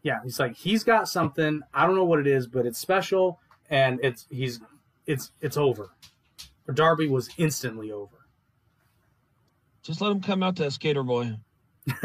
yeah, 0.03 0.21
he's 0.25 0.41
like 0.41 0.57
he's 0.57 0.85
got 0.85 1.09
something. 1.09 1.63
I 1.75 1.87
don't 1.87 1.97
know 1.97 2.05
what 2.05 2.21
it 2.21 2.29
is, 2.29 2.47
but 2.49 2.67
it's 2.67 2.79
special, 2.79 3.41
and 3.71 4.01
it's 4.03 4.27
he's 4.31 4.61
it's 5.07 5.33
it's 5.43 5.57
over. 5.59 5.91
Darby 6.75 7.09
was 7.09 7.31
instantly 7.39 7.93
over. 7.93 8.22
Just 9.83 10.01
let 10.01 10.13
him 10.13 10.21
come 10.21 10.43
out 10.43 10.57
to 10.57 10.71
Skater 10.71 11.03
Boy. 11.03 11.37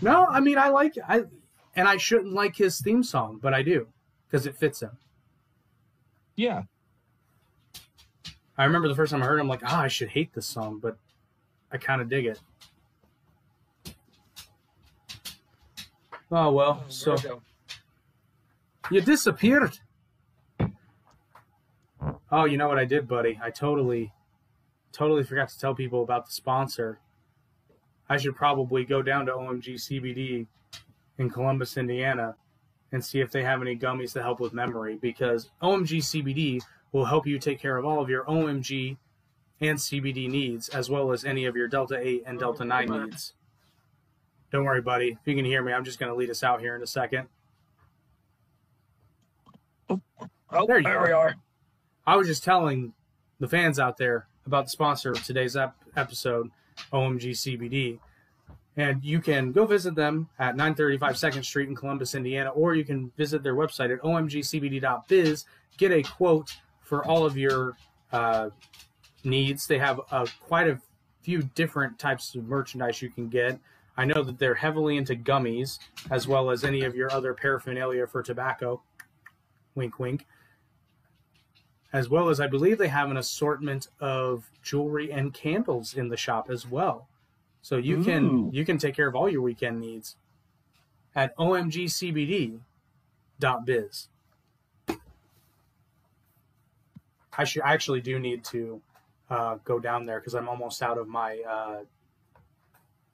no, 0.00 0.26
I 0.26 0.40
mean 0.40 0.58
I 0.58 0.68
like 0.68 0.94
I, 1.06 1.24
and 1.76 1.86
I 1.86 1.98
shouldn't 1.98 2.32
like 2.32 2.56
his 2.56 2.80
theme 2.80 3.02
song, 3.02 3.38
but 3.42 3.52
I 3.52 3.62
do 3.62 3.88
because 4.26 4.46
it 4.46 4.56
fits 4.56 4.80
him. 4.80 4.92
Yeah. 6.36 6.62
I 8.56 8.64
remember 8.64 8.88
the 8.88 8.94
first 8.94 9.12
time 9.12 9.22
I 9.22 9.26
heard, 9.26 9.38
it, 9.38 9.42
I'm 9.42 9.48
like, 9.48 9.62
ah, 9.64 9.82
I 9.82 9.88
should 9.88 10.08
hate 10.08 10.32
this 10.34 10.46
song, 10.46 10.80
but 10.82 10.96
I 11.70 11.76
kind 11.76 12.00
of 12.00 12.08
dig 12.08 12.26
it. 12.26 12.40
Oh 16.30 16.52
well, 16.52 16.84
so 16.88 17.16
you 18.90 19.00
disappeared. 19.00 19.78
Oh, 22.30 22.44
you 22.44 22.56
know 22.56 22.68
what 22.68 22.78
I 22.78 22.84
did, 22.84 23.08
buddy? 23.08 23.38
I 23.42 23.50
totally, 23.50 24.12
totally 24.92 25.24
forgot 25.24 25.48
to 25.50 25.58
tell 25.58 25.74
people 25.74 26.02
about 26.02 26.26
the 26.26 26.32
sponsor. 26.32 26.98
I 28.08 28.16
should 28.16 28.36
probably 28.36 28.84
go 28.84 29.02
down 29.02 29.26
to 29.26 29.32
OMG 29.32 29.74
CBD 29.74 30.46
in 31.18 31.30
Columbus, 31.30 31.76
Indiana, 31.76 32.36
and 32.92 33.04
see 33.04 33.20
if 33.20 33.30
they 33.30 33.42
have 33.42 33.60
any 33.60 33.76
gummies 33.76 34.12
to 34.14 34.22
help 34.22 34.40
with 34.40 34.52
memory 34.52 34.96
because 35.00 35.50
OMG 35.62 35.98
CBD 35.98 36.62
will 36.92 37.04
help 37.04 37.26
you 37.26 37.38
take 37.38 37.60
care 37.60 37.76
of 37.76 37.84
all 37.84 38.00
of 38.00 38.08
your 38.08 38.24
OMG 38.24 38.96
and 39.60 39.78
CBD 39.78 40.28
needs, 40.30 40.68
as 40.68 40.88
well 40.88 41.12
as 41.12 41.24
any 41.24 41.44
of 41.44 41.56
your 41.56 41.68
Delta 41.68 41.98
8 41.98 42.22
and 42.26 42.38
Delta 42.38 42.64
9 42.64 42.88
needs. 42.88 43.34
Don't 44.52 44.64
worry, 44.64 44.80
buddy. 44.80 45.18
If 45.20 45.26
you 45.26 45.34
can 45.34 45.44
hear 45.44 45.62
me, 45.62 45.72
I'm 45.72 45.84
just 45.84 45.98
going 45.98 46.10
to 46.10 46.16
lead 46.16 46.30
us 46.30 46.42
out 46.42 46.60
here 46.60 46.74
in 46.76 46.82
a 46.82 46.86
second. 46.86 47.28
Oh, 49.90 50.00
oh 50.52 50.66
There 50.66 50.78
you 50.78 50.84
there 50.84 51.00
go. 51.00 51.04
we 51.04 51.12
are. 51.12 51.34
I 52.08 52.16
was 52.16 52.26
just 52.26 52.42
telling 52.42 52.94
the 53.38 53.46
fans 53.46 53.78
out 53.78 53.98
there 53.98 54.28
about 54.46 54.64
the 54.64 54.70
sponsor 54.70 55.10
of 55.10 55.22
today's 55.22 55.56
ep- 55.56 55.76
episode, 55.94 56.50
OMG 56.90 57.32
CBD. 57.32 57.98
And 58.78 59.04
you 59.04 59.20
can 59.20 59.52
go 59.52 59.66
visit 59.66 59.94
them 59.94 60.30
at 60.38 60.56
935 60.56 61.16
2nd 61.16 61.44
Street 61.44 61.68
in 61.68 61.76
Columbus, 61.76 62.14
Indiana, 62.14 62.48
or 62.48 62.74
you 62.74 62.82
can 62.82 63.12
visit 63.18 63.42
their 63.42 63.54
website 63.54 63.92
at 63.92 64.00
omgcbd.biz, 64.00 65.44
get 65.76 65.92
a 65.92 66.02
quote 66.02 66.56
for 66.80 67.04
all 67.04 67.26
of 67.26 67.36
your 67.36 67.76
uh, 68.10 68.48
needs. 69.22 69.66
They 69.66 69.78
have 69.78 70.00
uh, 70.10 70.24
quite 70.40 70.66
a 70.66 70.80
few 71.20 71.42
different 71.42 71.98
types 71.98 72.34
of 72.34 72.44
merchandise 72.44 73.02
you 73.02 73.10
can 73.10 73.28
get. 73.28 73.60
I 73.98 74.06
know 74.06 74.22
that 74.22 74.38
they're 74.38 74.54
heavily 74.54 74.96
into 74.96 75.14
gummies, 75.14 75.78
as 76.10 76.26
well 76.26 76.48
as 76.48 76.64
any 76.64 76.84
of 76.84 76.96
your 76.96 77.12
other 77.12 77.34
paraphernalia 77.34 78.06
for 78.06 78.22
tobacco. 78.22 78.80
Wink, 79.74 79.98
wink. 79.98 80.24
As 81.92 82.08
well 82.08 82.28
as, 82.28 82.38
I 82.38 82.46
believe 82.46 82.76
they 82.76 82.88
have 82.88 83.10
an 83.10 83.16
assortment 83.16 83.88
of 83.98 84.50
jewelry 84.62 85.10
and 85.10 85.32
candles 85.32 85.94
in 85.94 86.08
the 86.08 86.16
shop 86.16 86.50
as 86.50 86.66
well. 86.66 87.08
So 87.62 87.76
you 87.76 88.02
can 88.02 88.52
you 88.52 88.64
can 88.64 88.78
take 88.78 88.94
care 88.94 89.08
of 89.08 89.14
all 89.14 89.28
your 89.28 89.42
weekend 89.42 89.80
needs 89.80 90.16
at 91.14 91.36
omgcbd.biz. 91.36 92.60
I 97.36 97.44
should 97.44 97.62
I 97.62 97.72
actually 97.72 98.00
do 98.00 98.18
need 98.18 98.44
to 98.44 98.80
uh, 99.30 99.56
go 99.64 99.78
down 99.78 100.06
there 100.06 100.18
because 100.20 100.34
I'm 100.34 100.48
almost 100.48 100.82
out 100.82 100.98
of 100.98 101.08
my 101.08 101.40
uh, 101.48 101.80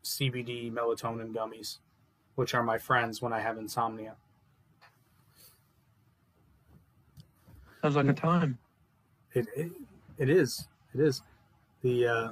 CBD 0.05 0.73
melatonin 0.73 1.33
gummies, 1.33 1.79
which 2.35 2.55
are 2.55 2.63
my 2.63 2.79
friends 2.79 3.21
when 3.21 3.33
I 3.33 3.41
have 3.41 3.59
insomnia. 3.59 4.15
Sounds 7.83 7.97
like 7.97 8.07
a 8.07 8.13
time. 8.13 8.59
It, 9.35 9.49
it 9.57 9.73
it 10.17 10.31
is 10.31 10.69
it 10.95 11.01
is 11.01 11.23
the 11.83 12.07
uh, 12.07 12.29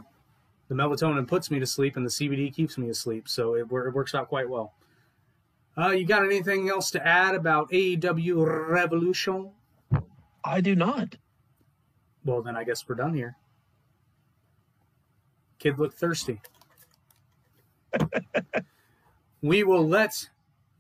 the 0.69 0.75
melatonin 0.75 1.27
puts 1.27 1.51
me 1.51 1.59
to 1.59 1.67
sleep 1.67 1.97
and 1.97 2.07
the 2.07 2.11
CBD 2.11 2.55
keeps 2.55 2.79
me 2.79 2.89
asleep, 2.89 3.29
so 3.29 3.55
it, 3.55 3.63
it 3.63 3.69
works 3.93 4.15
out 4.15 4.29
quite 4.29 4.49
well. 4.49 4.73
Uh, 5.77 5.89
you 5.89 6.05
got 6.05 6.25
anything 6.25 6.69
else 6.69 6.91
to 6.91 7.07
add 7.07 7.35
about 7.35 7.71
AEW 7.71 8.69
Revolution? 8.69 9.51
I 10.45 10.61
do 10.61 10.75
not. 10.75 11.17
Well, 12.25 12.43
then 12.43 12.57
I 12.57 12.65
guess 12.65 12.87
we're 12.89 12.95
done 12.95 13.15
here. 13.15 13.37
Kid 15.59 15.79
look 15.79 15.95
thirsty. 15.95 16.41
we 19.43 19.65
will 19.65 19.87
let 19.87 20.29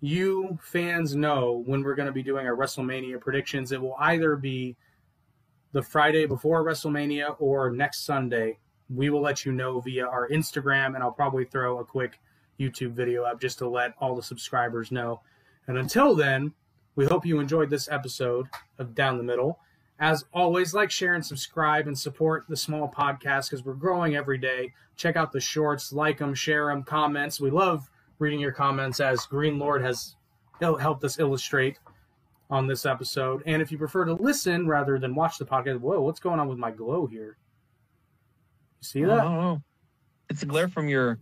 you 0.00 0.58
fans 0.62 1.14
know 1.14 1.62
when 1.66 1.82
we're 1.82 1.94
going 1.94 2.06
to 2.06 2.12
be 2.12 2.22
doing 2.22 2.46
our 2.46 2.56
WrestleMania 2.56 3.20
predictions. 3.20 3.72
It 3.72 3.80
will 3.80 3.96
either 3.98 4.36
be 4.36 4.76
the 5.72 5.82
Friday 5.82 6.26
before 6.26 6.64
WrestleMania 6.64 7.36
or 7.38 7.70
next 7.70 8.04
Sunday. 8.04 8.58
We 8.94 9.10
will 9.10 9.22
let 9.22 9.44
you 9.44 9.52
know 9.52 9.80
via 9.80 10.06
our 10.06 10.28
Instagram, 10.28 10.94
and 10.94 10.98
I'll 10.98 11.12
probably 11.12 11.46
throw 11.46 11.78
a 11.78 11.84
quick 11.84 12.20
YouTube 12.60 12.92
video 12.92 13.24
up 13.24 13.40
just 13.40 13.58
to 13.58 13.68
let 13.68 13.94
all 13.98 14.14
the 14.14 14.22
subscribers 14.22 14.92
know. 14.92 15.22
And 15.66 15.78
until 15.78 16.14
then, 16.14 16.52
we 16.94 17.06
hope 17.06 17.24
you 17.24 17.40
enjoyed 17.40 17.70
this 17.70 17.88
episode 17.90 18.48
of 18.78 18.94
Down 18.94 19.16
the 19.16 19.24
Middle. 19.24 19.58
As 19.98 20.24
always, 20.34 20.74
like, 20.74 20.90
share, 20.90 21.14
and 21.14 21.24
subscribe 21.24 21.86
and 21.86 21.98
support 21.98 22.44
the 22.48 22.56
small 22.56 22.88
podcast 22.90 23.48
because 23.48 23.64
we're 23.64 23.74
growing 23.74 24.14
every 24.14 24.36
day. 24.36 24.72
Check 24.96 25.16
out 25.16 25.32
the 25.32 25.40
shorts, 25.40 25.92
like 25.92 26.18
them, 26.18 26.34
share 26.34 26.66
them, 26.66 26.82
comments. 26.82 27.40
We 27.40 27.50
love 27.50 27.88
reading 28.18 28.40
your 28.40 28.52
comments 28.52 29.00
as 29.00 29.24
Green 29.26 29.58
Lord 29.58 29.82
has 29.82 30.16
helped 30.60 31.02
us 31.04 31.18
illustrate 31.18 31.78
on 32.52 32.66
this 32.66 32.84
episode. 32.86 33.42
And 33.46 33.62
if 33.62 33.72
you 33.72 33.78
prefer 33.78 34.04
to 34.04 34.12
listen 34.12 34.66
rather 34.68 34.98
than 34.98 35.14
watch 35.14 35.38
the 35.38 35.44
podcast, 35.46 35.80
whoa, 35.80 36.00
what's 36.02 36.20
going 36.20 36.38
on 36.38 36.48
with 36.48 36.58
my 36.58 36.70
glow 36.70 37.06
here? 37.06 37.38
You 38.80 38.84
see 38.84 39.04
I 39.04 39.08
that? 39.08 39.22
don't 39.22 39.36
know. 39.36 39.62
It's 40.28 40.42
a 40.42 40.46
glare 40.46 40.68
from 40.68 40.86
your 40.88 41.18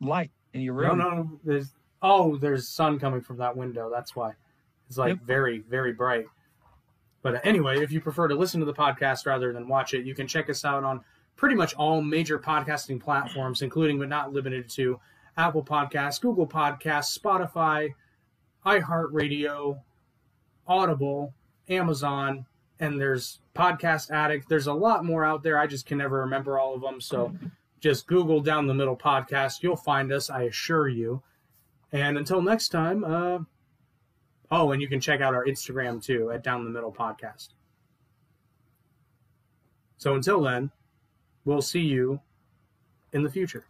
light 0.00 0.30
in 0.52 0.60
your 0.60 0.74
room. 0.74 0.98
no, 0.98 1.10
no. 1.10 1.40
there's 1.44 1.72
oh, 2.02 2.36
there's 2.36 2.68
sun 2.68 2.98
coming 2.98 3.20
from 3.22 3.38
that 3.38 3.56
window. 3.56 3.90
That's 3.90 4.14
why 4.14 4.32
it's 4.88 4.98
like 4.98 5.08
Yep. 5.10 5.18
very, 5.24 5.58
very 5.60 5.92
bright. 5.92 6.26
But 7.22 7.36
uh, 7.36 7.40
anyway, 7.42 7.82
if 7.82 7.90
you 7.90 8.00
prefer 8.00 8.28
to 8.28 8.34
listen 8.34 8.60
to 8.60 8.66
the 8.66 8.74
podcast 8.74 9.26
rather 9.26 9.52
than 9.52 9.66
watch 9.68 9.94
it, 9.94 10.04
you 10.04 10.14
can 10.14 10.26
check 10.28 10.48
us 10.50 10.64
out 10.64 10.84
on 10.84 11.00
pretty 11.36 11.54
much 11.54 11.74
all 11.74 12.02
major 12.02 12.38
podcasting 12.38 13.00
platforms, 13.00 13.62
including 13.62 13.98
but 13.98 14.08
not 14.08 14.32
limited 14.32 14.68
to 14.70 15.00
Apple 15.38 15.64
Podcasts, 15.64 16.20
Google 16.20 16.46
Podcasts, 16.46 17.18
Spotify, 17.18 17.88
iHeartRadio, 18.64 19.78
Audible, 20.66 21.32
Amazon, 21.68 22.46
and 22.80 23.00
there's 23.00 23.40
Podcast 23.54 24.10
Addict. 24.10 24.48
There's 24.48 24.66
a 24.66 24.72
lot 24.72 25.04
more 25.04 25.24
out 25.24 25.42
there. 25.42 25.58
I 25.58 25.66
just 25.66 25.86
can 25.86 25.98
never 25.98 26.20
remember 26.20 26.58
all 26.58 26.74
of 26.74 26.80
them. 26.80 27.00
So 27.00 27.34
just 27.80 28.06
Google 28.06 28.40
Down 28.40 28.66
the 28.66 28.74
Middle 28.74 28.96
Podcast. 28.96 29.62
You'll 29.62 29.76
find 29.76 30.12
us, 30.12 30.30
I 30.30 30.42
assure 30.42 30.88
you. 30.88 31.22
And 31.92 32.18
until 32.18 32.42
next 32.42 32.68
time, 32.68 33.04
uh, 33.04 33.38
oh, 34.50 34.72
and 34.72 34.82
you 34.82 34.88
can 34.88 35.00
check 35.00 35.20
out 35.20 35.34
our 35.34 35.44
Instagram 35.44 36.02
too 36.02 36.30
at 36.30 36.42
Down 36.42 36.64
the 36.64 36.70
Middle 36.70 36.92
Podcast. 36.92 37.48
So 39.98 40.14
until 40.14 40.42
then, 40.42 40.70
we'll 41.44 41.62
see 41.62 41.80
you 41.80 42.20
in 43.12 43.22
the 43.22 43.30
future. 43.30 43.64